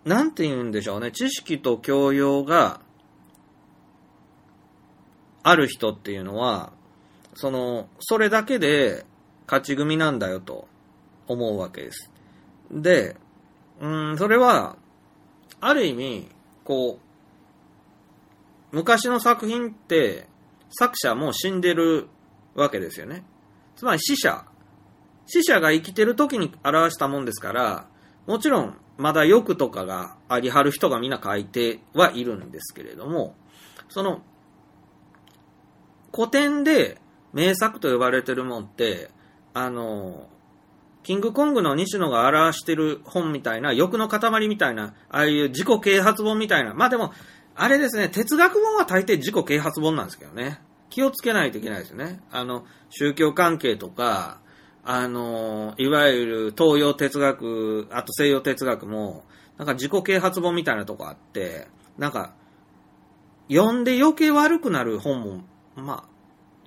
[0.05, 2.79] なんて言うんでしょうね、知識と教養が
[5.43, 6.71] ある人っていうのは、
[7.35, 9.05] その、それだけで
[9.47, 10.67] 勝ち組なんだよと
[11.27, 12.11] 思うわけです。
[12.69, 13.15] で、
[13.79, 14.75] うん、それは、
[15.59, 16.27] ある意味、
[16.63, 20.27] こう、昔の作品って、
[20.69, 22.07] 作者も死んでる
[22.55, 23.23] わけですよね。
[23.75, 24.45] つまり死者。
[25.25, 27.87] 死者が生きてる時に表したもんですから、
[28.25, 33.35] もちろん、まだ欲とかがありはる人がみんな書いてはいるんですけれども、
[33.89, 34.21] その、
[36.13, 36.99] 古典で
[37.31, 39.11] 名作と呼ばれてるもんって、
[39.59, 40.29] あの、
[41.01, 46.75] キングコングの西野が表してる本みたいな、欲の塊みたいな、ああいう自己啓発本みたいな。
[46.75, 47.11] まあでも、
[47.55, 50.61] あれですね、哲学本は大抵自己啓発本なんですけどね。
[50.91, 52.21] 気をつけないといけないですよね。
[52.31, 54.41] あの、宗教関係とか、
[54.83, 59.23] あの、いわゆる東洋哲学、あと西洋哲学も、
[59.57, 61.67] なんか自己啓発本みたいなとこあって、
[61.97, 62.35] なんか、
[63.49, 65.41] 読んで余計悪くなる本も、
[65.75, 66.09] まあ、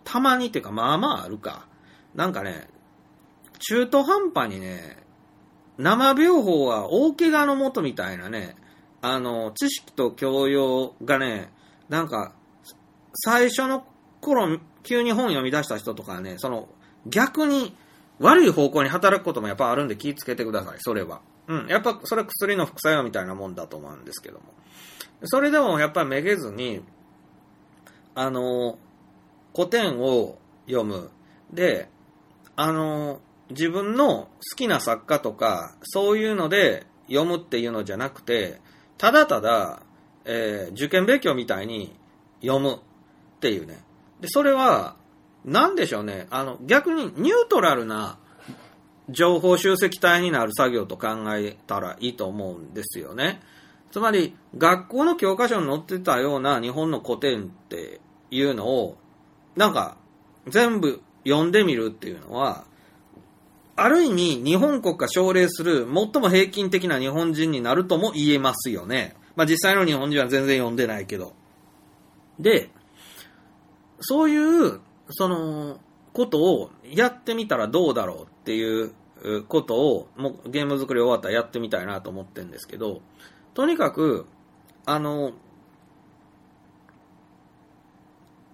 [0.03, 1.69] たまにっていうか、まあまああるか。
[2.15, 2.69] なんかね、
[3.61, 4.97] 中途半端にね、
[5.79, 8.57] 生病法は大怪我のもとみたいなね、
[9.03, 11.51] あの、知識と教養がね、
[11.89, 12.35] なんか、
[13.15, 13.85] 最初の
[14.21, 16.69] 頃、急に本読み出した人とかね、その、
[17.07, 17.75] 逆に
[18.19, 21.21] 悪い方向に働くこともやっぱあるんで気をつけてください、それは。
[21.49, 24.45] うん、やっぱそれは薬の副作用みたいなもんだと思うんですけども。
[25.25, 26.83] それでもやっぱめげずに、
[28.15, 28.79] あの、
[29.55, 31.11] 古典を読む。
[31.53, 31.89] で、
[32.57, 33.21] あの、
[33.51, 38.61] 自分の好きな作家とか、そういうので読むっていうのじゃなくて、
[38.99, 39.83] ただただ、
[40.25, 41.97] えー受験勉強みたいに
[42.41, 42.79] 読むっ
[43.41, 43.83] ていうね。
[44.21, 44.97] で、それは、
[45.45, 46.27] なんでしょうね。
[46.31, 48.19] あの、逆にニュートラルな
[49.09, 53.41] 情報集積体になる作業と考えたらいいと思うんですよね。
[53.91, 58.01] つまり、学校の教科書に載ってたような日本の古典って
[58.31, 58.97] いうのを、
[59.57, 59.97] なんか、
[60.47, 62.65] 全部読んでみるっていうのは、
[63.83, 69.17] ある意味、日本国が奨励する最も平均的な日本人になるとも言えますよね。
[69.37, 71.33] まあ実際の日本人は全然読んでないけど。
[72.39, 72.71] で、
[74.01, 75.81] そういう、その、
[76.13, 78.93] ことをやってみたらどうだろうっていう
[79.49, 83.01] ことを、もうゲーム作り終わったらやってみたいなと思ってるんですけど、
[83.55, 84.27] とにかく、
[84.85, 85.33] あの、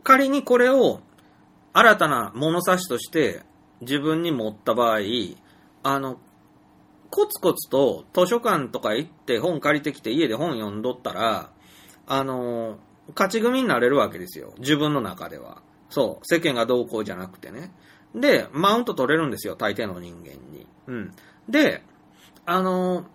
[0.03, 1.01] 仮にこれを
[1.73, 3.43] 新たな物差しとして
[3.81, 4.99] 自分に持った場合、
[5.83, 6.19] あの、
[7.11, 11.51] コツコツと図書館とか行って本借りてきて家で本読んどったら、
[12.07, 12.79] あの、
[13.09, 14.55] 勝ち組になれるわけですよ。
[14.59, 15.63] 自分の中では。
[15.91, 16.25] そう。
[16.25, 17.73] 世間がどうこうじゃなくてね。
[18.15, 19.57] で、マウント取れるんですよ。
[19.57, 20.67] 大抵の人間に。
[20.87, 21.13] うん。
[21.49, 21.83] で、
[22.45, 23.07] あの、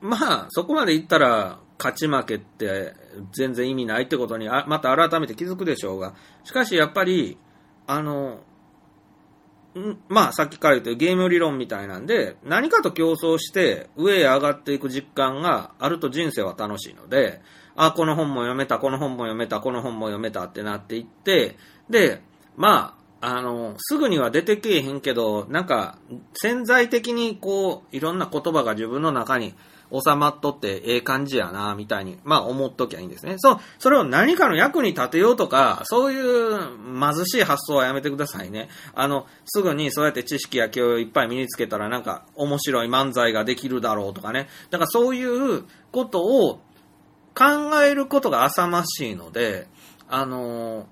[0.00, 2.94] まあ、そこまで言ったら、勝ち負けって
[3.32, 6.14] 全然意味ないってことに、あまた改めて気づくでしょうが、
[6.44, 7.38] しかしやっぱり、
[7.86, 8.40] あの、
[10.08, 17.42] まあ、さっきから言ったゲーム理論みたいなんで、何かと競争して上へ上がっていく実感があると人生は楽しいので、
[17.76, 21.56] あ、この本も読めた、この本も読めた、この本も読めたってなっていって、
[21.90, 22.22] で、
[22.56, 25.98] まあ、あの、すぐには出てけえへんけど、なんか、
[26.34, 29.54] 潜在的にこう、いろんな言葉が自分の中に
[29.92, 33.34] 収まっとってええ感じやな、みたいに、まあ思っときゃいいんですね。
[33.38, 36.58] そう、それを何かの役に立てようとか、そういう
[36.98, 38.68] 貧しい発想はやめてくださいね。
[38.94, 44.48] あの、すぐにそうやって知識や教養いっぱい身につけたらなんか面白い漫才ができるだろうとかね。
[44.70, 46.60] だからそういうことを
[47.34, 47.44] 考
[47.84, 49.68] えることが浅ましいので、
[50.08, 50.86] あの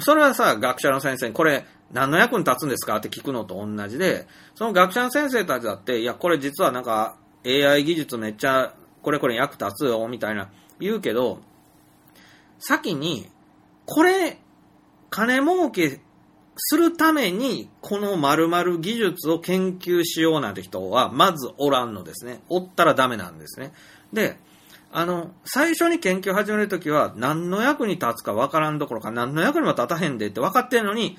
[0.00, 2.96] それはさ、学者の先生にこれ何の役に立つんですか？
[2.96, 4.26] って聞くのと同じで、
[4.56, 7.16] その学者の先生たちだって、いや、これ実はなんか
[7.46, 8.74] AI 技術めっちゃ
[9.06, 10.50] これこれ役立つよ、みたいな
[10.80, 11.38] 言うけど、
[12.58, 13.30] 先に、
[13.84, 14.38] これ、
[15.10, 16.00] 金儲け
[16.56, 22.40] するために、この〇〇技術を研究しようなんて人は、まずおらんのですね。
[22.48, 23.72] おったらダメなんですね。
[24.12, 24.36] で、
[24.90, 31.16] あの、最初に研究始めるときは、何の役に立つかわからんどころか、何の役にも立たへんでって分かってんのに、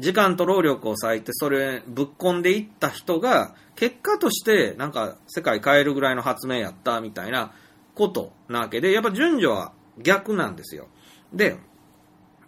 [0.00, 7.52] 時間と労力を割いて、それぶっ込んでいった人が、結果として、なんか、世界変えるぐらいの発明やった、みたいな
[7.94, 10.88] ことなわけで、やっぱ順序は逆なんですよ。
[11.32, 11.58] で、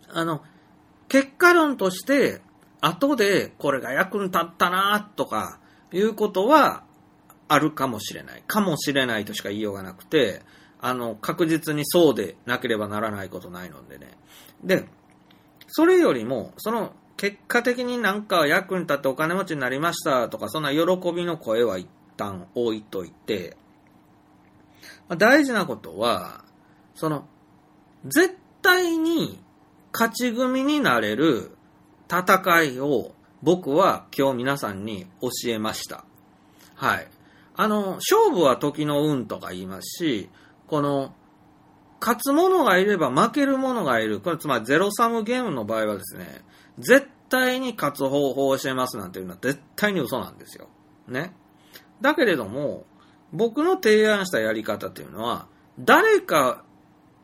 [0.08, 0.42] あの、
[1.08, 2.40] 結果論として、
[2.80, 5.60] 後でこれが役に立ったなとか、
[5.92, 6.84] いうことは
[7.48, 8.42] あるかもしれない。
[8.46, 10.42] かもしれないとしか言いようがなくて、
[10.80, 14.16] あの、確実にそうでなければならないことないのでね。
[14.64, 14.88] で、
[15.68, 20.78] それよりも、その、結果的になんか役に立ってお金持ちになりましたとか、そんな喜
[21.12, 23.56] びの声は一旦置いといて、
[25.08, 26.44] まあ大事なことは、
[26.94, 27.26] その、
[28.04, 29.40] 絶対に
[29.92, 31.56] 勝ち組になれる
[32.08, 33.12] 戦いを
[33.42, 36.04] 僕は今日皆さんに教えました。
[36.74, 37.08] はい。
[37.56, 40.30] あの、勝負は時の運とか言いますし、
[40.66, 41.14] この、
[42.00, 44.20] 勝つ者がいれば負ける者がいる。
[44.20, 46.42] これつまりゼロサムゲームの場合はですね、
[46.78, 50.68] 絶対に勝つ方法を教えますなんていうのは絶対に嘘なんですよ。
[51.08, 51.34] ね。
[52.00, 52.84] だけれども、
[53.32, 55.46] 僕の提案したやり方っていうのは、
[55.78, 56.64] 誰か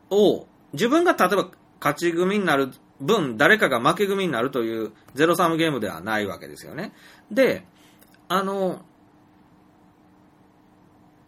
[0.09, 1.49] を、自分が例えば
[1.79, 6.93] 勝ち組になる分、誰かが負け組になるというゼロサムゲームではないわけですよね。
[7.31, 7.65] で、
[8.27, 8.81] あの、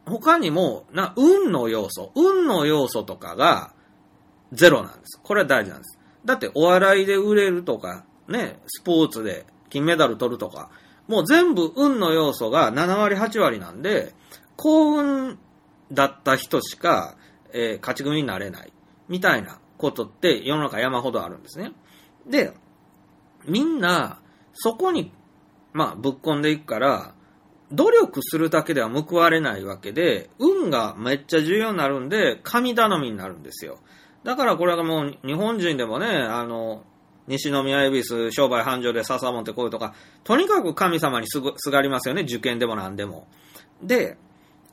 [0.05, 3.73] 他にも、な、運の要素、運の要素とかが
[4.51, 5.19] ゼロなんです。
[5.21, 5.99] これは大事なんです。
[6.25, 10.69] だってお笑いで売れるとか、ね、スポーツで金メダル取るとか、
[11.07, 14.13] もう全部運の要素が7割8割なんで、
[14.55, 15.39] 幸運
[15.91, 17.15] だった人しか、
[17.53, 18.71] えー勝ち組になれない。
[19.09, 21.73] みたいなことって世の中山ほどあるんですね。
[22.25, 22.53] で、
[23.45, 24.19] みんな、
[24.53, 25.11] そこに、
[25.73, 27.13] まあ、ぶっ込んでいくから、
[27.71, 33.79] 努力するだけでは報われないわけで、運がめっちゃ重要になるんで、神頼みになるんですよ。
[34.23, 36.83] だからこれがもう日本人でもね、あの、
[37.27, 39.93] 西宮恵比寿、商売繁盛で笹門ってこういうとか、
[40.23, 43.27] とにかく神様にすぐすがりますよね、受験でも何でも。
[43.81, 44.17] で、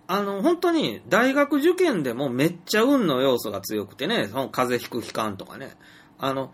[0.07, 5.77] あの、本当に大学受験でもめっちゃ運の要素が強くてね、その風邪ひく期間とかね。
[6.19, 6.53] あの、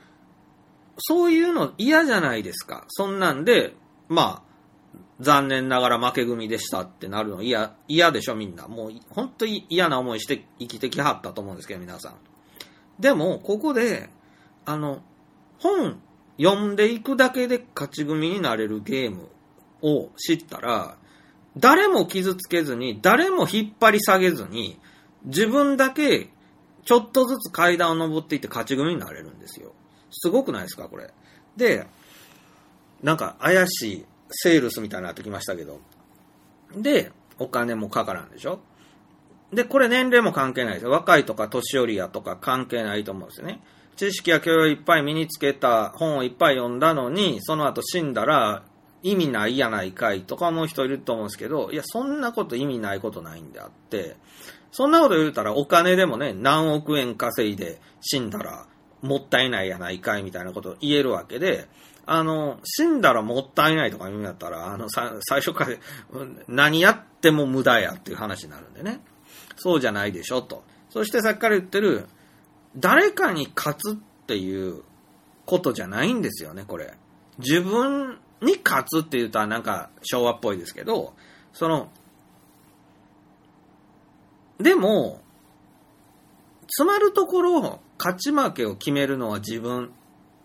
[0.99, 2.85] そういうの嫌じゃないですか。
[2.89, 3.75] そんなんで、
[4.09, 4.55] まあ、
[5.21, 8.67] 残念ながら負け組でしたってなるの嫌、嫌でしょみんな。
[8.67, 12.15] もう、本当に嫌な思いして生きてきはったと思うんですけど、皆さん。
[12.99, 14.11] でも、ここで、
[14.65, 15.01] あの、
[15.59, 16.01] 本
[16.39, 19.29] 読んでいくだけで勝ち組になれるゲーム
[19.83, 20.97] を知ったら、
[21.57, 24.79] 誰も傷つけずに、誰も引っ張り下げずに、
[25.25, 26.29] 自分だけ
[26.85, 29.73] ちょっとずつ階段を登っていって勝ち組になれるんですよ。
[30.11, 31.13] すごくないですか、これ。
[31.57, 31.87] で、
[33.03, 35.81] なんか怪しいセールスみたいになってきましたけど。
[36.77, 38.61] で、お金もかからんでしょ
[39.53, 40.87] で、これ年齢も関係ないです。
[40.87, 43.61] 若いとか年寄りやとか関係ないと思うんですよね。
[43.97, 48.65] 知識や教養いっぱい身につけた本をいっぱい読んだのに、その後死んだら
[49.03, 54.17] 意味ないやないかいとか思う人いると思うんですけど、いや、そんなこと意味ないことないんであって、
[54.73, 58.67] そんなこと言うたらお金でもね、何億円稼いで死んだら
[59.03, 61.69] もったいないやないかいみたいなことを言えるわけで、
[62.07, 65.77] あの、死んだらもったいないとか言うんだったら、あの、さ最初から
[66.49, 69.01] 何やっても無駄やっていう話になるんでね。
[69.57, 70.65] そうじゃないでしょと。
[70.91, 72.07] そしてさっきから言ってる、
[72.77, 73.97] 誰かに勝つっ
[74.27, 74.83] ていう
[75.47, 76.95] ことじゃないんですよね、これ。
[77.39, 81.15] 自分に勝つって言うとはなんか昭和っぽいですけど、
[81.53, 81.91] その、
[84.59, 85.21] でも、
[86.69, 89.93] つまるところ、勝ち負けを決めるのは自分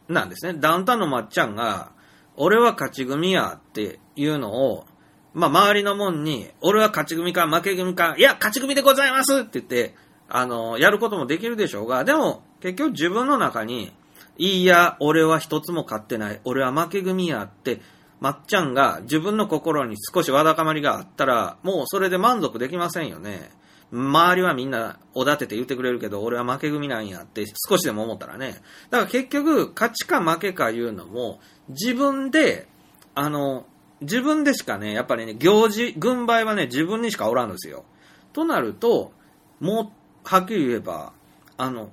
[0.08, 0.60] なんですね。
[0.60, 1.92] ダウンタウンのまっちゃんが、
[2.36, 4.86] 俺は勝ち組やっていうのを、
[5.34, 9.96] まあ、周りのもんに、俺は勝ち組か負け組か、いや、勝ち組でございますって言って、
[10.30, 13.92] あの、やることもできるでしょうが、でも、結局自分の中に、
[14.38, 17.82] いいや、俺は一つも勝ってない、俺は負け組やって、
[18.20, 23.52] まっちゃんが自分の心に少しわだかまりがあったら、もうそれで満足できませんよね。
[23.92, 28.62] 周りはみんなおだてて言ってくれるけど、俺は負け組なんやって少しでも思ったらね。
[28.92, 31.40] だから結局、勝ちか負けかいうのも、
[31.70, 32.68] 自分で、
[33.16, 33.66] あの、
[34.02, 37.84] 自分でしかね、やっぱりね、行事、軍配はね、自分にしかおらんですよ。
[38.32, 39.12] となると、
[39.60, 39.99] もう、
[40.30, 41.12] はっきり言えば、
[41.58, 41.90] あの、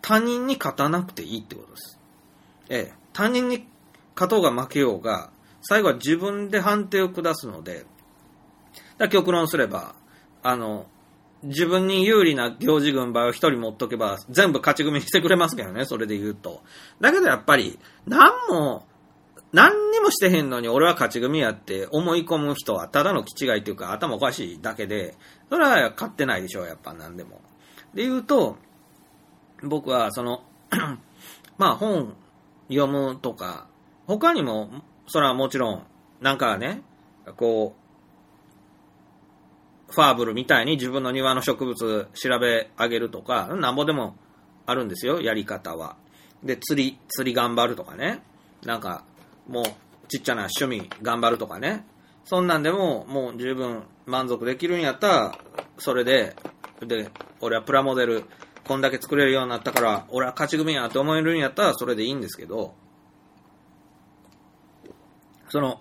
[0.00, 1.98] 他人に勝たなくていいってことです。
[2.68, 3.66] ええ、他人に
[4.14, 5.30] 勝とうが負けようが、
[5.62, 7.84] 最後は自分で判定を下すので、
[8.98, 9.96] だ極論すれば、
[10.44, 10.86] あの、
[11.42, 16.62] 自分に有利な行事軍配を一人持っとけば、全部勝ち組にしてくれますけどね、それで言うと。
[17.00, 18.86] だけどやっぱり、何も、
[19.52, 25.16] 何にもしてへんのに俺は勝ち組やって思い込む人はただの気違いというか頭おかしいだけで、
[25.48, 27.40] それは勝ってないでしょう、やっぱ何でも。
[27.96, 28.58] で言うと、
[29.62, 30.42] 僕はその、
[31.56, 32.14] まあ本
[32.68, 33.68] 読むとか、
[34.06, 34.68] 他にも、
[35.08, 35.82] それはもちろん、
[36.20, 36.82] なんかね、
[37.36, 37.74] こ
[39.90, 44.14] う、ファーブルみたいに自分の庭の植物調べ上げるとか、なんぼでも
[44.66, 45.96] あるんですよ、やり方は。
[46.44, 48.22] で、釣り、釣り頑張るとかね。
[48.62, 49.04] なんか、
[49.48, 49.64] もう、
[50.08, 51.86] ちっちゃな趣味頑張るとかね。
[52.26, 55.38] そんなんでも、もう十分満足できるんやったら、
[55.78, 56.36] それで、
[56.80, 58.24] で、俺はプラモデル、
[58.66, 62.74] こんだけ作れるようになったから、俺は勝ち組やって思えるんやったら、それでいいんですけど、
[65.48, 65.80] その、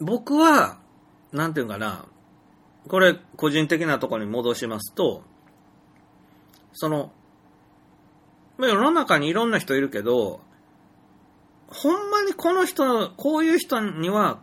[0.00, 0.78] 僕は、
[1.32, 2.06] なんていうかな、
[2.88, 5.22] これ、個人的なところに戻しますと、
[6.72, 7.12] その、
[8.58, 10.40] 世の中にいろんな人いるけど、
[11.68, 14.42] ほんまにこの人、こういう人には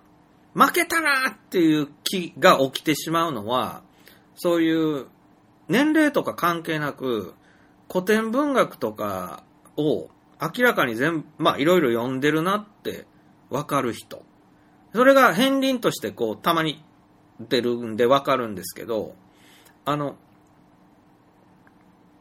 [0.54, 3.84] 負けたなっていう気が起きてしまうのは、
[4.36, 5.08] そういう
[5.68, 7.34] 年齢とか関係なく、
[7.92, 9.44] 古典文学とか
[9.78, 10.10] を
[10.42, 13.06] 明らかに全部、まあいろいろ読んでるなって
[13.50, 14.24] わかる人。
[14.94, 16.84] それが片鱗としてこう、たまに
[17.40, 19.16] 出るんでわかるんですけど、
[19.86, 20.16] あの、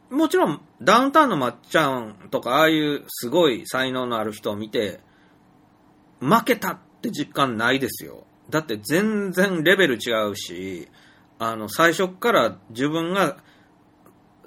[0.09, 4.99] もちろん、ダウンタウンのまっちゃんとか、ああいうすごい才能のある人を見て、
[6.19, 8.25] 負けたって実感ないですよ。
[8.49, 10.87] だって全然レベル違うし、
[11.39, 13.37] あの、最初から自分が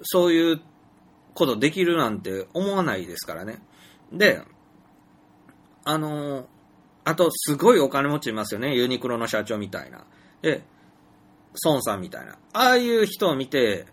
[0.02, 0.60] そういう
[1.34, 3.60] ことできるなんて思わないですからね。
[4.12, 4.42] で、
[5.84, 6.46] あの、
[7.04, 8.74] あとすごいお金持ちいますよね。
[8.74, 10.04] ユニクロの社長みたいな。
[10.42, 10.62] で、
[11.64, 12.38] 孫さんみたいな。
[12.52, 13.86] ああいう人を見て、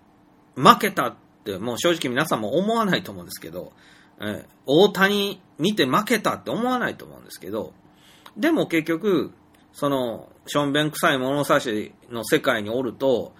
[0.55, 3.73] 負けたって、もう正直皆さんも思わないと思うんですけど、
[4.21, 7.73] え大谷見て負けたって思わないと思うんですけど、
[8.37, 9.33] でも結局、
[9.75, 13.33] その、しょんべん臭い物差しの世界におると、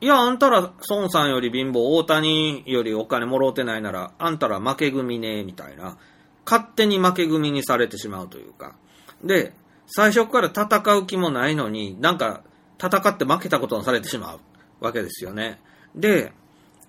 [0.00, 5.96] いや、あんたら孫さんより貧乏、大谷よりお金もろうてないなら、あんたら負け組ね、みたいな、
[6.44, 8.74] 勝手に負け組にされてしまうというか。
[9.22, 9.54] で、
[9.86, 12.42] 最初から戦う気もないのに、なんか、
[12.82, 14.40] 戦って負けたことにされてしまう
[14.80, 15.60] わけですよね。
[15.94, 16.32] で、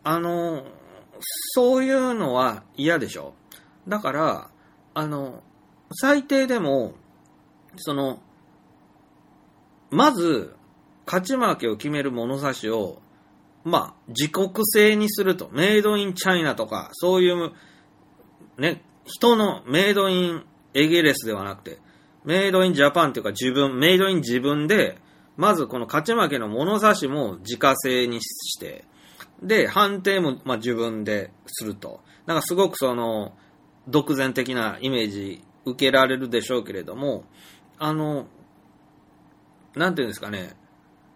[0.04, 0.64] あの、
[1.54, 3.36] そういうのは嫌でしょ。
[3.88, 4.50] だから、
[4.96, 5.44] あの、
[5.92, 6.94] 最低でも、
[7.76, 8.22] その、
[9.92, 10.56] まず、
[11.06, 13.02] 勝ち負けを決める物差しを、
[13.64, 15.50] まあ、自国製にすると。
[15.52, 17.52] メイドインチャイナとか、そういう、
[18.58, 21.80] ね、人のメイドインエゲレスではなくて、
[22.24, 24.98] メイドインジャパンっていうか自分、メイドイン自分で、
[25.38, 28.86] まずこの勝ち負けの物差しも自家製にして、
[29.42, 32.02] で、判定もまあ自分ですると。
[32.26, 33.34] なんかすごくその、
[33.88, 37.26] 独善的なイメージ受けられるでしょうけれども、
[37.80, 38.28] あの、
[39.76, 40.56] なんていうんですかね、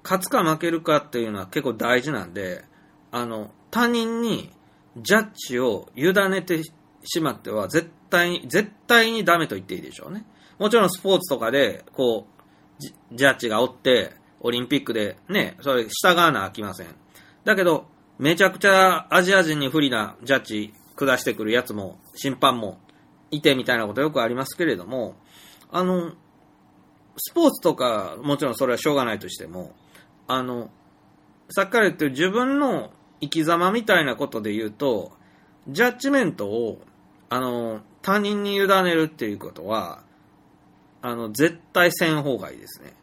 [0.04, 2.64] 勝つか負けるかっていうのは結構大事なんで、
[3.12, 4.52] あの、他人に
[4.98, 6.62] ジャッジを委ねて
[7.04, 10.26] しまっては絶対に、絶対にダメと言っていいでしょうね。
[10.60, 12.36] もちろんスポーツとかで、こう、
[13.16, 16.88] ジャッジがおって、オリンピックでね、それ従わなあきません。
[17.44, 17.88] だけど、
[18.20, 22.80] めちゃくちゃアジア人に不利なジャッジ下してくるやつも、審判も
[23.32, 25.16] いてみたいなことよくありますけれども、
[25.72, 26.14] あの、
[27.18, 29.74] スポーツとか、もちろんそれはしょうがないとしても、
[30.28, 30.70] あの、
[31.50, 35.12] さっきから言ってる自分の生き様みたいなことで言うと、
[35.68, 36.82] ジャッジメントを、
[37.30, 40.04] あの、他人に委ねるっていうことは、
[41.02, 42.94] あの、絶対せん方がいいですね。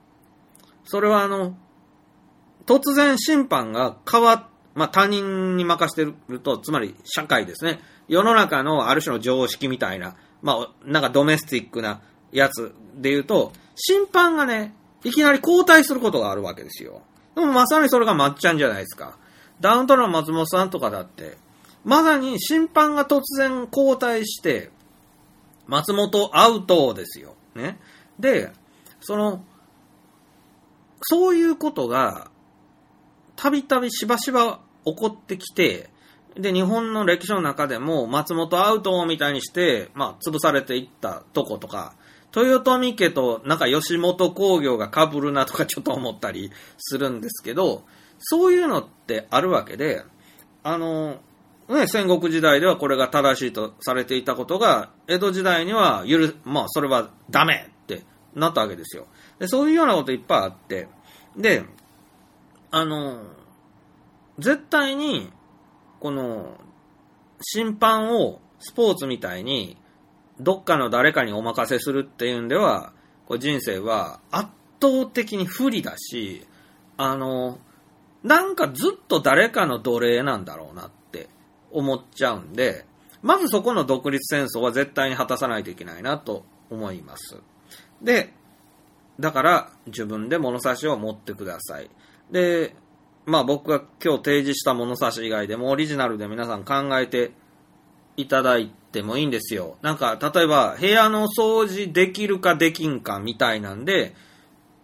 [0.84, 1.56] それはあの、
[2.66, 4.44] 突然審判が変わっ、
[4.74, 7.80] まあ、他人に任せてると、つまり社会ですね。
[8.08, 12.02] 世の中のある種の常識みたいな、まあ、なんかドメスティックな
[12.32, 14.74] やつで言うと、審判がね、
[15.04, 17.02] いきなり交代することがあるわけですよ。
[17.34, 19.16] でもまさにそれがまっちゃんじゃないですか。
[19.60, 21.36] ダウントラの松本さんとかだって、
[21.84, 24.70] まさに審判が突然交代して、
[25.66, 27.34] 松本アウトですよ。
[27.54, 27.78] ね。
[28.18, 28.52] で、
[29.00, 29.44] その、
[31.02, 32.30] そういうことが、
[33.36, 35.90] たびたびしばしば起こってきて、
[36.36, 41.94] で、日本の歴史の中でも、松本アウトみたいにして、まあ、潰されていったとことか、
[42.34, 47.84] 豊臣家となんか吉本工業が被るなとかちょっと思ったりするんですけど、
[48.18, 50.02] そういうのってあるわけで、
[50.62, 51.20] あの、
[51.68, 58.02] ね、戦国時代ではこれが正しいとされていたことが、江戸時代には許、まあ、それはダメって
[58.34, 59.06] なったわけですよ。
[59.38, 60.88] で、そういうようなこといっぱいあって、
[61.36, 61.64] で、
[62.70, 63.22] あの、
[64.38, 65.30] 絶対に、
[66.00, 66.58] この、
[67.40, 69.76] 審判をスポーツみたいに、
[70.40, 72.92] どっかの誰かにお任せするっていうんでは、
[73.26, 74.48] こう人生は圧
[74.80, 76.46] 倒的に不利だし、
[76.96, 77.58] あの、
[78.22, 81.28] なんかずっと誰かの奴隷なんだろうなって
[81.70, 82.86] 思っちゃうんで、
[83.22, 87.40] まずそこの独立戦争は絶対に果たさないといけないなと思います。
[88.00, 88.32] で、
[89.20, 91.90] だから自分で物差しを持ってください。
[92.30, 92.74] で、
[93.24, 97.30] まあ僕が今日提示した物差し以外でもオリジナルで皆さん考えて
[98.22, 99.76] いただいてもいいんですよ。
[99.82, 104.14] なんか、例えば部屋の掃除できるかできんかみたいなんで、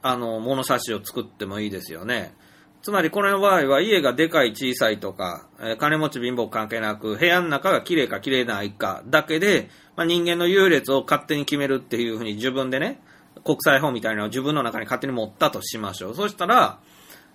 [0.03, 2.35] あの、物差しを作ってもいいですよね。
[2.83, 13.01] つまりこれの場合は家がでかい小さいとか、えー金持ち貧乏関係なく、部屋の中が綺麗か綺麗ないかだけで、まあ、人間の優劣を勝手に決めるっていうふうに自分でね、
[13.45, 16.15] 国際法みたいなのを自分の中に勝手に持ったとしましょう。
[16.15, 16.79] そしたら、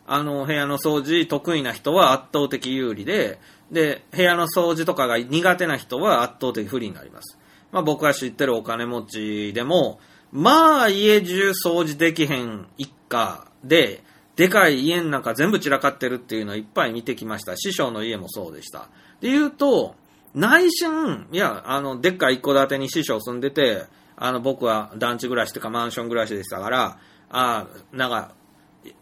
[0.06, 3.40] あの、部屋の掃除得意な人は圧倒的有利で、
[3.74, 7.38] で、部屋の掃除とかが苦手な人は圧倒的不利になります。
[7.72, 10.00] まあ僕が知ってるお金持ちでも、
[10.32, 14.04] まあ家中掃除できへん一家で、
[14.36, 17.58] でかい家の中全部散らかってるっていうのをいっぱい見てきました。
[17.58, 18.90] 師匠の家もそうでした。
[19.22, 19.96] で言うと、
[20.34, 23.86] 内心、いや、あの、でっかい一戸建てに師匠住んでて、
[24.16, 26.98] あの、僕は団地暮らしとかマンション暮らしでしたから、
[27.30, 28.32] ああ、なんか、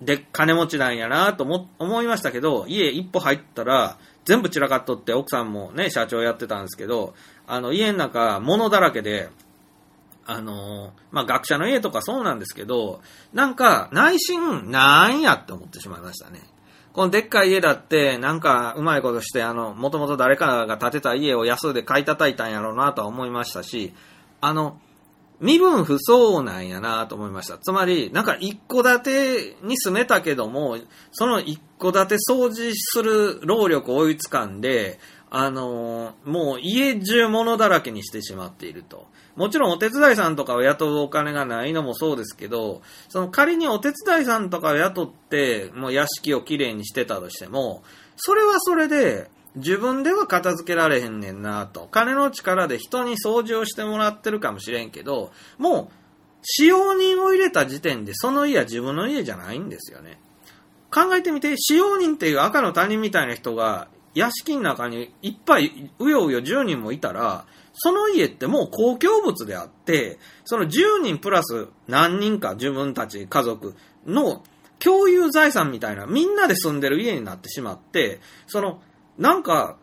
[0.02, 7.14] で、金持ちなんやなと思、思いましたけど、家一歩入ったら、全部散らかっとって、奥さんもね、社長やってたんですけど、
[7.48, 9.30] あの、家の中、物だらけで、
[10.26, 13.02] あのまあ、学者の家とかそうなんですけど、
[13.34, 16.42] なんか、内心、なんやって思ってしまいましたね。
[16.94, 23.94] このでっかい家だって、なんか、うまいことして、あの、もともと誰かが建てた家を安で買い叩いたんやろうなとは思いましたし、
[24.42, 24.80] あの、
[25.42, 27.58] 身分不相なんやなと思いました。
[27.58, 30.78] つまり、なんか一戸建てに住めたけども、
[31.12, 35.00] その一戸建て掃除する労力を追いつかんで、
[35.32, 39.08] あのーもう家中物だらけにしてしまっていると。
[39.36, 47.82] もちろんお手伝いさんとかを雇うお金がないのもそうですけど、その仮にお手伝いさんとかを雇って、もう屋敷をきれいにしてたとしても、
[48.18, 51.88] それはそれで、自分では片付けられへんねんなと。
[51.92, 55.96] 金の力で人に掃除をしてもらってるかもしれんけど、もう、
[56.44, 60.20] 使用人を入れた時点でその家は自分の家じゃないんですよね。
[60.92, 73.76] 考えてみて、使用人っていう赤の他人みたいな人が屋敷の中にいっぱいうようよ10人もいたら、その家ってもう公共物であって、その10人プラス何人か自分たち家族
[74.06, 74.44] の
[74.80, 78.82] 共有財産みたいな、みんなで住んでる家になってしまって、その、
[79.18, 79.78] なんか、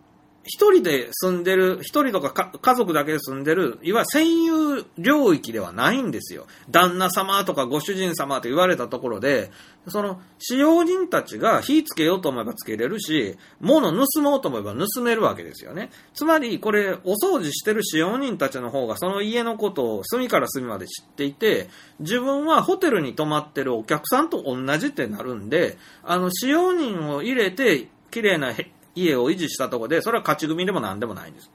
[0.48, 4.44] 一人で住んでる、一人とか家族だけで住んでる、いわゆる占
[4.78, 6.46] 有領域ではないんですよ。
[6.70, 9.50] 旦那様とかご主人様と言われたところで、
[9.88, 15.90] その、使用人たちが火つけようと思えばつけれるし、物盗もうと思えば盗めるわけですよね。
[16.14, 21.68] つまり、これ、お掃除してる使用人たちの方がその家のことを隅から隅まで知っていて、
[22.00, 28.54] 自分はホテルに泊まってるお客さんと同じってなるんで、あの、使用人を入れて、綺麗な
[29.02, 31.50] 家を維持したとこで、それは勝ち組でも何でもないんです。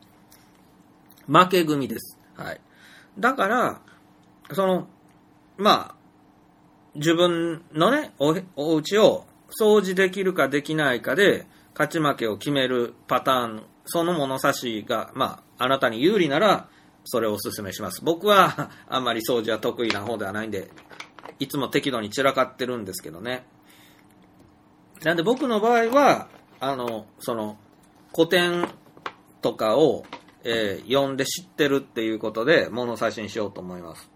[1.27, 2.17] 負け組です。
[2.35, 2.61] はい。
[3.19, 3.81] だから、
[4.51, 4.87] その、
[5.57, 5.95] まあ、
[6.95, 9.25] 自分のね、お、お家を
[9.59, 16.67] 掃除できるかできないかで、勝ち負けを決めるパターン、その物差しが、まあ、あなたに有利なら、
[17.05, 18.01] それをお勧めします。
[18.03, 20.69] 僕は、あんまり掃除は得意な方ではないんで、
[21.39, 23.45] いつも適度に散らかってるんですけどね。
[25.03, 26.27] なんで僕の場合は、
[26.63, 27.57] あの、その、
[28.15, 28.69] 古典
[29.41, 30.05] とかを、
[30.45, 34.09] えー読んで知ってるっていうことで物差しにしようと思います。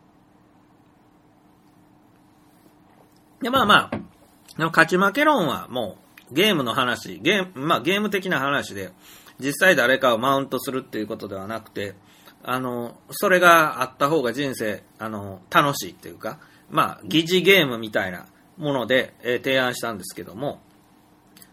[3.42, 4.00] で、まあまあ、
[4.58, 5.98] 勝ち負け論はも
[6.32, 8.92] うゲームの話、ゲーム、まあゲーム的な話で、
[9.40, 11.96] 実際誰かをマウントするっていうことではなくて、
[12.44, 18.26] あの、それがあった方が人生、あの、楽しいっていうか、まあ、疑似ゲームみたいな
[18.58, 20.62] もので、えー提案したんですけども、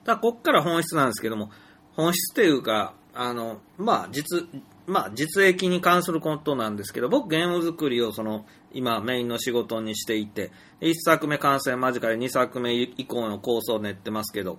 [0.04, 1.50] ただこっから本質なんですけども、
[1.94, 4.46] 本質っていうか、あの、まあ、実、
[4.86, 10.50] まあ、実益に関することなんですけど、僕ゲーム作りをその、今メインの仕事にしていて、
[10.80, 14.58] 1作目完成間近で2作目以降の構想を練ってますけど、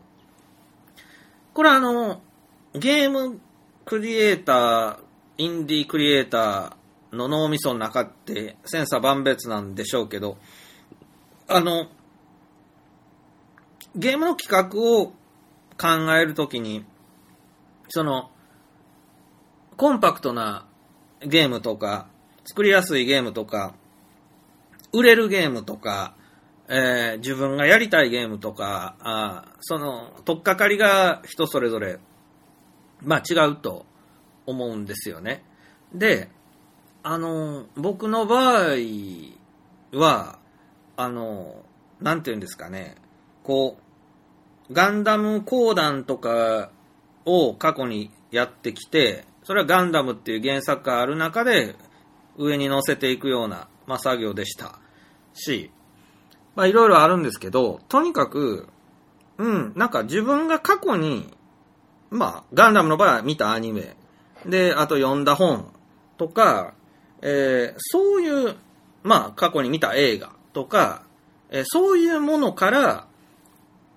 [1.53, 2.21] これあの、
[2.73, 3.39] ゲーム
[3.85, 4.97] クリエイター、
[5.37, 10.37] インディークリエイターの脳みその中って、千差万別なんでしょうけど、
[11.47, 11.87] あの、
[13.95, 15.13] ゲームの企画を
[15.77, 16.85] 考えるときに、
[17.89, 18.31] その、
[19.77, 20.65] コンパクトな
[21.21, 22.07] ゲームとか、
[22.45, 23.75] 作りやすいゲームとか、
[24.93, 26.15] 売れるゲームとか、
[26.67, 31.99] えー自分がやりたいゲームとか、あその、とっかかりが人それぞれ、
[33.01, 33.85] まあ違うと
[34.45, 35.43] 思うんですよね。
[35.93, 36.29] で、
[37.03, 38.75] あの、僕の場合
[39.91, 40.39] は、
[40.97, 41.63] あの、
[41.99, 42.95] なんていうんですかね、
[43.43, 43.83] こう、
[44.71, 46.71] ガンダム講談とか
[47.25, 51.75] を過去にやってきて、それはガンダムっていう原作がある中で
[52.37, 54.79] 上に乗せていくような、まあ、作業でした。
[55.33, 55.71] し、
[56.55, 58.67] まあいろいろあるんですけど、とにかく、
[59.37, 61.31] うん、なんか自分が過去に、
[62.09, 63.95] まあガンダムの場合は見たアニメ、
[64.45, 65.71] で、あと読んだ本
[66.17, 66.73] とか、
[67.21, 68.55] えーそういう、
[69.03, 71.03] まあ過去に見た映画とか、
[71.49, 73.07] えーそういうものから、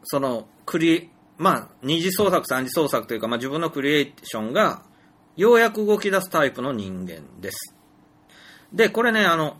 [0.05, 1.09] その、クリ、
[1.39, 4.82] まあ、二次創作、三次創作というか、まあ自分のクリエーションが、
[5.35, 7.74] ようやく動き出すタイプの人間です。
[8.74, 9.57] で、これね、あの、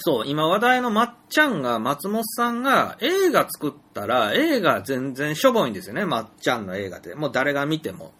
[0.00, 7.14] そう、今話題のまっちゃんが、松本さんが映画作ったら、映画全然しょぼいんですよね、まっちゃんの映画って。
[7.14, 8.12] もう誰が見ても。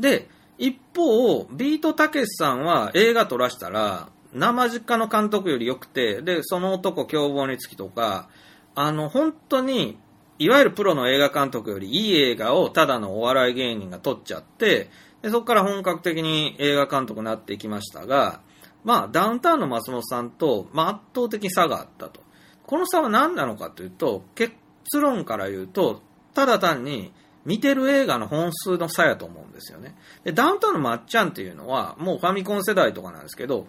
[0.00, 0.28] で、
[0.58, 8.28] 一方、ビートたけしさんは映画撮らしたら、生実家の監督より良くて、で、その男凶暴につきとか、
[8.74, 9.96] あの、本当に、
[10.42, 14.90] いわゆるプロの映画監督よりいい映画をただのお笑い芸人が撮っちゃって、
[15.22, 18.40] でそこから本格的に映画監督になっていきましたが、
[18.84, 22.20] まあ、ダウンタウンの松本さんと、まあ、圧倒的に差があったと。
[22.66, 24.52] この差は何なのかというと、結
[24.94, 26.02] 論から言うと、
[26.34, 27.12] ただ単に
[27.44, 29.94] 見てる映画の本数の差やと思うんですよね。
[30.24, 33.66] で、ダウンタウンのまっちゃんっていうのは、もうファミコン世代とかなんですけど、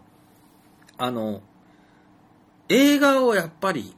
[0.98, 1.42] あの、
[2.70, 3.96] 映画をやっぱり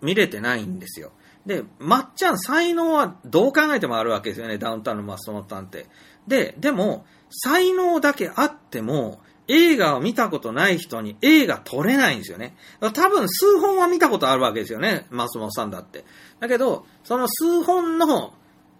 [0.00, 1.12] 見れてないんですよ。
[1.48, 5.86] で、まっちゃん才能はどう考えてもあるわけですよね、ダウンタウンの松本さんって。
[6.26, 12.54] で、でも、才能だけあっても、映画を見たことない人に映画撮れないんですよね。
[12.92, 16.04] 多分数本は見たことあるわけですよね、松本さんだって。
[16.38, 18.34] だけど、その数本の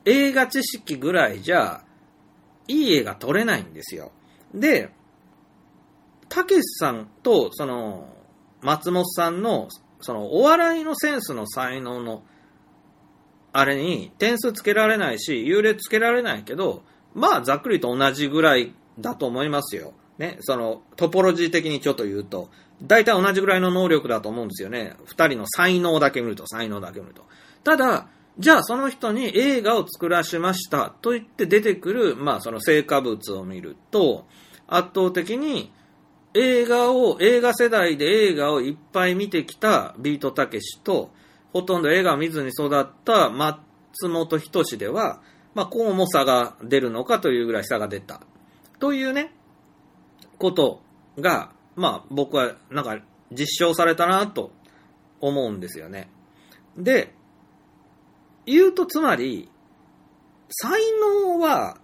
[0.04, 1.84] 映画知識ぐらいじゃ、
[2.66, 4.12] いい映画撮れないんですよ。
[4.54, 4.92] で、
[6.28, 8.14] たけしさんと、その、
[8.60, 9.68] 松本さんの、
[10.02, 12.24] その、お笑いのセンスの才能の、
[13.52, 16.82] あれに点数つけられないし、優劣つけられないけど、
[17.14, 19.94] まあ、ざっくりと同じぐらいだと思いますよ。
[20.18, 22.50] ね、その、トポロジー的にちょっと言うと、
[22.82, 24.94] 大体同じぐらいの能力だと思うんですよね。
[25.06, 27.24] 二人の才能だけ見ると、才能だけ見ると。
[27.64, 28.08] ただ、
[28.38, 34.26] じゃあその人に映画を作らしましたと言って出てくる、まあその成果物を見ると、
[34.68, 35.72] 圧倒的に
[36.34, 41.10] 映画を、映画世代で映画をいっぱい見てきたビートたけしと、
[41.52, 43.58] ほとんど映画を見ずに育った松
[44.08, 45.20] 本人志では、
[45.54, 48.20] まあこうも差が出るのかというぐらい差が出た。
[48.78, 49.32] というね、
[50.38, 50.82] こと
[51.18, 52.98] が、まあ僕はなんか
[53.32, 54.52] 実証されたなと
[55.20, 56.08] 思うんですよね。
[56.76, 57.14] で、
[58.46, 59.50] 言うとつまり、
[60.50, 61.78] 才能は、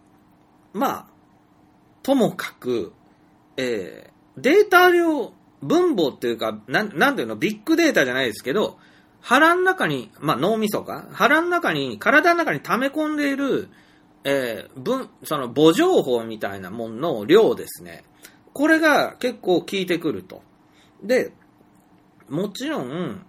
[0.72, 1.06] まあ、
[2.02, 2.92] ともかく、
[3.56, 5.32] えー、データ量、
[5.62, 8.78] 分母っていうか、なん、なんていうの、ビッグデータじゃないですけど、
[9.26, 11.08] 腹の中に、まあ脳みそか？
[11.10, 13.70] 腹の中に、体の中に溜め込んでいる、
[14.22, 18.04] えー、分、その母情報みたいなものの量ですね。
[18.52, 20.42] これが結構効いてくると。
[21.02, 21.32] で、
[22.28, 23.24] もちろん、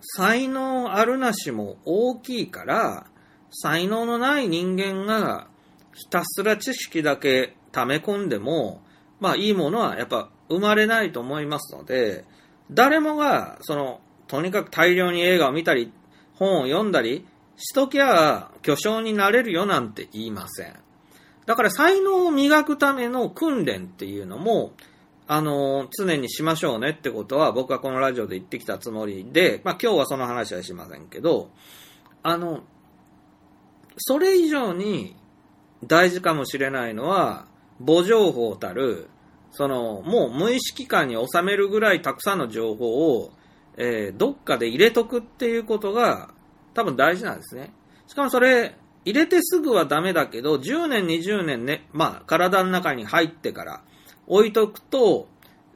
[0.00, 3.06] 才能あるなしも大きいから、
[3.50, 5.48] 才能のない人間が
[5.94, 8.82] ひたすら知識だけ溜め込んでも、
[9.18, 12.24] まあいいものはやっぱ生まれないと思いますので、
[12.70, 15.92] 誰もが、その、とにかく大量に映画を見たり、
[16.34, 17.26] 本を読んだり
[17.56, 20.74] しときゃ巨匠になれるよなんて言いません。
[21.46, 24.72] だから才能を磨くための訓練っていうのも、
[25.26, 31.50] あの、常にしましょうねってことは僕はこのラジオで言ってきたつもりで、まあ今日はその話はしませんけど、
[32.22, 32.62] あの、
[33.98, 35.16] それ以上に
[35.84, 37.46] 大事かもしれないのは、
[37.84, 39.08] 母情報たる、
[39.52, 43.32] その、もう無意識感に収めるぐらいたくさんの情報を、
[43.76, 46.30] えー、どっかで入れとくっていうことが
[46.74, 47.72] 多分大事なんですね。
[48.06, 53.82] しかもそれ、入れてすぐはダメだけど、10年、20年ね、まあ、体の中に入ってから
[54.26, 55.28] 置いとくと、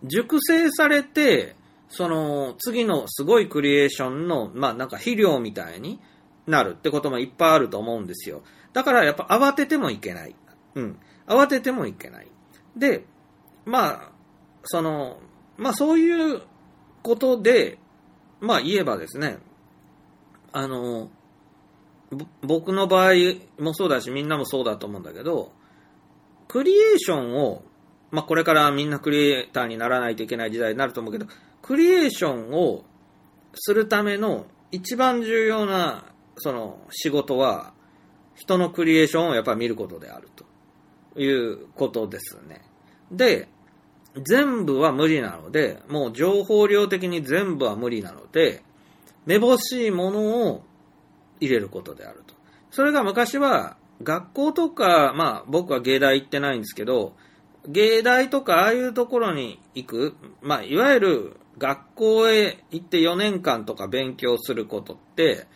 [0.02, 1.56] 熟成されて、
[1.88, 6.00] その、次のすごいクリエーションの、まあ、なんか肥料みたいに
[6.46, 8.42] なるってこともいっぱいあると思うんですよ。
[8.72, 10.34] だからやっぱ慌ててもいけない。
[10.74, 10.98] うん。
[11.26, 12.28] 慌ててもいけない。
[12.76, 13.04] で、
[13.64, 14.12] まあ、
[14.64, 15.18] その、
[15.56, 16.42] まあそういう
[17.02, 17.78] ことで、
[18.40, 19.38] まあ言えばですね、
[20.52, 21.10] あの、
[22.42, 23.12] 僕の場合
[23.58, 25.52] もそうだし、みんなもそうだと思うんだけど、
[26.46, 27.62] クリエーションを、
[28.10, 31.26] まあこれからみんなクリエイターにならないといけない時代になると思うけど、
[31.62, 32.84] クリエーションを
[33.54, 36.04] するための一番重要な
[36.36, 37.72] その仕事は、
[38.34, 42.62] 人のクリエーションをやっぱり見ることであるということですね。
[43.10, 43.48] で、
[44.16, 48.62] 全部は無理なので、もう情報量的に全部は無理なので、
[49.26, 50.62] めぼしいものを
[51.40, 52.34] 入れることであると。
[52.70, 57.14] それが昔は学校とか、まあ僕は芸大行ってないんですけど、
[57.66, 65.46] 芸大とかああいうところに行く、まあいわゆる学校へ行って4年間とか勉強することって、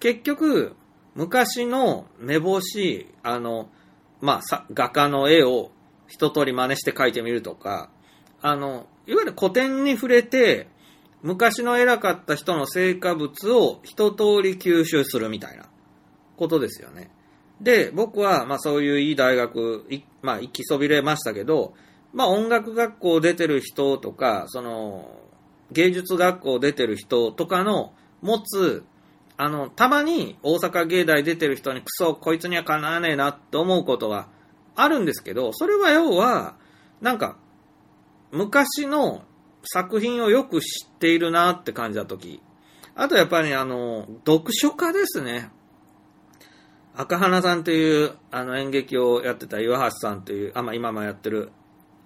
[0.00, 0.74] 結局
[1.14, 3.68] 昔のめぼしい、あの、
[4.20, 5.70] まあ画家の絵を
[6.08, 7.90] 一通り真似して描いてみるとか、
[8.42, 10.68] あの、いわゆる古典に触れて、
[11.22, 15.66] 昔の偉かった人の成果物を一通り吸収するみたいな
[16.36, 17.10] ことですよね。
[17.60, 19.84] で、僕は、まあそういういい大学、
[20.22, 21.74] まあ行きそびれましたけど、
[22.14, 25.10] まあ音楽学校出てる人とか、その、
[25.70, 27.92] 芸術学校出てる人とかの
[28.22, 28.84] 持つ、
[29.36, 34.28] あの、たまに大阪芸大出てる人にクソ、こいつにはかなわねえなって思うことは
[34.74, 36.56] あるんですけど、それは要は、
[37.00, 37.36] なんか、
[38.32, 39.22] 昔の
[39.64, 42.42] 作品をよく知っているなって感じたとき。
[42.94, 45.50] あとやっぱりあの、読書家ですね。
[46.94, 51.50] 赤花さんというあの演劇をやってた岩橋さんという、あ、まあ、今もやってる、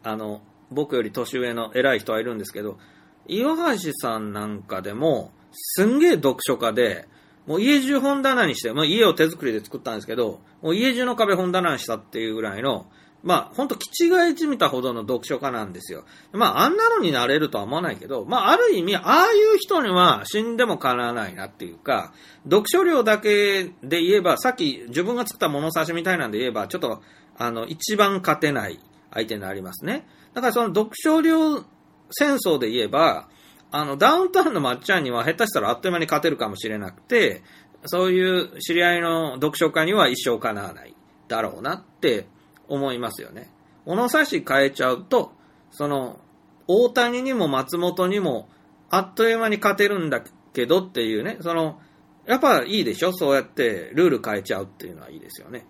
[0.03, 2.79] あの、僕より年上の偉い人はいるんですけど、
[3.27, 7.09] 岩橋さんなんかでも、すんげえ読書家で、
[7.47, 12.87] もう家中本棚にして、まあ、家を手作りで作ったんですけど、もう家中の壁本棚にしたっていうぐらいの、
[13.25, 16.05] まあ、ほんと、気違いじみたほどの読書家なんですよ。
[16.33, 22.13] まあ、あんなのになれるとは思わないけど、まあ、ある意味、ああいう人には死んでもかなわないなっていうか、
[22.45, 27.03] 読書量だけで言えば、さっき自分が作った物差しみたいなんで言えば、ちょっと、
[27.39, 28.79] あの、一番勝てない
[29.11, 30.07] 相手になりますね。
[30.35, 31.65] だからその読書量
[32.11, 33.29] 戦争で言えば、
[33.71, 37.43] あの、ダウンタウンのまっちゃんには下手したらあっという間に勝てるかもしれなくて、
[37.87, 40.95] そういう知り合いの読書家には一生かなわない
[41.29, 42.27] だろうなって
[42.69, 43.51] 思いますよね。
[43.85, 45.33] 物差し変えちゃうと、
[45.71, 46.21] その、
[46.67, 48.49] 大谷にも松本にも、
[48.91, 50.23] あっという間に勝てるんだ
[50.53, 51.81] けどっていうね、その、
[52.27, 53.13] やっぱいいでしょ？
[53.13, 55.67] そうやってルール変えちゃうっていうのはいいですよね。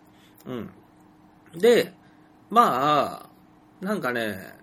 [0.46, 0.70] うん。
[1.58, 1.92] で、
[2.50, 4.54] まあ、なんかね、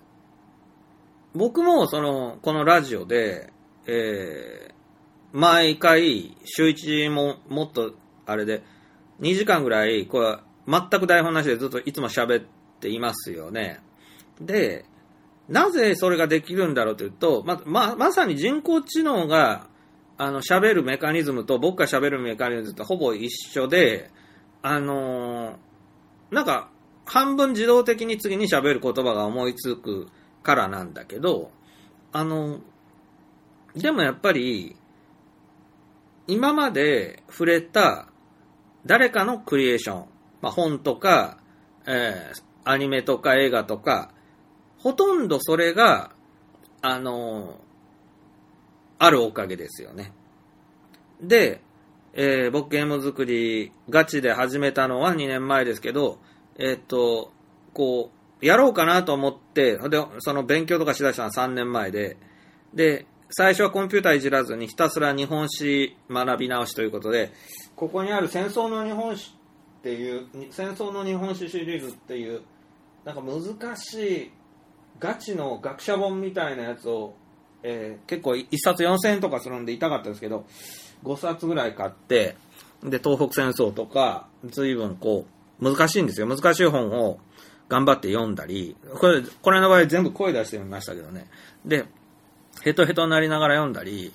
[1.33, 3.51] 僕もその、このラジオで、
[3.87, 7.93] えー、毎回、週一も、もっと、
[8.25, 8.63] あれで、
[9.19, 12.45] 2時間ぐらい、こ、全く台本なしでずっといつも喋っ
[12.79, 13.79] ていますよね。
[14.39, 14.85] で、
[15.47, 19.67] なぜそれができるんだろうというと、ま、ま、まさに人工知能が、
[20.17, 24.11] あの、喋るメカニズムと僕が喋るメカニズムとほぼ一緒で、
[24.61, 26.69] あのー、なんか、
[27.05, 30.07] 半分自動的に次に喋る言葉が思いつく
[30.43, 31.51] からなんだけど、
[32.13, 32.59] あの、
[33.75, 34.75] でもやっぱり、
[36.27, 38.07] 今まで触れた
[38.85, 40.05] 誰かのクリエーション、
[40.41, 41.37] まあ、本とか、
[41.85, 44.11] えー、アニメとか映画とか、
[44.77, 46.11] ほとんどそれが、
[46.83, 47.59] あの
[48.97, 50.13] あるおかげですよね。
[51.21, 51.61] で、
[52.13, 56.19] えー、僕ゲーム作りガチで始めたのは2年前ですけど、
[56.57, 57.31] えっ、と、
[57.73, 58.11] こ
[58.41, 62.17] う、やろうかなと思って、で、その勉強とかしだしたのは3年前で、
[62.73, 67.31] で、最初はコンピューターいじらずにひたすら日本史学び直しということで、
[67.75, 69.33] ここにある戦争の日本史
[69.81, 72.41] っていう、戦争の日本史シリーズっていう、
[73.03, 74.31] なんか難しい
[74.99, 77.15] ガチの学者本みたいなやつを、
[77.63, 80.45] えー、結構1冊4000円とかするんで痛かったですけど、
[81.03, 82.35] 5冊ぐらい買って、
[82.83, 85.25] で、東北戦争とか、随分こ
[85.59, 86.27] う、難しいんですよ。
[86.27, 87.19] 難しい本を
[87.67, 91.27] 頑張って読んだり、これ、これの場合全部声出してみましたけどね。
[91.65, 91.85] で、
[92.61, 94.13] ヘトヘトになりながら読んだり、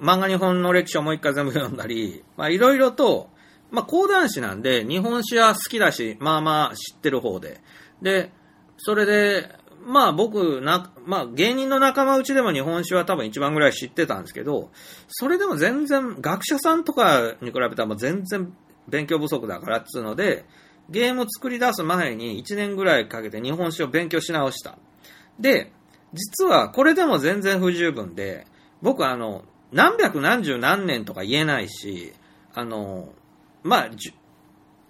[0.00, 3.28] 漫画日本の歴史をもう一回全部読んだり、まあいろいろと、
[3.74, 7.60] まあ講談師なんで、日本史は好きだし、まあまあ知ってる方で。
[8.00, 8.30] で、
[8.78, 9.50] それで、
[9.84, 14.70] まあ僕な、まあ芸人の仲間内でも日本史は多分一番ぐらい知ってたんですけど、
[15.08, 18.52] それでも全然、学者さんとかに比べたらもう全然
[18.88, 20.44] 勉強不足だからっつうので、
[20.88, 24.78] ゲームを作り出す前に1年ぐらいかけて日本史を勉強し直した。
[25.38, 25.72] で、
[26.12, 28.46] 実はこれでも全然不十分で、
[28.82, 32.12] 僕あの、何百何十何年とか言えないし、
[32.54, 33.12] あの、
[33.64, 33.90] まあ、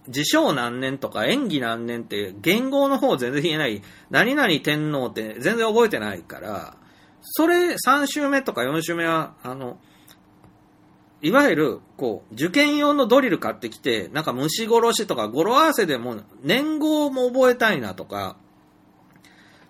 [0.09, 6.77] 自称何年とか演技何年って言語の方全然言えない、何々天皇って全然覚えてないから、
[7.23, 9.79] それ3週目とか4週目は、あの、
[11.23, 18.37] いわゆる、こう、受験用のドリル買ってきて、なんか虫殺しとか語呂合わせでも年号も覚えたいなとか、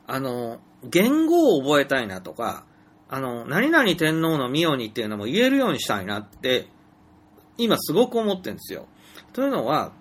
[0.09, 2.65] あの、言語を覚えたいなとか、
[3.09, 6.67] あの、何々天皇の御代にっていうのも言えるようにしたいなって、
[7.57, 8.89] 今すごく思ってるんですよ。
[9.35, 9.93] というのは、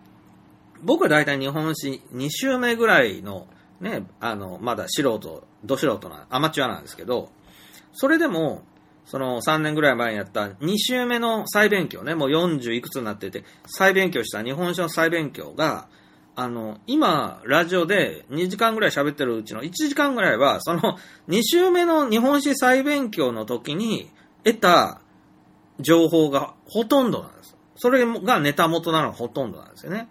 [0.83, 3.47] 僕は大体日本史2週目ぐらいの、
[3.81, 7.31] ね、あの、まだ素人、ど素人な、アマチュアなんですけど、
[7.93, 8.63] それでも、
[9.05, 15.87] その3年ぐらい前にやった2週目の再勉強ね、もう40いくつになってて、再勉強した日本史の再勉強が、
[16.35, 20.97] あの、今、ラジオで2時間ぐらい喋ってるうちの1時間ぐらいは、その
[21.27, 24.11] 2週目の日本史再勉強の時に
[24.43, 25.01] 得た
[25.79, 27.52] 情報がほとんどなんです。
[27.83, 30.07] それがネタ元なのがほとんどなんですよね。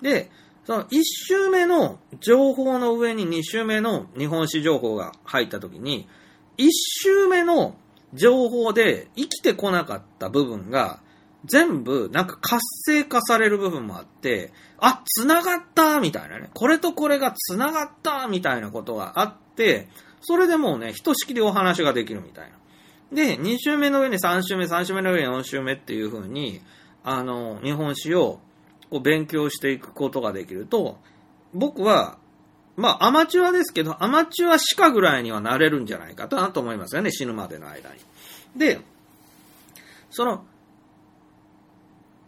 [0.00, 0.30] で、
[0.64, 6.06] その1週目の情報の上に2週目の日本史情報が入った時に、
[6.56, 7.74] 1週目の
[8.14, 11.00] 情報で生きてこなかった部分が
[11.46, 16.48] 全部なんか活性化される部分もあって、あ、繋がったみたいなね。
[16.54, 19.88] これとこれが繋がったみたいなことがあって、
[20.20, 22.56] それでもうね、ひとしきりお話ができるみたいな。
[23.12, 26.60] で、2週目の上に3週目、3週目の上に4週目っていう風に、
[27.08, 28.40] あの、日本史を
[28.90, 30.98] こう勉強していくことができると、
[31.54, 32.18] 僕は、
[32.76, 38.00] まあ、アマチュアですけど、アマチュアしかぐらいにはなれるんじゃないかとなと思いますよね、死ぬまでの間に。
[38.56, 38.80] で、
[40.10, 40.44] その、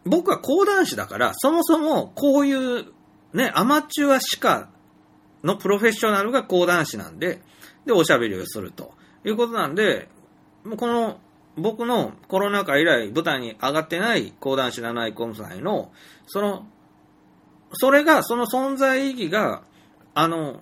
[0.05, 2.87] 僕は講談師だから、そもそもこういう、
[3.35, 4.71] ね、アマチュアしか
[5.43, 7.41] のプロフェッショナルが講談師なんで、
[7.85, 8.93] で、おしゃべりをすると
[9.25, 10.09] いうことなんで、
[10.63, 11.19] もうこの、
[11.59, 15.90] 僕のコロナ禍以来舞台に上がってない講談師七井コンサイの、
[16.26, 16.66] その、
[17.72, 19.62] それが、その存在意義が、
[20.14, 20.60] あの、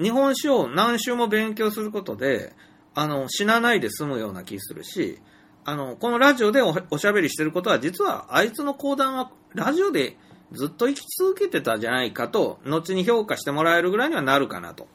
[0.00, 2.54] 日本史を何週も勉強することで、
[2.94, 5.20] あの、死なないで済むような気するし、
[5.64, 10.16] あの、このラジオでおしゃべりしてることは、実はあいつの講談はラジオで
[10.52, 14.86] ずっと生き続けてたじゃないかと、後に評価してもらえるぐらいにはなるかなと、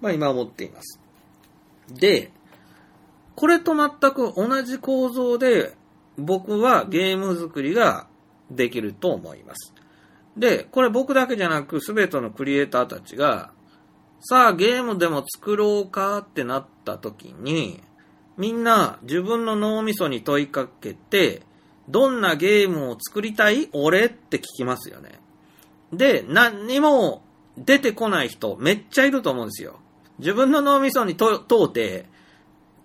[0.00, 0.98] まあ今思っています。
[1.90, 2.32] で、
[3.36, 5.74] これと全く同じ構造で、
[6.16, 8.06] 僕はゲーム作りが
[8.50, 9.74] できると思います。
[10.36, 13.50] で、これ僕だけじゃなく、すべてのクリエイターたちが、
[14.20, 17.82] さあゲームでも作ろうかってなった時に、
[18.36, 21.42] みんな自分の脳みそに問いかけて、
[21.88, 23.68] どんなゲームを作りたい？
[23.72, 25.20] 俺って聞きますよね。
[25.92, 27.22] で、何にも
[27.58, 29.78] 出てこない人めっちゃいると思うんですよ。
[30.18, 32.06] 自分の脳みそに問うて、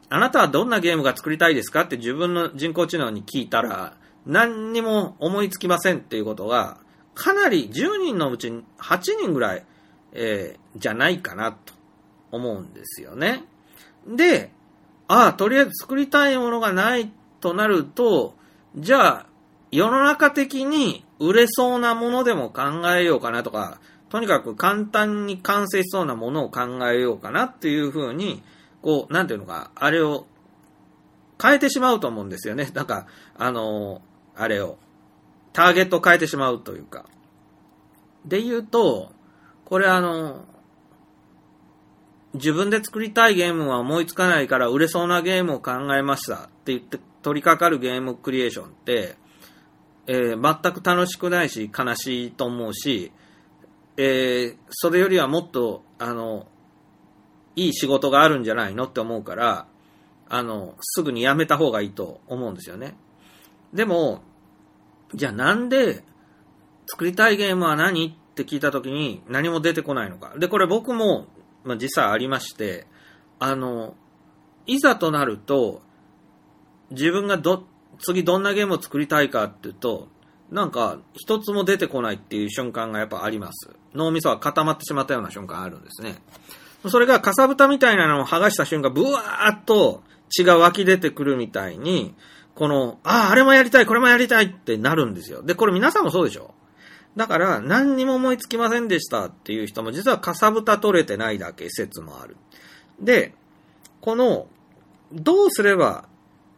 [0.10, 3.96] あなたはどんなゲームが作りたいですかって自分の人工知能に聞いたら、
[4.26, 6.78] 何にも思いつきませんっていうことが、
[7.14, 9.66] かなり10人のうち8人ぐらい、
[10.14, 11.74] えー、じゃないかなと
[12.32, 13.44] 思うんですよね。
[14.08, 14.52] で、
[15.08, 18.36] ああ、とりあえず作りたいものがないとなると、
[18.76, 19.26] じゃあ、
[19.72, 22.62] 世の中的に売れそうなものでも考
[22.96, 23.80] えようかなとか、
[24.10, 28.42] とにかく簡単に完成しそうなものを考えようかなっていうふうに、
[28.82, 30.26] こう、なんていうのか、あれを
[31.42, 32.70] 変えてしまうと思うんですよね。
[32.74, 33.08] なんか、
[33.38, 34.02] あの
[34.36, 34.78] あれを、
[35.54, 37.06] ターゲットを変えてしまうというか。
[38.26, 39.12] で言うと、
[39.66, 40.46] これあの、
[42.34, 49.16] 自分で作りたいゲームは思いつかないから売れそうなゲームを考えましたって言って取り掛かるゲームクリエーションって、
[50.08, 53.12] えー全く楽しくないし悲しいと思うし、
[53.98, 56.48] えーそれよりはもっと、あの、
[57.60, 59.68] いい仕事があるんじゃないのって思うから、
[60.30, 62.96] あの、すぐにやめた方がいいと思うんですよね。
[63.74, 64.22] でも、
[65.14, 66.04] じゃあなんで
[66.88, 70.34] 作りたいゲームは何って聞いたときに何も出てこないのか。
[70.38, 71.28] で、これ僕も、
[71.66, 72.88] まあ、実際ありまして、
[73.40, 73.96] あの、
[74.66, 75.82] いざとなると、
[76.92, 77.66] 自分がど、
[78.00, 80.08] 次どんなゲームを作りたいかっていうと、
[80.50, 83.76] なんか一つも出てこないっていう瞬間がやっぱあります。
[83.94, 86.16] 脳みそは固まってしまったような瞬間あるんですね。
[86.88, 92.16] それがかさぶたみたいなのを剥がした瞬間、ブワーっと血が湧き出てくるみたいに、
[92.56, 95.42] この、ああ、あれもやりたい、これもやりたいってなるんですよ。
[95.44, 96.54] で、これ皆さんもそうでしょ
[97.16, 102.38] だから、何にも思いつきませんでしたっていう人も、実はかさぶた取れてないだけ説もある。
[103.02, 103.34] で、
[104.02, 104.48] この、
[105.12, 106.08] どうすれば、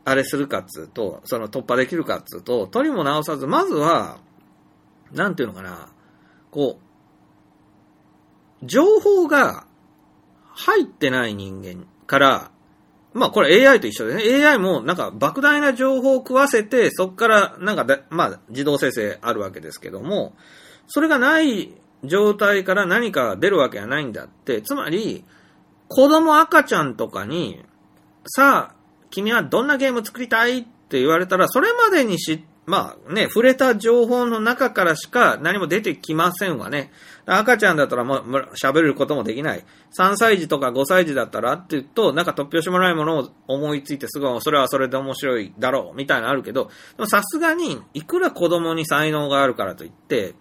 [0.03, 4.19] あれするかっつうと、その突破できるかっつうと、取りも直さず、まずは、
[5.11, 5.89] なんていうのかな、
[6.49, 6.79] こ
[8.61, 9.65] う、情報が
[10.53, 12.51] 入ってない人間から、
[13.13, 20.35] まあこれ AI と一緒でね、AI もなんか莫大な情報を食わせて、そこからなんかだ、まあ自動生成あるわけですけども、
[20.87, 21.73] それがない
[22.03, 25.25] 状態から何か出るわけはないんだって、つまり、
[25.87, 27.63] 子供赤ちゃんとかに、
[28.25, 28.75] さあ、
[29.09, 36.91] 君はどんなゲーム作りたいって言われたら、それまでにし、まあね、触れた情報の中からしか何も出てきませんわね。
[37.25, 38.21] 赤ちゃんだったらもう
[38.53, 39.65] 喋ることもできない。
[39.97, 50.35] 3歳児とか5歳児だったらって言うと、なんか突拍子もないものを思いついてすぐ、それはそれで面白いだろう、みたいなのあるけど、でもさすがに、いくら子供に才能があるからといって、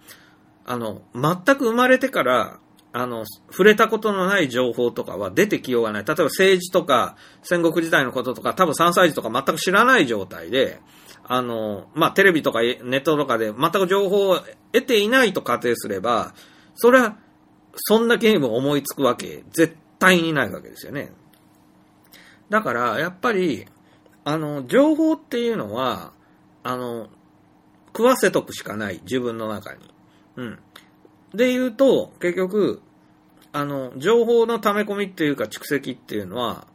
[0.65, 2.59] あの、全く生まれてから、
[2.93, 6.05] あの、触れたことのない情報とかは出てきようがない。
[6.05, 10.79] 例えば政治とか戦国時代のこととか多分3歳児とか全く知らない状態で、
[11.23, 14.39] あの、まあ、テレビとかネットとかで全く情報を
[14.71, 16.33] 得ていないと仮定すれば、
[16.75, 17.17] それは、
[17.75, 21.11] そんなゲームを思いつくわけ、絶対にないわけですよね。
[22.49, 23.65] だから、やっぱり、
[24.23, 26.11] あの、情報っていうのは、
[26.63, 27.07] あの、
[27.87, 29.79] 食わせとくしかない、自分の中に。
[30.37, 30.59] うん。
[31.33, 32.81] で言うと、結局、
[33.53, 36.67] あの、情報の溜め込みっていうか蓄積っていうのは、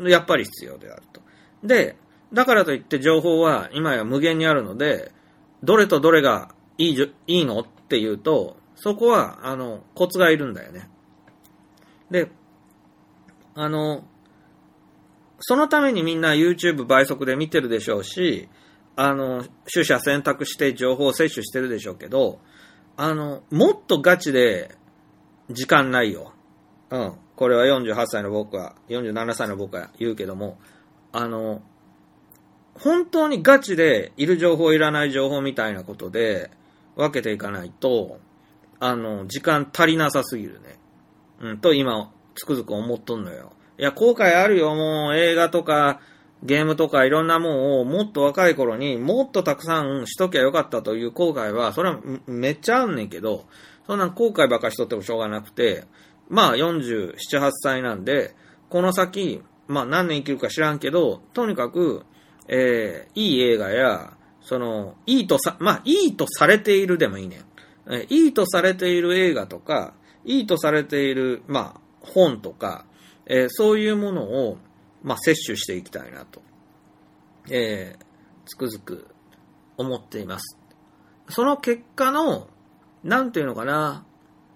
[0.00, 1.22] やっぱり必要であると。
[1.62, 1.96] で、
[2.34, 5.12] だからといって情報は今や無限にあるので、
[5.62, 10.90] どれとどれがいいじょいいのっていうと、そこは、あの、コツがいるんだよね。
[12.10, 12.30] で、
[13.54, 14.04] あの、
[15.38, 18.48] そのためにみんな YouTube 倍速で見てるでしょうし、
[18.96, 22.40] あの、取捨選択して情報を摂取してるでしょうけど、
[22.96, 24.74] あの、もっとガチで
[25.50, 26.32] 時間ないよ。
[26.90, 27.14] うん。
[27.36, 30.58] これは48歳の僕は、47歳の僕は言うけども、
[31.12, 31.62] あの、
[32.74, 36.50] 本当にガチでいる情報いらない情報みたいなことで
[36.96, 38.18] 分けていかないと、
[38.80, 40.78] あの、時間足りなさすぎるね。
[41.40, 43.52] うん、と今、つくづく思っとんのよ。
[43.78, 46.00] いや、後悔あるよ、もう映画とか、
[46.42, 53.46] ゲームとかいろんなもんをもっと若い頃にもっとたくさんしときゃよかったという後悔は、それはめっちゃあんねんけど、
[53.86, 55.84] そんな後悔ばっかしとってもしょうがなくて、
[56.28, 58.34] まあ47、8歳なんで、
[58.68, 62.04] この先、まあ何年生きるか知らんけど、とにかく、
[62.48, 64.12] えー、いい映画や、
[64.42, 67.44] その、いいとさ、まあいいとされているでもいいねん。
[67.92, 69.94] え、いいとされている映画とか、
[70.24, 72.84] いいとされている、まあ本とか、
[73.26, 74.58] えー、そういうものを、
[75.02, 76.42] まあ、摂取していきたいなと、
[77.50, 78.04] えー、
[78.46, 79.08] つくづく
[79.76, 80.58] 思っています。
[81.28, 82.48] その結果の、
[83.02, 84.04] なんていうのかな、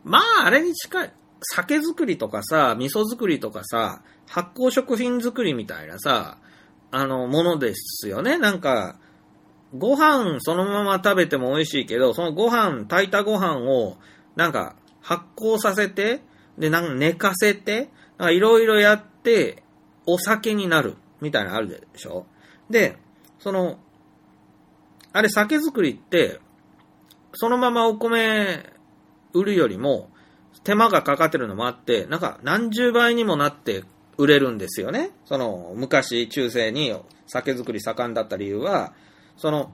[0.04, 6.38] まあ、あれに近い、酒造りとかさ、味噌作りとかさ、発酵食品作りみたいなさ、
[6.90, 8.38] あの、ものですよね。
[8.38, 8.98] なんか、
[9.76, 13.96] ご飯そのまま食べても美味しいけど、そのご飯、炊いたご飯を、
[14.36, 16.22] なんか、発酵させて、
[16.58, 17.90] で、なんか寝かせて、
[18.30, 19.62] いろいろやって、
[20.06, 22.26] お酒になる、みたいなのあるでしょ
[22.70, 22.96] で、
[23.38, 23.78] その、
[25.12, 26.40] あれ酒造りって、
[27.34, 28.64] そのままお米
[29.32, 30.10] 売るよりも、
[30.64, 33.84] 手間がかかってるのもあって、なんか何十倍にもなって
[34.18, 35.10] 売れるんですよね。
[35.24, 36.94] その、昔、中世に
[37.26, 38.92] 酒造り盛んだった理由は、
[39.36, 39.72] その、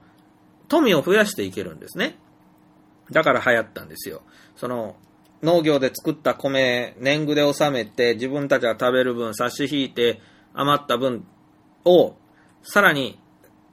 [0.67, 2.17] 富を増やしていけるんですね。
[3.11, 4.21] だから流行ったんですよ。
[4.55, 4.95] その、
[5.43, 10.21] 農業で作った米、年貢で納めて、自分たちが食べる分差し引いて、
[10.53, 11.25] 余った分
[11.83, 12.15] を、
[12.63, 13.19] さらに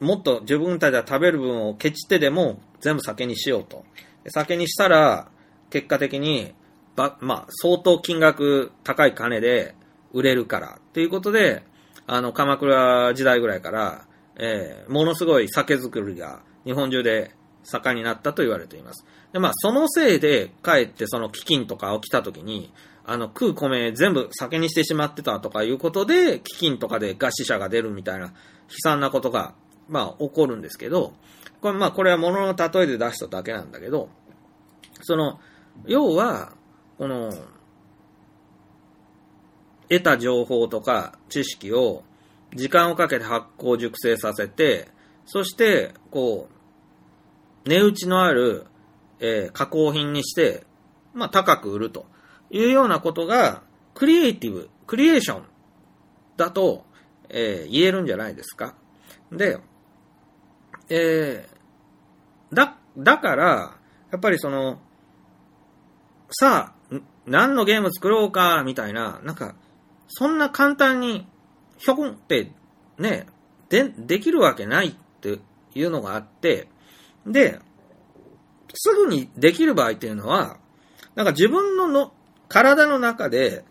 [0.01, 3.85] もっと自分たちが食べる分をケチってでも全部酒にしようと。
[4.28, 5.31] 酒にしたら、
[5.70, 6.55] 結果的に、
[6.97, 9.74] ば、まあ、相当金額高い金で
[10.13, 10.79] 売れるから。
[10.79, 11.65] っていうことで、
[12.07, 14.07] あの、鎌倉時代ぐらいから、
[14.37, 17.35] えー、ものすごい酒造りが日本中で
[17.65, 19.05] 盛んになったと言われています。
[19.33, 22.73] で、まあ、そのせいで、かえってその飢饉とか起きた時に、
[23.05, 28.33] あの、食う米全部酒にしてしまってたとかいうことで、飢饉とかで餓死者が出るみたいな悲
[28.83, 29.55] 惨なことが、
[29.89, 31.13] まあ、起こるんですけど、
[31.61, 34.09] これ、まあ、これは物の例えで出しただけなんだけど、
[35.03, 35.41] その、
[35.87, 36.53] 要は、
[36.99, 37.33] この、
[39.89, 42.03] 得た情報とか知識を
[42.55, 44.89] 時間をかけて発酵熟成させて、
[45.27, 46.49] そして、こ
[47.65, 48.67] う、値打ちのある
[49.23, 50.67] えー、加工品にして、
[51.15, 52.07] まあ、高く売ると
[52.51, 53.63] いうようなことが、
[53.95, 55.45] クリエイティブ、クリエーション
[56.37, 56.85] だと、
[57.29, 58.75] えー、言えるんじゃないですか。
[59.31, 59.59] で、
[60.89, 63.77] えー、だ、だから、
[64.11, 64.81] やっぱりその、
[66.31, 69.55] さあ、何のゲーム作ろうか、みたいな、なんか、
[70.15, 71.27] そんな簡単に、
[71.79, 72.53] ひょこんって、
[72.99, 73.27] ね、
[73.69, 75.39] で、できるわけないって
[75.75, 76.69] いうのがあって、
[77.27, 77.59] で、
[78.75, 80.59] すぐにできる場合っていうのは、
[81.15, 82.13] なんか自分のの
[82.49, 83.65] 体の中で、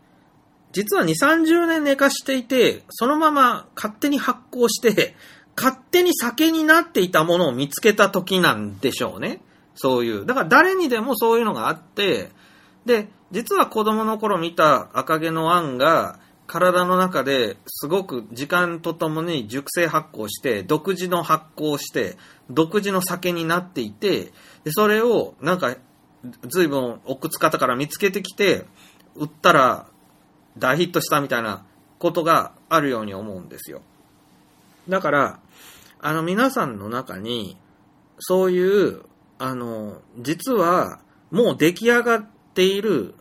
[0.72, 5.16] 実は2、30年寝かしていて、そのまま勝手に発酵して、
[5.56, 9.42] 勝手に酒になっていたものを見つけた時なんでしょうね。
[9.76, 10.26] そういう。
[10.26, 12.32] だから誰にでもそういうのがあって、
[12.86, 16.20] で、実は子供の頃見た赤毛のアンが、
[16.52, 22.18] 体の中ですごく時間とともに熟成発酵して、独自の発酵して、
[22.50, 24.34] 独自の酒になっていて、
[24.66, 25.78] で、それを、なんか、
[26.50, 28.66] 随分奥津方から見つけてきて、
[29.16, 29.88] 売ったら
[30.58, 31.64] 大ヒットしたみたいな
[32.00, 33.82] ことがあるように思うんですよ。
[34.90, 35.40] だから、
[36.02, 37.56] あの皆さんの中に、
[38.20, 39.04] そういう、
[39.40, 41.00] あの、実は
[41.32, 43.16] もう出来上がっている、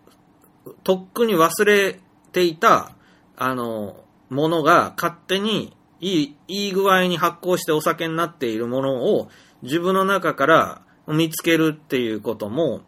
[0.82, 2.00] とっくに忘れ
[2.32, 2.90] ていた
[3.40, 3.96] あの、
[4.28, 9.30] ものが勝手にいい、いい具合に発酵してお酒になっているものを
[9.62, 12.82] 自分の中から見つけるっていうことも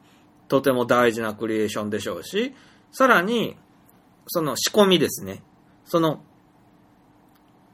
[0.48, 2.52] とても大事なクリエーションでしょうし、
[2.90, 3.56] さらに、
[4.26, 5.42] その仕込みですね。
[5.86, 6.22] その、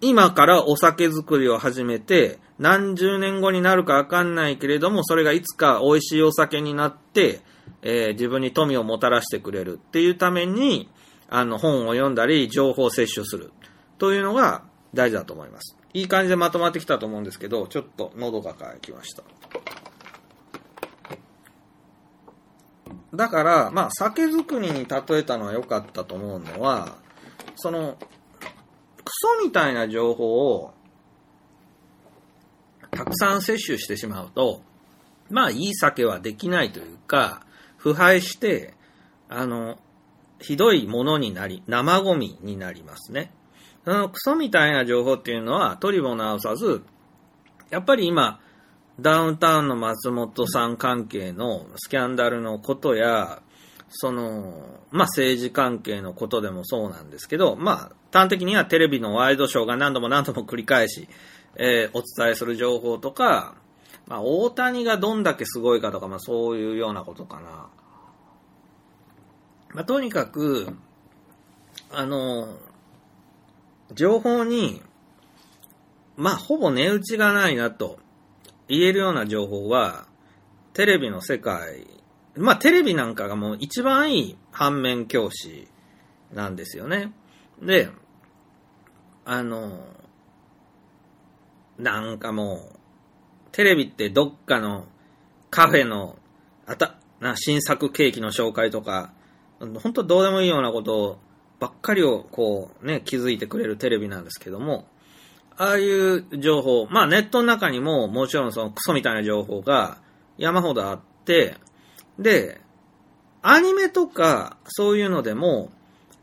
[0.01, 7.41] 今からお酒作りを始めて、何十年後になるかわかんないけれども、それがいつか美味しいお酒になって、
[7.83, 10.89] えー、自分に富をもたらしてくれるっていうために、
[11.29, 13.53] あの、本を読んだり、情報を摂取する。
[13.99, 14.63] というのが
[14.95, 15.77] 大事だと思います。
[15.93, 19.23] いい感じでまとまってきたと思うんですけど、ちょっと喉が渇きました。
[23.15, 26.97] だから、まあ、酒造りに例えたのは良かったと思うのは、
[27.57, 30.75] その、クソみたいな情報を、
[32.91, 34.63] たくさん摂取してしまうと、
[35.31, 37.43] まあ、いい酒はできないというか、
[37.77, 38.75] 腐敗して、
[39.29, 39.79] あの、
[40.41, 43.33] ひどいものになり、生ゴミになりますね。
[43.85, 46.83] そのクソみたいな情報っていうのは、取りも直さず、
[47.71, 48.41] やっぱり今、
[49.01, 53.43] ダウンタウンの松本さん関係のスキャンダルのことや、
[53.91, 61.09] その、まあ、政治関係のことでもそうなんですけど、まあ、端的にはテレビのワイドショーが何度も何度も繰り返し、
[61.57, 63.57] えー、お伝えする情報とか、
[64.07, 67.69] まあ、大谷がどんだけすごいかとか、まあ、そういうようなことかな。
[69.75, 70.77] まあ、とにかく、
[71.91, 72.59] あの、
[73.93, 74.83] 情報に、
[76.17, 77.99] まあ、ほぼ値打ちがないなと
[78.69, 80.07] 言えるような情報は、
[80.73, 81.87] テレビの世界、
[82.37, 85.69] まあ、テレビなんかがもう一番いい反面教師
[86.33, 87.13] なんですよね。
[87.63, 87.91] で、
[89.25, 89.87] あの、
[91.79, 92.79] なんかもう、
[93.53, 94.87] テレビってどっかの
[95.51, 96.17] カフェの、
[96.67, 99.13] あた、な、新作ケーキの紹介とか、
[99.59, 101.19] 本当どうでもいいようなこと
[101.59, 104.87] ばっかりをこうね、気づいてくれるテレビなんですけども、
[105.57, 109.99] ああいう情報、まあネットの中にももちろんそのクソみたいな情報が
[110.37, 111.57] 山ほどあって、
[112.19, 112.61] で、
[113.43, 115.73] アニメとかそういうのでも、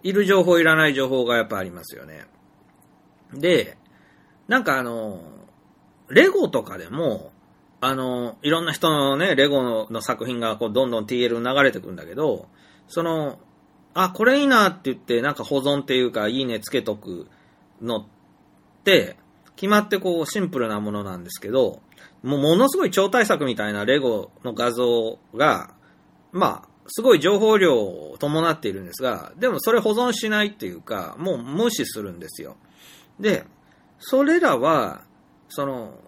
[0.03, 2.26] いる情報いらない情報がやっぱありますよね。
[3.34, 3.78] で、
[4.48, 5.20] なんかあの、
[6.10, 7.32] レゴとかでも、
[7.82, 12.48] あの、いろんな人のね、レゴの作品がこうどんどん TL 流れてくんだけど、
[12.88, 13.40] その、
[13.94, 17.28] あ、これいいなって言って、なんか保存っていうか、いいねつけとく
[17.82, 18.06] のっ
[18.84, 19.18] て、
[19.56, 21.82] 決まってこうシンプルなものなんですけど、
[22.24, 25.74] もうものすごい超大作みたいなレゴの画像が、
[26.32, 32.57] まあ、すごい情報量を伴っているんですが、でもそれ保存しないっていうか、もう無視するんですよ。
[33.20, 33.45] で、
[33.99, 35.03] それらは、
[35.49, 35.99] その、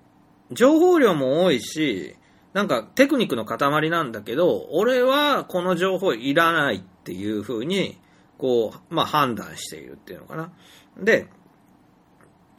[0.51, 2.15] 情報量も多いし、
[2.53, 7.99] なんかテクニックの塊なんだけど、俺はこの情報いらないっていうふうに、
[8.37, 10.51] こう、まあ判断しているっていうのかな。
[10.97, 11.27] で、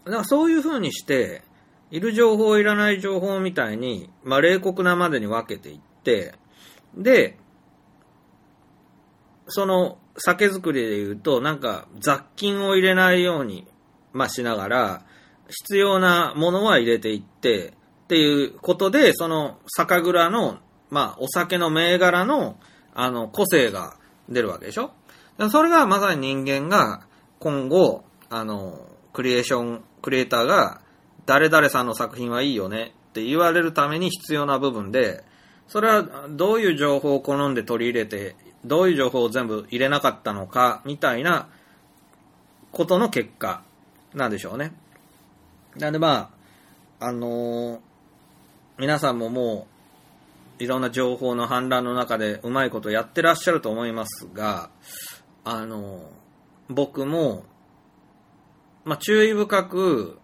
[0.05, 1.43] だかそういうふうにして、
[1.91, 6.35] いる情報、いらない情報みたいに、まあ冷酷なまでに分けていって、
[6.95, 7.39] で、
[9.47, 13.67] その酒造りで言うと、なんか雑菌を入れないように、
[14.13, 15.07] まあしながら、
[15.49, 17.73] 必要なものは入れていって、
[18.09, 20.57] っていうことで、その酒蔵の、
[20.89, 22.59] まあお酒の銘柄の、
[22.95, 23.99] あの、個性が
[24.31, 24.93] 出るわけでしょ？
[25.51, 27.03] それがまさに人間が
[27.39, 28.81] 今後、あの、
[29.13, 30.81] クリエーション、クリエイターが、
[31.27, 35.23] 誰々さんの作品はいいよねって言われるために必要な部分で、
[35.67, 41.51] それはどういう情報を好んで取り入れてどういう情報を全部入れなかったのか、みたいな
[42.73, 43.63] ことの結果
[44.15, 44.73] なんでしょうね。
[45.77, 46.31] なんでま
[46.99, 47.79] あ、あのー、
[48.79, 49.67] 皆さんもも
[50.61, 54.71] う、いろんな情報の氾濫の中でうまいことやってらっしゃると思いますが、
[55.43, 56.13] あの、
[56.69, 57.45] 僕も、
[58.85, 60.19] まあ、注意深く、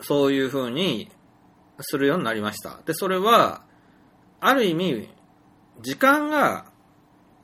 [0.00, 1.10] そういう風に
[1.80, 2.80] するようになりました。
[2.86, 3.62] で、それは、
[4.40, 5.10] ある意味、
[5.82, 6.64] 時間が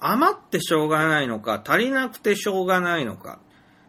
[0.01, 3.39] 余ってしょうがないのか、足りなくてしょうがないのか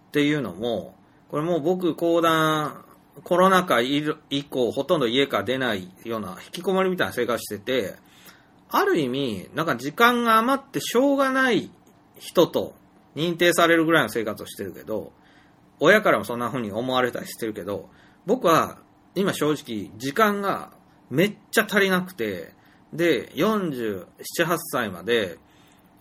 [0.09, 0.95] っていうのも、
[1.29, 2.83] これもう僕、講談、
[3.23, 4.03] コロナ禍以
[4.49, 7.95] 降、ほとんど家から出ないような、引きこもりみたいな生活してて、
[8.69, 11.71] ある意味、なんか時間が余ってしょうがない
[12.17, 12.75] 人と
[13.15, 15.11] 認定されるぐらいの生活をしてるけど、
[15.79, 17.89] 親からもそんな風に思われたりしてるけど、
[18.25, 18.79] 僕は
[19.15, 20.71] 今正直時間が
[21.09, 22.53] めっちゃ足りなくて、
[22.93, 24.05] で、47、
[24.45, 25.37] 8歳まで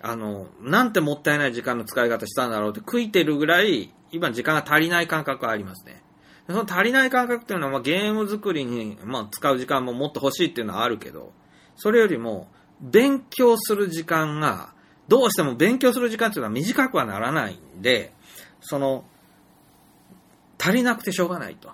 [0.00, 5.97] あの、なんてもったいない時間の使い方したんだろうって悔いてるぐらい、今時間が足りない感覚がありますね。
[6.48, 11.32] その足りない感覚っていうのは、まあ、ゲーム作りに、まあ、使う時間ももっと欲しいっていうのはあるけど、
[11.76, 12.48] それよりも、
[12.80, 14.72] 勉強する時間が、
[15.08, 18.14] どうしても勉強する時間っていうのは短くはならないんで、
[18.60, 19.04] その、
[20.58, 21.70] 足りなくてしょうがないと。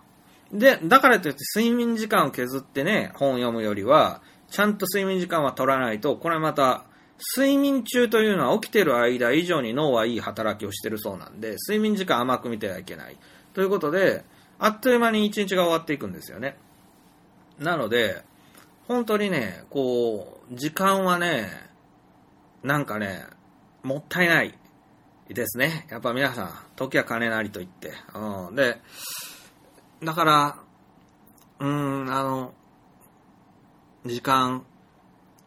[0.53, 6.85] で、だからといって睡眠時間を削ってね、本を読むよりは、ちゃんと睡眠時間は取らないと、これまた
[7.37, 13.17] 睡眠中というのは起きてる間以上に脳はいい働きをしてるそうなんで、睡眠時間甘く見てはいけない。
[13.53, 14.25] ということで、
[14.59, 16.57] あっという間に一日が終わっていくんですよね。
[17.59, 18.23] なので、
[18.87, 21.49] 本当にね、こう、時間はね、
[22.63, 23.25] なんかね、
[23.83, 24.55] もったいない
[25.29, 25.87] ですね。
[25.91, 27.93] やっぱ皆さん、時は金なりと言って。
[28.15, 28.55] うん。
[28.55, 28.81] で、
[30.03, 30.59] だから、
[31.61, 32.55] うん、あの、
[34.05, 34.65] 時間、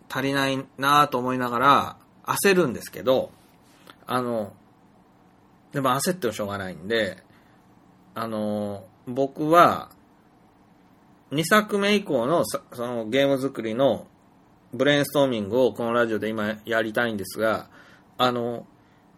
[0.09, 3.31] 足りないなぁと思いながら焦るんですけど、
[4.05, 4.53] あの、
[5.73, 7.23] でも焦ってもしょうがないんで、
[8.15, 9.89] あの、僕は、
[11.31, 14.07] 2作目以降のそのゲーム作りの
[14.73, 17.69] ブレインストーミングをこのラジオで今やりたいんですが、
[18.17, 18.65] あの、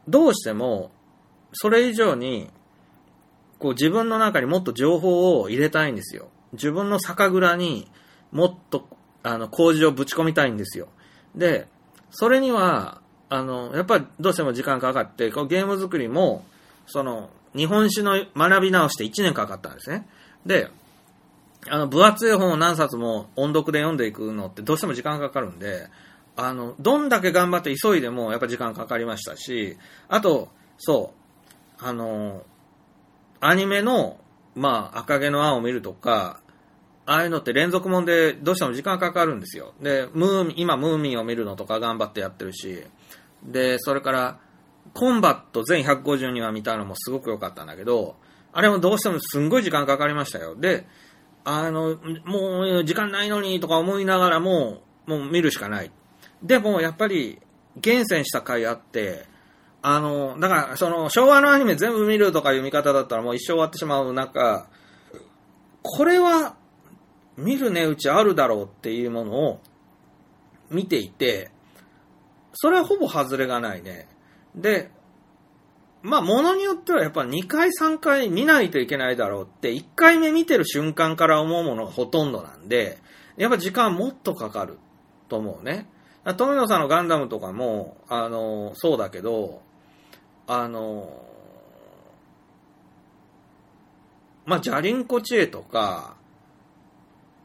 [0.08, 0.92] どうしても、
[1.54, 2.50] それ以上に、
[3.58, 6.30] こう自分の中にもっと情報を入れたいんですよ。
[6.54, 7.92] 自分の酒蔵に
[8.32, 8.88] もっと、
[9.24, 10.88] あの、麹をぶち込みたいんですよ。
[11.36, 11.68] で、
[12.12, 16.46] それには、あの、やっぱりどうしても時間かかって、こうゲーム作りも、
[16.88, 17.30] その、
[17.60, 20.08] 日本史の学び直して1年かかったんですね。
[20.46, 20.70] で、
[21.68, 25.88] あの、分厚い本を何冊も音読で読んでいくのってどうしても時間かかるんで、
[26.38, 29.78] あの、どんだけ頑張って急いでもやっぱ時間かかりましたし、
[30.08, 31.14] あと、そ
[31.82, 32.44] う、あの、
[33.42, 34.18] アニメの、
[34.56, 36.40] まあ、赤毛のアンを見るとか、
[37.06, 39.74] ああいうのって連続もんでどうしても時間かかるんですよ。
[39.82, 42.84] で、ムーミン、今ムーミンを見るのとか頑張ってやってるし、
[43.44, 44.40] で、それから、
[44.94, 48.16] コンバット全152話見たのもすごく良かったんだけど、
[48.52, 50.56] あれもどうしてもすんごい時間かかりましたよ。
[50.56, 50.88] で、
[51.44, 55.92] あの、もう時間ないのにとか思いながらも、もう見るしかない。
[56.44, 57.40] でも、やっぱり、
[57.78, 59.26] 厳選した回あって、
[59.82, 64.68] あの、だから、その、昭和のアニメ全部見るとかいう見方だったらもう一生終わってしまう中、
[65.82, 66.56] これは、
[67.38, 69.62] 見る値打ちあるだろうっていうものを
[70.70, 71.52] 見ていて、
[72.54, 74.08] それはほぼ外れがないね。
[74.56, 74.92] で、
[76.02, 83.00] まあ、ものによってはやっぱ2回3回見ないといけないだろうって、1回目見てる瞬間から思うものがほとんどなんで、
[83.36, 84.80] やっぱ時間もっとかかる
[85.28, 85.90] と思うね。
[86.38, 89.62] 富野さんのガンダムとかも、あの、そうだけど、
[90.48, 91.26] あの、
[94.46, 96.16] まあ、ジャリンコチエとか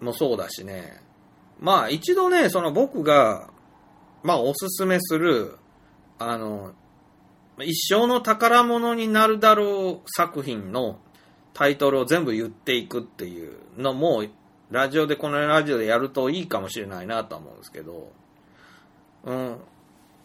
[0.01, 1.01] もそうだしね。
[1.61, 3.51] まあ、一度ね、その僕が、
[4.23, 5.59] まあ、おすすめする、
[6.19, 6.73] あの、
[7.61, 10.99] 一生の宝物になるだろう作品の
[11.53, 14.25] タイトルを全部言っていくっていうのも、
[14.71, 18.11] ラジオで、このラジオでやるといいかもしれないなと思うんですけど、
[19.25, 19.57] うん。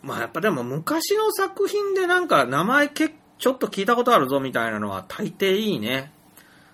[0.01, 6.11] まあやっぱでも昔の作品でなんか名前けちょっと聞いたことあるぞみたいなのは大抵いいね。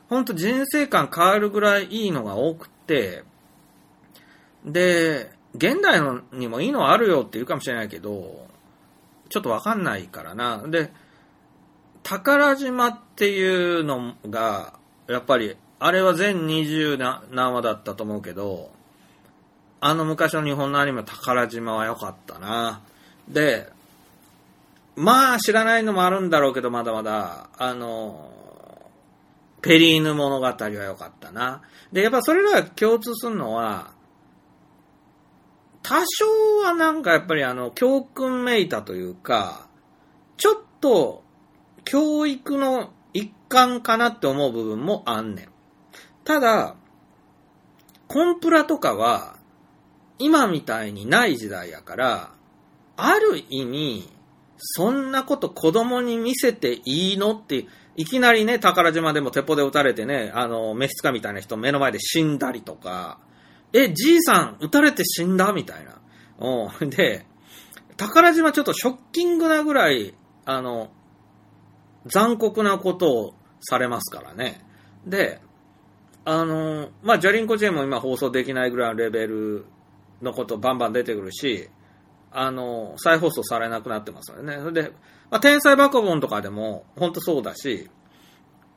[0.09, 3.23] ほんと人生観変わるぐらいいいのが多くて、
[4.63, 8.44] で、現代のにもいいのはあるよって言うかもしれないけど、
[9.29, 10.63] ちょっとわかんないからな。
[10.67, 10.91] で、
[12.03, 14.73] 宝島っていうのが、
[15.07, 16.97] やっぱり、あれは全20
[17.31, 18.71] 何話だったと思うけど、
[19.81, 22.81] あの昔の日本のアニメ宝島は良かったな。
[23.27, 23.69] で、
[24.95, 28.31] まあ知らないのもあるんだろうけど、まだまだ、あの、
[29.61, 31.63] ペリーヌ物語は良かったな。
[31.91, 33.94] で、やっぱそれらが共通するのは、
[35.87, 36.25] 多少
[36.63, 39.67] はなんかやっぱりあの、教訓めいたというか、
[40.35, 41.23] ちょっと、
[41.83, 45.49] 教育の一環かなって思う部分もあんねん。
[46.23, 46.75] ただ、
[48.07, 49.37] コンプラとかは、
[50.17, 52.31] 今みたいにない時代やから、
[52.97, 54.09] ある意味、
[54.57, 63.19] そんなこと子供に見せていいのって、いきなりね、宝島でも鉄砲で撃たれてね、あの、召使みたいな人目の前で死んだりとか、
[63.77, 65.51] え、じいさん、撃たれて死んだ？
[65.51, 65.99] みたいな。
[66.39, 66.87] うん。
[66.89, 67.25] で、
[67.97, 70.13] 宝島ちょっとショッキングなぐらい、
[70.45, 70.91] あの、
[72.05, 74.65] 残酷なことをされますからね。
[75.05, 75.41] で、
[76.23, 79.65] あの、まあ、ジャリンコチェーンも今放送できないぐらいのレベル
[80.21, 81.69] のことバンバン出てくるし、
[82.31, 84.57] あの、再放送されなくなってますよね。
[84.59, 84.91] それで、
[85.29, 87.89] まあ、天才バカボンとかでも、ほんとそうだし、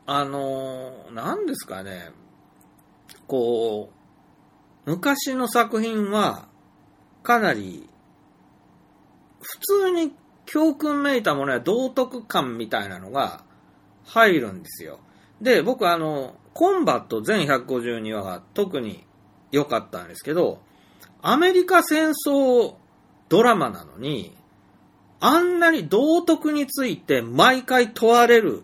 [0.07, 2.10] あの、何ですかね、
[3.27, 3.98] こう、
[4.89, 6.49] 昔の作品は、
[7.23, 7.86] かなり、
[9.39, 10.15] 普通に
[10.47, 13.44] 教訓めいたものや道徳感みたいなのが
[14.07, 15.00] 入るんですよ。
[15.42, 19.05] で、僕あの、コンバット全152話が特に
[19.52, 20.62] 良かったんですけど、
[21.20, 22.75] アメリカ戦争
[23.28, 24.34] ドラマなのに、
[25.20, 28.62] あんなに道徳について毎回問われる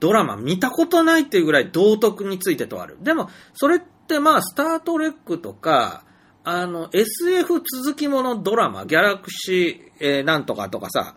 [0.00, 3.02] ドラマ見たことないっていうぐらい道徳について問われる。
[3.02, 6.02] でも、それってってまあ、スタートレックとか、
[6.42, 11.16] あの、SF 続きものドラマ、ギャラクシー、えー、なんとかとかさ、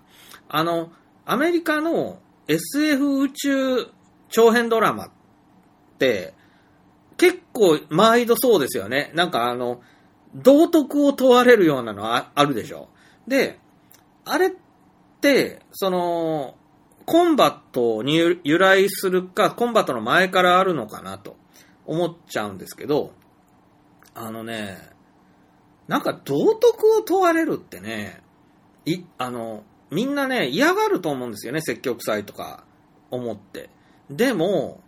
[0.49, 0.91] あの、
[1.25, 3.87] アメリカの SF 宇宙
[4.27, 5.09] 長編ドラマっ
[5.99, 6.33] て、
[7.15, 9.11] 結構毎度そうですよね。
[9.13, 9.81] なんかあの、
[10.35, 12.89] 道徳を問われるようなのああるでしょ。
[13.25, 13.59] で、
[14.25, 14.51] あれっ
[15.21, 16.55] て、その、
[17.05, 21.37] コンバットに由来するか、コンバットの前からあるのかなと
[21.85, 23.11] 思っちゃうんですけど、
[24.13, 24.77] あのね、
[25.87, 28.21] なんか道徳を問われるってね、
[28.85, 32.63] い、あの、みんなね、嫌がると思うんですよね、積極臭いとか
[33.09, 33.69] 思って。
[34.09, 34.81] でも、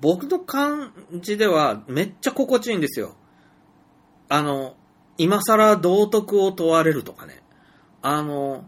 [0.00, 3.16] 僕の感じではめっちゃ心地いいんですよ。
[4.28, 4.76] あの、
[5.16, 7.42] 今更道徳を問われるとかね。
[8.02, 8.64] あの、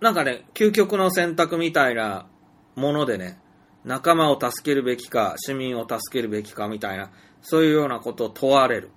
[0.00, 2.26] なんかね、究極の選択みたいな
[2.74, 3.38] ものでね、
[3.86, 8.90] 仲間を助けるべきか、市民を助けるべきかみたいな、そういうようなことを問われる。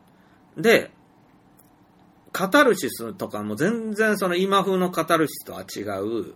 [0.58, 0.92] で、
[2.32, 6.34] カタルシスとかも全然その今風のカタルシスとは違う、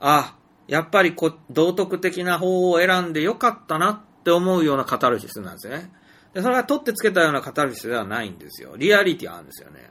[0.00, 5.92] あ、やっぱりこ道徳的な方を選んでよかったなって思うようなカタルシスなんですね。
[6.32, 8.76] で、それが取ってつけたようなカタルシスではないんですよ。
[8.76, 9.90] リアリティあるんですよね。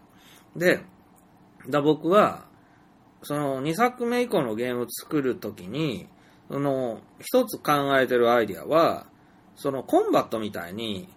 [0.58, 0.84] で、
[1.70, 2.48] だ僕は、
[3.22, 6.10] その2作目以降のゲームを作るときに、
[6.50, 9.08] その一つ考えてるアイディアは、
[9.56, 11.08] そのコンバットみたいに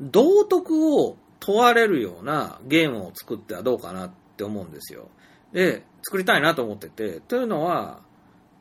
[0.00, 5.08] 道徳を問われるようなゲームを作ってはどうかなって思うんですよ。
[5.52, 8.02] で、作りたいなと思ってて、というのは、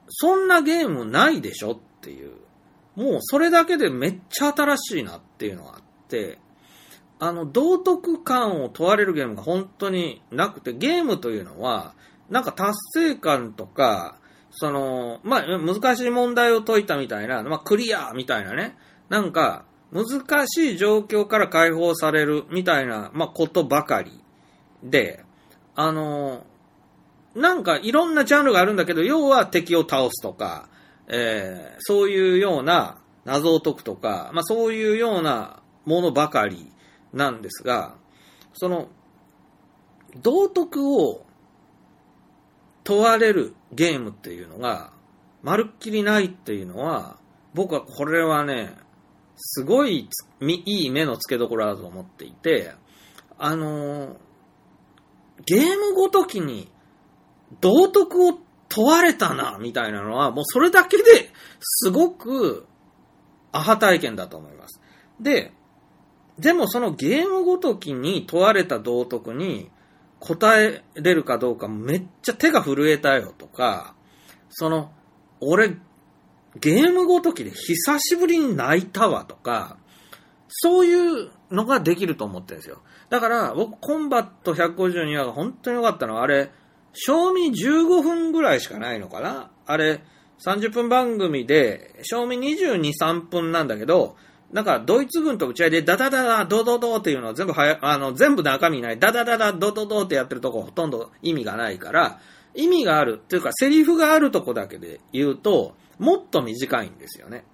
[0.08, 2.34] そんなゲームないでしょっていう。
[2.96, 6.40] もうそれだけでめっちゃ新しいなっていうのがあって、
[7.20, 11.94] あの、道徳感を問われるゲームが本当になくて、ゲームというのは、
[12.30, 14.19] なんか達成感とか、
[14.60, 18.76] その、まあ、難しい問題を解いたみたいな、まあ、クリアみたいなね、
[19.08, 19.64] なんか、
[19.94, 24.20] 難しい状況から解放されるみたいな、まあ、ことばかり
[24.84, 25.24] で、
[25.76, 26.46] あの、
[27.36, 30.68] なんかいろんなジャンルがあるんだけど、要は敵を倒すとか、
[31.08, 36.70] えー、そういうような謎を解くとか、まあ、そういうようなものばかり
[37.14, 37.96] なんですが、
[38.56, 38.90] その、
[40.22, 41.26] 道徳を
[42.83, 44.91] 問われるゲームっていうのが、
[45.41, 47.17] まるっきりないっていうのは、
[47.53, 48.75] 僕はこれはね、
[49.38, 50.09] すごい
[50.41, 52.74] いい目の付けどころだと思っていて、
[53.38, 54.16] あのー、
[55.45, 56.69] ゲームごときに
[57.61, 61.03] 道徳を問われたな、みたいなのは、もうそれだけで
[61.59, 62.67] すごく
[63.51, 64.82] アハ体験だと思います。
[65.19, 65.53] で、
[66.38, 69.69] でもそのゲームごときに問われた道徳に
[70.20, 73.96] 答えれるかどうかめっちゃ手が震えたよとか、
[74.50, 74.92] その、
[75.40, 75.78] 俺、
[76.60, 79.78] ゲームごときで久しぶりに泣いたわとか、
[80.50, 82.82] そういうのができると思ってるんですよ。
[83.10, 86.52] だから、僕、コンバット152話が本当に良かったのは、あれ、
[86.94, 89.52] 賞味15分ぐらいしかないのかな？
[89.68, 90.02] あれ、
[90.44, 94.18] 30分番組で、賞味22、3分なんだけど、
[94.52, 102.19] なんか、ドイツ軍と打ち合いで、ダダダダ、ドドドっていうのは全部はや、あの、全部中身ない、ダダダダ、ドドドってやってるとこほとんど意味がないから、
[102.56, 107.45] 意味がある、っていうか、セリフがあるとこだけで言うと、もっと短いんですよね。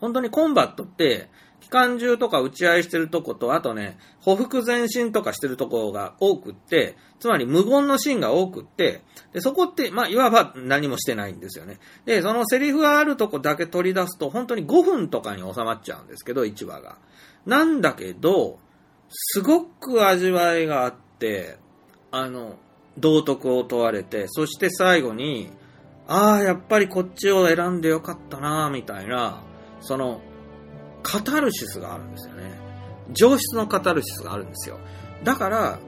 [0.00, 1.28] 本当にコンバットって、
[1.70, 11.78] 機関銃とか撃ち合いしてるとこと、あとね、歩幅前進とかしてるとこが多くって、つまり無言のシーンが多くって、で、そこって、まあ、いわば何もしてないんですよね。
[12.06, 16.98] で、そのセリフがあるとこだけ取り出すと、本当に5分とかに収まっちゃうんですけど、1話が。
[17.46, 18.58] なんだけど、
[19.08, 21.56] すごく味わいがあって、
[22.10, 22.56] あの、
[22.98, 25.50] 道徳を問われて、そして最後に、
[26.08, 29.44] ああ、やっぱりこっちを選んでよかったなみたいな、
[29.80, 30.20] その、
[31.02, 32.42] カタルシスがあるんですよね。
[33.12, 34.78] 上質のカタルシスがあるんですよ。
[35.24, 35.78] だから、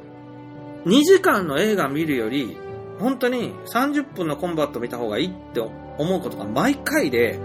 [0.86, 2.56] 2時間の映画見るより、
[2.98, 7.38] 本当に30分のコンバット見た方がいいって思うことが毎回で、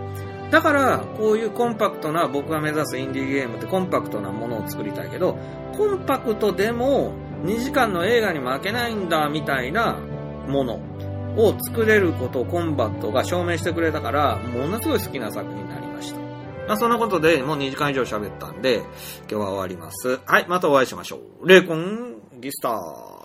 [0.52, 5.38] だから、こういうコンパクトな、僕が目指すインディーゲームってコンパクトなものを作りたいけど、
[5.76, 7.14] コンパクトでも
[7.44, 9.98] 2時間の映画に負けないんだ、みたいな
[10.48, 10.80] もの
[11.36, 15.67] を作れることをコンバットが証明してくれたから、ものすごい好きな作品。
[16.68, 18.84] まあ、そんなことで、もう2時間以上喋ったんで、
[19.22, 20.20] 今日は終わります。
[20.26, 21.48] はい、またお会いしましょう。
[21.48, 23.17] レイコン、ギスター。